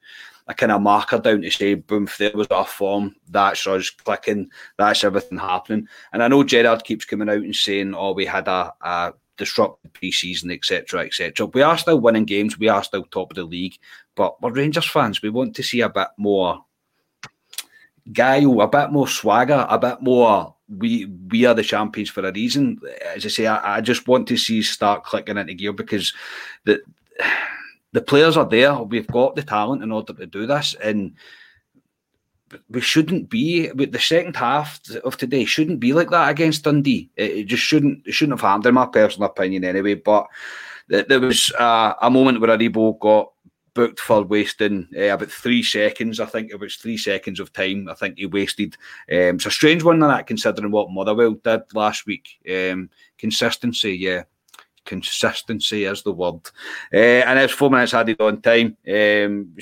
a 0.46 0.52
kind 0.52 0.72
of 0.72 0.82
marker 0.82 1.18
down 1.18 1.40
to 1.40 1.50
say, 1.50 1.74
boom, 1.74 2.06
there 2.18 2.32
was 2.34 2.48
our 2.48 2.66
form, 2.66 3.16
that's 3.30 3.66
us 3.66 3.88
clicking, 3.88 4.50
that's 4.76 5.02
everything 5.02 5.38
happening. 5.38 5.88
And 6.12 6.22
I 6.22 6.28
know 6.28 6.44
Gerrard 6.44 6.84
keeps 6.84 7.06
coming 7.06 7.30
out 7.30 7.36
and 7.36 7.56
saying, 7.56 7.94
oh, 7.94 8.12
we 8.12 8.26
had 8.26 8.46
a, 8.46 8.74
a 8.82 9.14
disrupted 9.38 9.94
pre-season, 9.94 10.50
etc., 10.50 11.00
etc. 11.06 11.46
We 11.46 11.62
are 11.62 11.78
still 11.78 11.98
winning 11.98 12.26
games, 12.26 12.58
we 12.58 12.68
are 12.68 12.84
still 12.84 13.04
top 13.04 13.30
of 13.30 13.36
the 13.36 13.44
league, 13.44 13.78
but 14.16 14.40
we're 14.42 14.52
Rangers 14.52 14.84
fans. 14.84 15.22
We 15.22 15.30
want 15.30 15.56
to 15.56 15.62
see 15.62 15.80
a 15.80 15.88
bit 15.88 16.08
more 16.18 16.62
guile, 18.12 18.60
a 18.60 18.68
bit 18.68 18.90
more 18.90 19.08
swagger, 19.08 19.66
a 19.68 19.78
bit 19.78 20.02
more. 20.02 20.54
We 20.68 21.06
we 21.30 21.44
are 21.44 21.54
the 21.54 21.62
champions 21.62 22.10
for 22.10 22.26
a 22.26 22.32
reason. 22.32 22.80
As 23.14 23.24
I 23.26 23.28
say, 23.28 23.46
I, 23.46 23.76
I 23.76 23.80
just 23.80 24.08
want 24.08 24.26
to 24.28 24.36
see 24.36 24.62
start 24.62 25.04
clicking 25.04 25.36
into 25.36 25.54
gear 25.54 25.72
because 25.72 26.14
the 26.64 26.80
the 27.92 28.00
players 28.02 28.36
are 28.36 28.48
there. 28.48 28.74
We've 28.82 29.06
got 29.06 29.36
the 29.36 29.42
talent 29.42 29.82
in 29.82 29.92
order 29.92 30.12
to 30.14 30.26
do 30.26 30.46
this, 30.46 30.74
and 30.82 31.14
we 32.70 32.80
shouldn't 32.80 33.28
be. 33.28 33.70
With 33.72 33.92
the 33.92 33.98
second 33.98 34.36
half 34.36 34.80
of 35.04 35.16
today 35.16 35.44
shouldn't 35.44 35.80
be 35.80 35.92
like 35.92 36.10
that 36.10 36.30
against 36.30 36.64
Dundee. 36.64 37.10
It, 37.16 37.30
it 37.30 37.44
just 37.44 37.62
shouldn't. 37.62 38.06
It 38.06 38.12
shouldn't 38.12 38.40
have 38.40 38.48
happened, 38.48 38.66
in 38.66 38.74
my 38.74 38.86
personal 38.86 39.28
opinion, 39.28 39.64
anyway. 39.64 39.94
But 39.94 40.26
there 40.88 41.20
was 41.20 41.52
uh, 41.58 41.94
a 42.00 42.10
moment 42.10 42.40
where 42.40 42.56
Aribo 42.56 42.98
got 42.98 43.33
booked 43.74 44.00
for 44.00 44.22
wasting 44.22 44.88
uh, 44.96 45.14
about 45.14 45.30
three 45.30 45.62
seconds. 45.62 46.20
I 46.20 46.26
think 46.26 46.50
it 46.50 46.60
was 46.60 46.76
three 46.76 46.96
seconds 46.96 47.40
of 47.40 47.52
time. 47.52 47.88
I 47.88 47.94
think 47.94 48.18
he 48.18 48.26
wasted. 48.26 48.76
Um, 49.10 49.36
it's 49.36 49.46
a 49.46 49.50
strange 49.50 49.82
one, 49.82 49.98
that 49.98 50.26
considering 50.26 50.70
what 50.70 50.90
Motherwell 50.90 51.34
did 51.34 51.62
last 51.74 52.06
week. 52.06 52.28
Um, 52.48 52.90
consistency, 53.18 53.96
yeah 53.96 54.24
consistency 54.84 55.84
is 55.84 56.02
the 56.02 56.12
word. 56.12 56.40
Uh, 56.92 57.22
and 57.26 57.38
it's 57.38 57.52
four 57.52 57.70
minutes 57.70 57.94
added 57.94 58.20
on 58.20 58.40
time. 58.40 58.76
Um, 58.88 59.54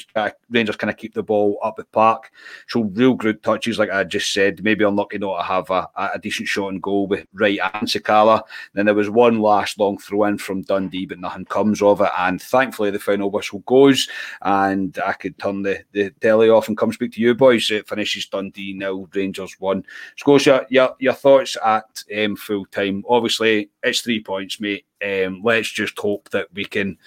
Rangers 0.51 0.77
kind 0.77 0.91
of 0.91 0.97
keep 0.97 1.15
the 1.15 1.23
ball 1.23 1.59
up 1.63 1.77
the 1.77 1.85
park. 1.85 2.31
So 2.69 2.83
real 2.83 3.15
good 3.15 3.43
touches, 3.43 3.79
like 3.79 3.91
I 3.91 4.05
just 4.05 4.33
said. 4.33 4.63
Maybe 4.63 4.85
unlucky 4.85 5.19
not 5.19 5.39
to 5.39 5.45
have 5.45 5.71
a, 5.71 5.89
a 5.97 6.19
decent 6.19 6.49
shot 6.49 6.69
and 6.69 6.83
goal 6.83 7.07
with 7.07 7.27
Wright 7.33 7.59
and 7.75 7.89
Sakala. 7.89 8.43
Then 8.75 8.87
there 8.87 8.95
was 8.95 9.11
one 9.11 9.41
last 9.41 9.79
long 9.79 9.99
throw 9.99 10.25
in 10.25 10.39
from 10.39 10.63
Dundee, 10.63 11.07
but 11.07 11.19
nothing 11.19 11.45
comes 11.45 11.83
of 11.83 12.01
it. 12.01 12.11
And 12.19 12.41
thankfully, 12.41 12.91
the 12.91 12.99
final 12.99 13.31
whistle 13.31 13.61
goes, 13.61 14.09
and 14.43 14.99
I 15.05 15.13
could 15.13 15.39
turn 15.39 15.63
the, 15.63 15.83
the 15.93 16.11
telly 16.21 16.49
off 16.49 16.69
and 16.69 16.77
come 16.77 16.93
speak 16.93 17.13
to 17.13 17.21
you 17.21 17.35
boys. 17.35 17.71
It 17.71 17.89
finishes 17.89 18.27
Dundee 18.27 18.75
nil, 18.75 19.09
Rangers 19.15 19.57
one. 19.59 19.85
Scotia, 20.17 20.67
your 20.69 20.95
your 20.99 21.15
thoughts 21.15 21.57
at 21.65 22.05
um, 22.17 22.37
full 22.37 22.67
time? 22.67 23.05
Obviously, 23.09 23.71
it's 23.83 24.01
three 24.01 24.23
points, 24.23 24.61
mate 24.61 24.87
um, 25.03 25.43
let's 25.45 25.71
just 25.71 25.99
hope 25.99 26.31
that 26.31 26.49
we 26.55 26.65
can 26.65 26.99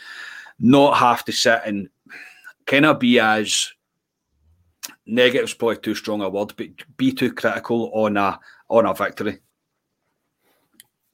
not 0.59 0.97
have 0.97 1.25
to 1.25 1.31
sit 1.31 1.61
and 1.65 1.89
kind 2.65 2.85
of 2.85 2.99
be 2.99 3.19
as 3.19 3.73
negative's 5.05 5.53
probably 5.53 5.77
too 5.77 5.95
strong 5.95 6.21
a 6.21 6.29
word, 6.29 6.53
but 6.57 6.67
be 6.97 7.11
too 7.11 7.33
critical 7.33 7.91
on 7.93 8.17
a 8.17 8.39
on 8.69 8.85
a 8.85 8.93
victory. 8.93 9.39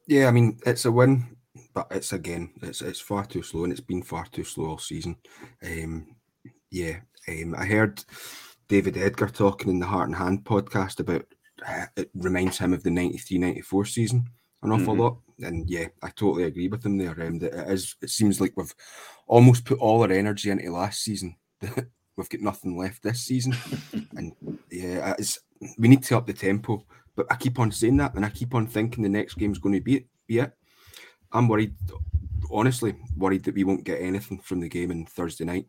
Yeah, 0.08 0.28
I 0.28 0.32
mean 0.32 0.60
it's 0.66 0.86
a 0.86 0.92
win, 0.92 1.38
but 1.74 1.88
it's 1.92 2.14
again 2.14 2.52
it's 2.62 2.82
it's 2.82 3.00
far 3.00 3.26
too 3.26 3.44
slow, 3.44 3.64
and 3.64 3.72
it's 3.72 3.82
been 3.82 4.04
far 4.04 4.26
too 4.28 4.44
slow 4.44 4.72
all 4.72 4.78
season. 4.78 5.16
Um, 5.64 6.16
yeah, 6.70 6.98
um, 7.28 7.56
I 7.58 7.66
heard 7.66 8.04
David 8.68 8.98
Edgar 8.98 9.28
talking 9.28 9.70
in 9.70 9.80
the 9.80 9.86
Heart 9.86 10.10
and 10.10 10.18
Hand 10.18 10.44
podcast 10.44 11.00
about 11.00 11.26
uh, 11.68 11.86
it 11.96 12.10
reminds 12.16 12.58
him 12.58 12.74
of 12.74 12.82
the 12.82 12.90
93-94 12.90 13.88
season 13.88 14.28
an 14.64 14.72
awful 14.72 14.94
mm-hmm. 14.94 15.02
lot. 15.02 15.18
And 15.42 15.70
yeah, 15.70 15.88
I 16.02 16.10
totally 16.10 16.44
agree 16.44 16.68
with 16.68 16.86
him 16.86 16.98
there. 16.98 17.12
Um, 17.22 17.40
that 17.40 17.54
it 17.54 17.74
is. 17.74 17.96
It 18.02 18.10
seems 18.10 18.40
like 18.40 18.54
we've 18.56 18.74
almost 19.28 19.66
put 19.66 19.80
all 19.80 20.02
our 20.02 20.12
energy 20.12 20.50
into 20.50 20.72
last 20.72 21.02
season. 21.02 21.36
we've 21.62 22.30
got 22.30 22.42
nothing 22.42 22.78
left 22.78 23.04
this 23.04 23.22
season, 23.22 23.56
and 24.16 24.34
yeah, 24.70 25.16
it's, 25.18 25.40
we 25.78 25.88
need 25.88 26.04
to 26.04 26.18
up 26.18 26.28
the 26.28 26.34
tempo. 26.34 26.86
But 27.16 27.28
I 27.30 27.36
keep 27.36 27.60
on 27.60 27.72
saying 27.72 27.98
that, 27.98 28.16
and 28.16 28.26
I 28.26 28.30
keep 28.30 28.56
on 28.56 28.68
thinking 28.68 29.04
the 29.04 29.10
next 29.10 29.36
game's 29.36 29.60
going 29.60 29.76
to 29.76 29.82
be 29.82 29.98
it. 29.98 30.08
Be 30.28 30.40
it. 30.40 30.52
I'm 31.32 31.48
worried, 31.48 31.76
honestly, 32.50 32.96
worried 33.16 33.44
that 33.46 33.56
we 33.56 33.64
won't 33.64 33.84
get 33.84 34.02
anything 34.02 34.40
from 34.40 34.60
the 34.60 34.70
game 34.70 34.92
on 34.92 35.06
Thursday 35.06 35.46
night 35.46 35.66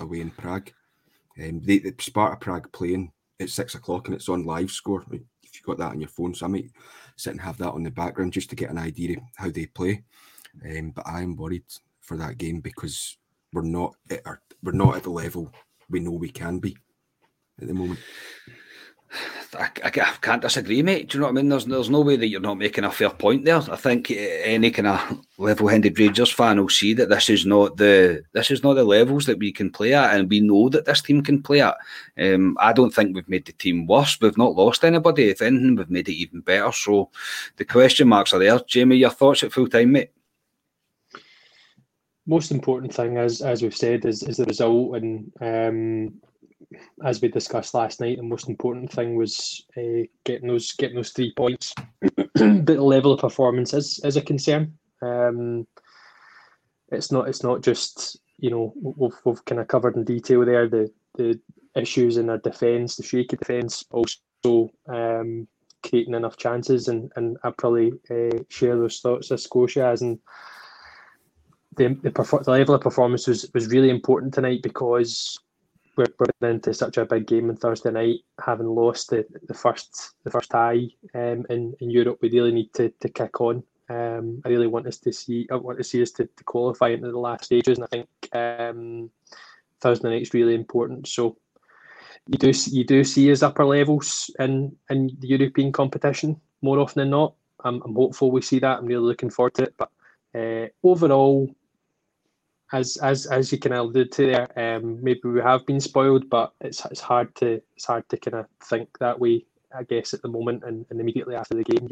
away 0.00 0.20
in 0.20 0.30
Prague. 0.30 0.70
Um, 1.42 1.60
they, 1.62 1.78
the 1.78 1.94
Sparta 1.98 2.36
Prague 2.36 2.70
playing 2.72 3.12
at 3.40 3.50
six 3.50 3.74
o'clock 3.74 4.08
and 4.08 4.14
it's 4.14 4.28
on 4.28 4.44
live 4.44 4.70
score. 4.70 5.04
If 5.10 5.20
you've 5.54 5.64
got 5.64 5.78
that 5.78 5.92
on 5.92 6.00
your 6.00 6.08
phone, 6.08 6.34
so 6.34 6.46
I 6.46 6.48
might 6.48 6.70
sit 7.16 7.32
and 7.32 7.40
have 7.40 7.58
that 7.58 7.72
on 7.72 7.82
the 7.82 7.90
background 7.90 8.32
just 8.32 8.50
to 8.50 8.56
get 8.56 8.70
an 8.70 8.78
idea 8.78 9.16
of 9.16 9.22
how 9.36 9.50
they 9.50 9.66
play. 9.66 10.02
Um, 10.64 10.90
but 10.90 11.06
I 11.06 11.22
am 11.22 11.36
worried 11.36 11.64
for 12.00 12.16
that 12.16 12.38
game 12.38 12.60
because 12.60 13.18
we're 13.52 13.62
not 13.62 13.94
at 14.10 14.26
our, 14.26 14.40
we're 14.62 14.72
not 14.72 14.96
at 14.96 15.02
the 15.02 15.10
level 15.10 15.52
we 15.88 16.00
know 16.00 16.12
we 16.12 16.30
can 16.30 16.58
be 16.58 16.76
at 17.60 17.68
the 17.68 17.74
moment. 17.74 18.00
I, 19.58 19.70
I, 19.84 19.90
can't 19.90 20.42
disagree, 20.42 20.82
mate. 20.82 21.08
Do 21.08 21.18
you 21.18 21.20
know 21.20 21.26
what 21.26 21.38
I 21.38 21.42
mean? 21.42 21.48
There's 21.48 21.66
there's 21.66 21.90
no 21.90 22.00
way 22.00 22.16
that 22.16 22.28
you're 22.28 22.40
not 22.40 22.58
making 22.58 22.84
a 22.84 22.90
fair 22.90 23.10
point 23.10 23.44
there. 23.44 23.56
I 23.56 23.76
think 23.76 24.10
any 24.10 24.70
kind 24.70 24.88
of 24.88 25.20
level-headed 25.38 25.98
Rangers 25.98 26.30
fan 26.30 26.60
will 26.60 26.68
see 26.68 26.92
that 26.94 27.08
this 27.08 27.28
is 27.30 27.46
not 27.46 27.76
the 27.76 28.22
this 28.32 28.50
is 28.50 28.62
not 28.62 28.74
the 28.74 28.84
levels 28.84 29.26
that 29.26 29.38
we 29.38 29.52
can 29.52 29.70
play 29.70 29.94
at, 29.94 30.14
and 30.14 30.28
we 30.28 30.40
know 30.40 30.68
that 30.68 30.84
this 30.84 31.02
team 31.02 31.22
can 31.22 31.42
play 31.42 31.60
at. 31.60 31.76
Um, 32.18 32.56
I 32.60 32.72
don't 32.72 32.94
think 32.94 33.14
we've 33.14 33.28
made 33.28 33.46
the 33.46 33.52
team 33.52 33.86
worse. 33.86 34.18
We've 34.20 34.38
not 34.38 34.54
lost 34.54 34.84
anybody. 34.84 35.30
If 35.30 35.42
anything, 35.42 35.76
we've 35.76 35.90
made 35.90 36.08
it 36.08 36.14
even 36.14 36.40
better. 36.40 36.72
So 36.72 37.10
the 37.56 37.64
question 37.64 38.08
marks 38.08 38.32
are 38.32 38.38
there. 38.38 38.60
Jamie, 38.66 38.96
your 38.96 39.10
thoughts 39.10 39.42
at 39.42 39.52
full 39.52 39.68
time, 39.68 39.92
mate? 39.92 40.10
Most 42.26 42.50
important 42.50 42.92
thing, 42.92 43.16
as 43.18 43.40
as 43.40 43.62
we've 43.62 43.76
said, 43.76 44.04
is 44.04 44.22
is 44.22 44.38
the 44.38 44.44
result, 44.44 44.96
and 44.96 45.32
um, 45.40 46.20
as 47.04 47.20
we 47.20 47.28
discussed 47.28 47.74
last 47.74 48.00
night, 48.00 48.16
the 48.16 48.22
most 48.22 48.48
important 48.48 48.90
thing 48.90 49.16
was 49.16 49.64
uh, 49.76 50.04
getting 50.24 50.48
those 50.48 50.72
getting 50.72 50.96
those 50.96 51.12
three 51.12 51.32
points. 51.34 51.74
but 52.00 52.66
the 52.66 52.82
level 52.82 53.12
of 53.12 53.20
performance 53.20 53.74
is 53.74 54.00
is 54.04 54.16
a 54.16 54.22
concern. 54.22 54.76
Um, 55.02 55.66
it's 56.90 57.12
not 57.12 57.28
it's 57.28 57.42
not 57.42 57.62
just 57.62 58.18
you 58.38 58.50
know 58.50 58.72
we've, 58.80 59.18
we've 59.24 59.44
kind 59.44 59.60
of 59.60 59.68
covered 59.68 59.96
in 59.96 60.04
detail 60.04 60.44
there 60.44 60.68
the 60.68 60.90
the 61.16 61.40
issues 61.74 62.16
in 62.16 62.30
our 62.30 62.38
defence, 62.38 62.96
the 62.96 63.02
shaky 63.02 63.36
defence, 63.36 63.84
also 63.90 64.70
um, 64.88 65.46
creating 65.82 66.14
enough 66.14 66.36
chances, 66.36 66.88
and 66.88 67.12
and 67.16 67.36
I 67.42 67.50
probably 67.50 67.92
uh, 68.10 68.38
share 68.48 68.76
those 68.76 69.00
thoughts 69.00 69.30
as 69.30 69.44
Scotia 69.44 69.84
has 69.84 70.02
and. 70.02 70.18
The, 71.78 71.88
the, 71.88 72.42
the 72.42 72.50
level 72.52 72.74
of 72.74 72.80
performance 72.80 73.26
was, 73.26 73.50
was 73.52 73.66
really 73.66 73.90
important 73.90 74.32
tonight 74.32 74.62
because 74.62 75.38
we're, 75.96 76.12
we're 76.18 76.50
into 76.50 76.74
such 76.74 76.96
a 76.98 77.06
big 77.06 77.26
game 77.26 77.48
on 77.48 77.56
Thursday 77.56 77.90
night, 77.90 78.20
having 78.44 78.66
lost 78.66 79.10
the, 79.10 79.26
the 79.46 79.54
first 79.54 80.14
the 80.24 80.30
first 80.30 80.50
tie 80.50 80.88
um, 81.14 81.44
in, 81.50 81.74
in 81.80 81.90
Europe, 81.90 82.18
we 82.20 82.30
really 82.30 82.52
need 82.52 82.72
to, 82.74 82.90
to 83.00 83.08
kick 83.08 83.40
on. 83.40 83.62
Um, 83.88 84.42
I 84.44 84.48
really 84.48 84.66
want 84.66 84.86
us 84.86 84.98
to 84.98 85.12
see 85.12 85.46
I 85.50 85.56
want 85.56 85.78
to 85.78 85.84
see 85.84 86.02
us 86.02 86.10
to, 86.12 86.26
to 86.26 86.44
qualify 86.44 86.88
into 86.88 87.10
the 87.10 87.18
last 87.18 87.44
stages, 87.44 87.78
and 87.78 87.84
I 87.84 87.88
think 87.88 88.08
um, 88.34 89.10
Thursday 89.80 90.20
is 90.20 90.34
really 90.34 90.54
important. 90.54 91.08
So 91.08 91.36
you 92.26 92.38
do 92.38 92.52
you 92.66 92.84
do 92.84 93.04
see 93.04 93.30
us 93.30 93.42
upper 93.42 93.64
levels 93.64 94.30
in 94.38 94.76
in 94.90 95.16
the 95.20 95.28
European 95.28 95.72
competition 95.72 96.40
more 96.62 96.78
often 96.78 97.00
than 97.00 97.10
not. 97.10 97.34
I'm, 97.64 97.80
I'm 97.82 97.94
hopeful 97.94 98.30
we 98.30 98.42
see 98.42 98.58
that. 98.58 98.78
I'm 98.78 98.86
really 98.86 99.04
looking 99.04 99.30
forward 99.30 99.54
to 99.54 99.64
it. 99.64 99.74
But 99.76 99.90
uh, 100.34 100.66
overall, 100.82 101.48
as 102.72 102.96
as 102.98 103.26
as 103.26 103.52
you 103.52 103.58
kind 103.58 103.74
of 103.74 103.80
alluded 103.80 104.12
to 104.12 104.26
there, 104.26 104.76
um, 104.76 105.02
maybe 105.02 105.20
we 105.24 105.40
have 105.40 105.64
been 105.66 105.80
spoiled, 105.80 106.28
but 106.28 106.52
it's 106.60 106.84
it's 106.86 107.00
hard 107.00 107.34
to 107.36 107.60
it's 107.76 107.84
hard 107.84 108.08
to 108.08 108.16
kind 108.16 108.36
of 108.36 108.46
think 108.64 108.88
that 108.98 109.18
way. 109.18 109.44
I 109.76 109.82
guess 109.82 110.14
at 110.14 110.22
the 110.22 110.28
moment 110.28 110.62
and, 110.64 110.86
and 110.90 111.00
immediately 111.00 111.34
after 111.34 111.54
the 111.54 111.64
game, 111.64 111.88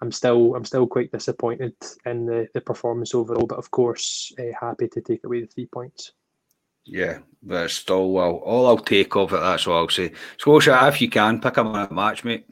I'm 0.00 0.12
still 0.12 0.54
I'm 0.54 0.64
still 0.64 0.86
quite 0.86 1.12
disappointed 1.12 1.74
in 2.04 2.26
the, 2.26 2.48
the 2.52 2.60
performance 2.60 3.14
overall. 3.14 3.46
But 3.46 3.58
of 3.58 3.70
course, 3.70 4.32
uh, 4.38 4.52
happy 4.58 4.88
to 4.88 5.00
take 5.00 5.24
away 5.24 5.40
the 5.40 5.46
three 5.46 5.66
points. 5.66 6.12
Yeah, 6.84 7.20
but 7.42 7.70
still, 7.70 8.10
well, 8.10 8.32
all 8.44 8.66
I'll 8.66 8.76
take 8.76 9.16
of 9.16 9.32
it. 9.32 9.40
That's 9.40 9.66
all 9.66 9.78
I'll 9.78 9.88
say. 9.88 10.12
Scotia, 10.36 10.86
if 10.88 11.00
you 11.00 11.08
can 11.08 11.40
pick 11.40 11.56
a 11.56 11.88
match, 11.90 12.24
mate. 12.24 12.46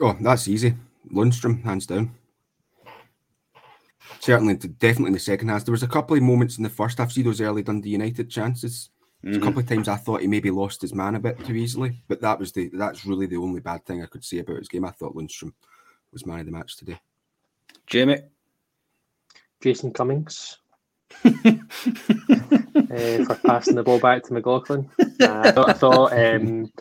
Oh, 0.00 0.16
that's 0.20 0.46
easy. 0.46 0.74
Lundstram, 1.12 1.64
hands 1.64 1.86
down 1.86 2.14
certainly, 4.20 4.54
definitely 4.54 5.08
in 5.08 5.12
the 5.14 5.18
second 5.18 5.48
half. 5.48 5.64
There 5.64 5.72
was 5.72 5.82
a 5.82 5.88
couple 5.88 6.16
of 6.16 6.22
moments 6.22 6.56
in 6.56 6.62
the 6.62 6.70
first 6.70 6.98
half. 6.98 7.12
See 7.12 7.22
those 7.22 7.40
early 7.40 7.62
Dundee 7.62 7.90
United 7.90 8.30
chances. 8.30 8.90
Mm-hmm. 9.24 9.40
A 9.40 9.44
couple 9.44 9.60
of 9.60 9.68
times 9.68 9.88
I 9.88 9.96
thought 9.96 10.20
he 10.20 10.26
maybe 10.26 10.50
lost 10.50 10.82
his 10.82 10.94
man 10.94 11.14
a 11.14 11.20
bit 11.20 11.38
too 11.44 11.54
easily, 11.54 12.02
but 12.08 12.20
that 12.22 12.38
was 12.38 12.50
the 12.52 12.70
that's 12.72 13.06
really 13.06 13.26
the 13.26 13.36
only 13.36 13.60
bad 13.60 13.86
thing 13.86 14.02
I 14.02 14.06
could 14.06 14.24
say 14.24 14.38
about 14.38 14.58
his 14.58 14.68
game. 14.68 14.84
I 14.84 14.90
thought 14.90 15.14
Lundstram 15.14 15.52
was 16.12 16.26
man 16.26 16.40
of 16.40 16.46
the 16.46 16.52
match 16.52 16.76
today. 16.76 16.98
Jamie, 17.86 18.22
Jason 19.60 19.92
Cummings. 19.92 20.58
uh, 21.24 21.30
for 23.24 23.38
passing 23.44 23.74
the 23.74 23.82
ball 23.84 24.00
back 24.00 24.22
to 24.24 24.32
McLaughlin. 24.32 24.90
Uh, 24.98 25.04
I 25.20 25.50
thought, 25.52 25.68
I 25.68 25.72
thought 25.74 26.12
um, 26.12 26.72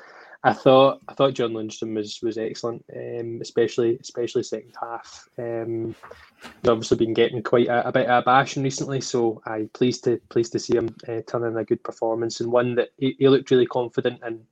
I 0.43 0.53
thought 0.53 1.01
I 1.07 1.13
thought 1.13 1.35
John 1.35 1.51
Lundstram 1.51 1.95
was 1.95 2.19
was 2.21 2.37
excellent, 2.37 2.83
um, 2.95 3.39
especially 3.41 3.97
especially 4.01 4.41
second 4.41 4.73
half. 4.79 5.29
Um, 5.37 5.95
he's 6.41 6.69
obviously 6.69 6.97
been 6.97 7.13
getting 7.13 7.43
quite 7.43 7.67
a, 7.67 7.87
a 7.87 7.91
bit 7.91 8.07
of 8.07 8.23
a 8.23 8.25
bashing 8.25 8.63
recently, 8.63 9.01
so 9.01 9.41
I'm 9.45 9.69
pleased 9.69 10.03
to 10.05 10.19
pleased 10.29 10.51
to 10.53 10.59
see 10.59 10.75
him 10.75 10.95
uh, 11.07 11.21
turn 11.27 11.43
in 11.43 11.57
a 11.57 11.63
good 11.63 11.83
performance 11.83 12.41
and 12.41 12.51
one 12.51 12.73
that 12.75 12.89
he, 12.97 13.15
he 13.19 13.29
looked 13.29 13.51
really 13.51 13.67
confident 13.67 14.19
and 14.23 14.43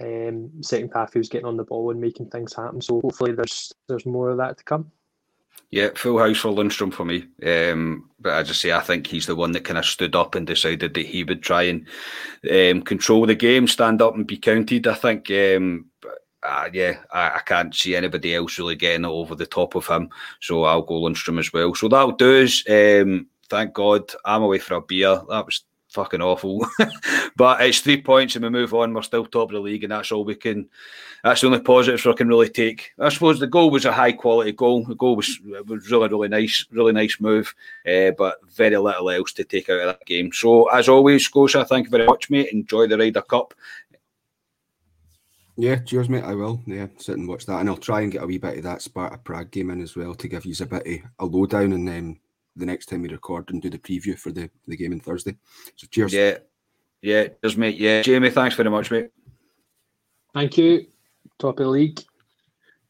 um, 0.00 0.62
second 0.62 0.90
half 0.92 1.12
he 1.12 1.20
was 1.20 1.28
getting 1.28 1.46
on 1.46 1.56
the 1.56 1.64
ball 1.64 1.90
and 1.90 2.00
making 2.00 2.30
things 2.30 2.54
happen. 2.54 2.80
So 2.80 3.00
hopefully 3.00 3.32
there's 3.32 3.72
there's 3.86 4.06
more 4.06 4.30
of 4.30 4.38
that 4.38 4.58
to 4.58 4.64
come. 4.64 4.90
Yeah, 5.70 5.90
full 5.94 6.18
house 6.18 6.38
for 6.38 6.48
Lundstram 6.48 6.92
for 6.92 7.04
me. 7.04 7.26
Um, 7.44 8.08
but 8.18 8.32
as 8.32 8.50
I 8.50 8.52
say, 8.54 8.72
I 8.72 8.80
think 8.80 9.06
he's 9.06 9.26
the 9.26 9.36
one 9.36 9.52
that 9.52 9.64
kind 9.64 9.78
of 9.78 9.84
stood 9.84 10.16
up 10.16 10.34
and 10.34 10.46
decided 10.46 10.94
that 10.94 11.06
he 11.06 11.24
would 11.24 11.42
try 11.42 11.62
and 11.64 11.86
um, 12.50 12.82
control 12.82 13.26
the 13.26 13.34
game, 13.34 13.68
stand 13.68 14.00
up 14.00 14.14
and 14.14 14.26
be 14.26 14.38
counted. 14.38 14.86
I 14.86 14.94
think, 14.94 15.30
um, 15.30 15.86
uh, 16.42 16.70
yeah, 16.72 17.00
I, 17.12 17.36
I, 17.36 17.40
can't 17.44 17.74
see 17.74 17.94
anybody 17.94 18.34
else 18.34 18.58
really 18.58 18.76
getting 18.76 19.04
over 19.04 19.34
the 19.34 19.44
top 19.46 19.74
of 19.74 19.86
him. 19.86 20.08
So 20.40 20.64
I'll 20.64 20.82
go 20.82 21.02
Lundstram 21.02 21.38
as 21.38 21.52
well. 21.52 21.74
So 21.74 21.88
that'll 21.88 22.12
do 22.12 22.44
us. 22.44 22.64
Um, 22.68 23.26
thank 23.50 23.74
God 23.74 24.10
I'm 24.24 24.42
away 24.42 24.58
for 24.58 24.74
a 24.74 24.80
beer. 24.80 25.20
That 25.28 25.44
was 25.44 25.64
fucking 25.88 26.22
awful. 26.22 26.66
but 27.36 27.60
it's 27.62 27.80
three 27.80 28.00
points 28.00 28.36
and 28.36 28.44
we 28.44 28.50
move 28.50 28.74
on. 28.74 28.94
We're 28.94 29.02
still 29.02 29.26
top 29.26 29.50
of 29.50 29.54
the 29.54 29.60
league, 29.60 29.84
and 29.84 29.92
that's 29.92 30.12
all 30.12 30.24
we 30.24 30.34
can. 30.34 30.68
That's 31.24 31.40
the 31.40 31.48
only 31.48 31.60
positives 31.60 32.04
we 32.04 32.14
can 32.14 32.28
really 32.28 32.48
take. 32.48 32.92
I 32.98 33.08
suppose 33.08 33.40
the 33.40 33.46
goal 33.46 33.70
was 33.70 33.84
a 33.84 33.92
high 33.92 34.12
quality 34.12 34.52
goal. 34.52 34.84
The 34.84 34.94
goal 34.94 35.16
was 35.16 35.40
was 35.66 35.90
really 35.90 36.08
really 36.08 36.28
nice, 36.28 36.66
really 36.70 36.92
nice 36.92 37.20
move, 37.20 37.54
uh, 37.86 38.12
but 38.16 38.38
very 38.50 38.76
little 38.76 39.10
else 39.10 39.32
to 39.34 39.44
take 39.44 39.68
out 39.70 39.80
of 39.80 39.86
that 39.86 40.06
game. 40.06 40.32
So 40.32 40.68
as 40.70 40.88
always, 40.88 41.24
Scotia, 41.24 41.64
thank 41.64 41.86
you 41.86 41.90
very 41.90 42.06
much, 42.06 42.30
mate. 42.30 42.52
Enjoy 42.52 42.86
the 42.86 42.98
Ryder 42.98 43.22
Cup. 43.22 43.54
Yeah, 45.60 45.76
cheers, 45.80 46.08
mate. 46.08 46.22
I 46.22 46.34
will. 46.34 46.62
Yeah, 46.66 46.86
sit 46.98 47.16
and 47.16 47.26
watch 47.26 47.44
that, 47.46 47.58
and 47.58 47.68
I'll 47.68 47.76
try 47.76 48.02
and 48.02 48.12
get 48.12 48.22
a 48.22 48.26
wee 48.26 48.38
bit 48.38 48.58
of 48.58 48.62
that 48.62 48.80
Sparta 48.80 49.18
Prague 49.18 49.50
game 49.50 49.70
in 49.70 49.82
as 49.82 49.96
well 49.96 50.14
to 50.14 50.28
give 50.28 50.46
you 50.46 50.54
a 50.60 50.66
bit 50.66 50.86
of 50.86 51.10
a 51.18 51.26
lowdown 51.26 51.72
and 51.72 51.88
then 51.88 52.20
the 52.58 52.66
next 52.66 52.86
time 52.86 53.02
we 53.02 53.08
record 53.08 53.50
and 53.50 53.62
do 53.62 53.70
the 53.70 53.78
preview 53.78 54.18
for 54.18 54.32
the, 54.32 54.50
the 54.66 54.76
game 54.76 54.92
on 54.92 55.00
Thursday. 55.00 55.36
So 55.76 55.86
cheers. 55.90 56.12
Yeah. 56.12 56.38
Yeah, 57.00 57.28
cheers, 57.42 57.56
mate. 57.56 57.76
Yeah. 57.76 58.02
Jamie, 58.02 58.30
thanks 58.30 58.56
very 58.56 58.70
much, 58.70 58.90
mate. 58.90 59.10
Thank 60.34 60.58
you. 60.58 60.86
Top 61.38 61.58
of 61.58 61.64
the 61.64 61.70
league. 61.70 62.00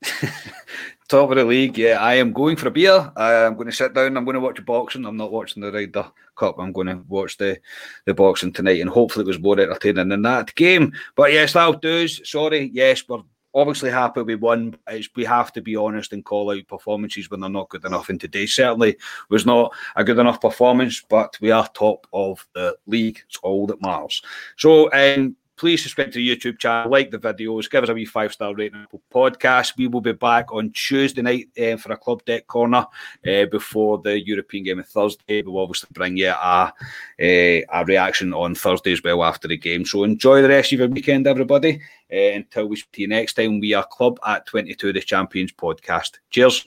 Top 1.09 1.31
of 1.31 1.37
the 1.37 1.45
league, 1.45 1.79
yeah. 1.79 1.99
I 2.01 2.15
am 2.15 2.35
going 2.35 2.57
for 2.57 2.69
a 2.69 2.71
beer. 2.71 3.11
I'm 3.17 3.55
going 3.55 3.67
to 3.67 3.73
sit 3.73 3.95
down. 3.95 4.17
I'm 4.17 4.25
going 4.27 4.35
to 4.35 4.41
watch 4.41 4.59
a 4.59 4.63
boxing. 4.63 5.07
I'm 5.07 5.17
not 5.17 5.33
watching 5.33 5.63
the 5.63 5.73
Ryder 5.73 6.11
Cup. 6.37 6.57
I'm 6.59 6.73
going 6.73 6.89
to 6.89 7.03
watch 7.09 7.39
the, 7.39 7.59
the 8.05 8.13
boxing 8.13 8.53
tonight, 8.53 8.81
and 8.81 8.91
hopefully 8.91 9.25
it 9.25 9.29
was 9.29 9.41
more 9.41 9.59
entertaining 9.59 10.09
than 10.09 10.23
that 10.23 10.55
game. 10.55 10.93
But 11.17 11.33
yes, 11.33 11.55
that'll 11.55 11.75
do. 11.75 12.07
Sorry, 12.09 12.71
yes, 12.75 13.09
we're 13.09 13.23
obviously 13.59 13.91
happy 13.91 14.23
we 14.23 14.35
won. 14.35 14.77
We 15.17 15.25
have 15.25 15.53
to 15.53 15.61
be 15.61 15.77
honest 15.77 16.13
and 16.13 16.25
call 16.25 16.51
out 16.51 16.67
performances 16.69 17.31
when 17.31 17.41
they're 17.41 17.51
not 17.51 17.69
good 17.69 17.85
enough. 17.85 18.09
And 18.09 18.21
today 18.21 18.47
certainly 18.47 18.97
was 19.29 19.45
not 19.45 19.75
a 19.97 20.05
good 20.05 20.19
enough 20.19 20.41
performance, 20.41 21.03
but 21.09 21.37
we 21.41 21.51
are 21.51 21.69
top 21.69 22.07
of 22.13 22.47
the 22.55 22.77
league. 22.87 23.21
It's 23.27 23.39
all 23.43 23.67
that 23.67 23.83
matters. 23.83 24.23
So, 24.57 24.91
um, 24.93 25.37
please 25.59 25.83
subscribe 25.83 26.13
to 26.13 26.19
the 26.19 26.37
YouTube 26.37 26.59
channel, 26.59 26.91
like 26.91 27.11
the 27.11 27.19
videos, 27.19 27.69
give 27.69 27.83
us 27.83 27.91
a 27.91 27.95
wee 27.95 28.05
five 28.05 28.33
star 28.33 28.55
rating 28.55 28.87
podcast. 29.13 29.77
We 29.77 29.89
will 29.89 30.01
be 30.01 30.13
back 30.13 30.53
on 30.53 30.71
Tuesday 30.71 31.23
night 31.23 31.49
uh, 31.61 31.77
for 31.77 31.93
a 31.93 31.97
club 31.97 32.25
deck 32.25 32.47
corner 32.47 32.87
uh, 33.27 33.45
before 33.51 33.99
the 33.99 34.25
European 34.25 34.65
game 34.65 34.79
on 34.79 34.85
Thursday. 34.85 35.43
We'll 35.43 35.63
obviously 35.63 35.89
bring 35.93 36.17
you 36.17 36.31
a, 36.31 36.73
a, 37.19 37.65
a, 37.71 37.85
reaction 37.85 38.33
on 38.33 38.55
Thursday 38.55 38.93
as 38.93 39.03
well 39.03 39.25
after 39.25 39.49
the 39.49 39.59
game. 39.59 39.85
So 39.85 40.05
enjoy 40.05 40.43
the 40.43 40.49
rest 40.49 40.73
of 40.73 40.79
your 40.79 40.89
weekend, 40.89 41.27
everybody. 41.27 41.81
Uh, 42.11 42.17
until 42.17 42.69
we 42.69 42.77
see 42.77 42.87
you 42.97 43.09
next 43.09 43.35
time, 43.35 43.61
we 43.61 43.75
are 43.75 43.85
Club 43.85 44.19
at 44.27 44.47
22 44.47 44.93
the 44.93 45.01
Champions 45.01 45.53
podcast. 45.53 46.19
Cheers. 46.31 46.67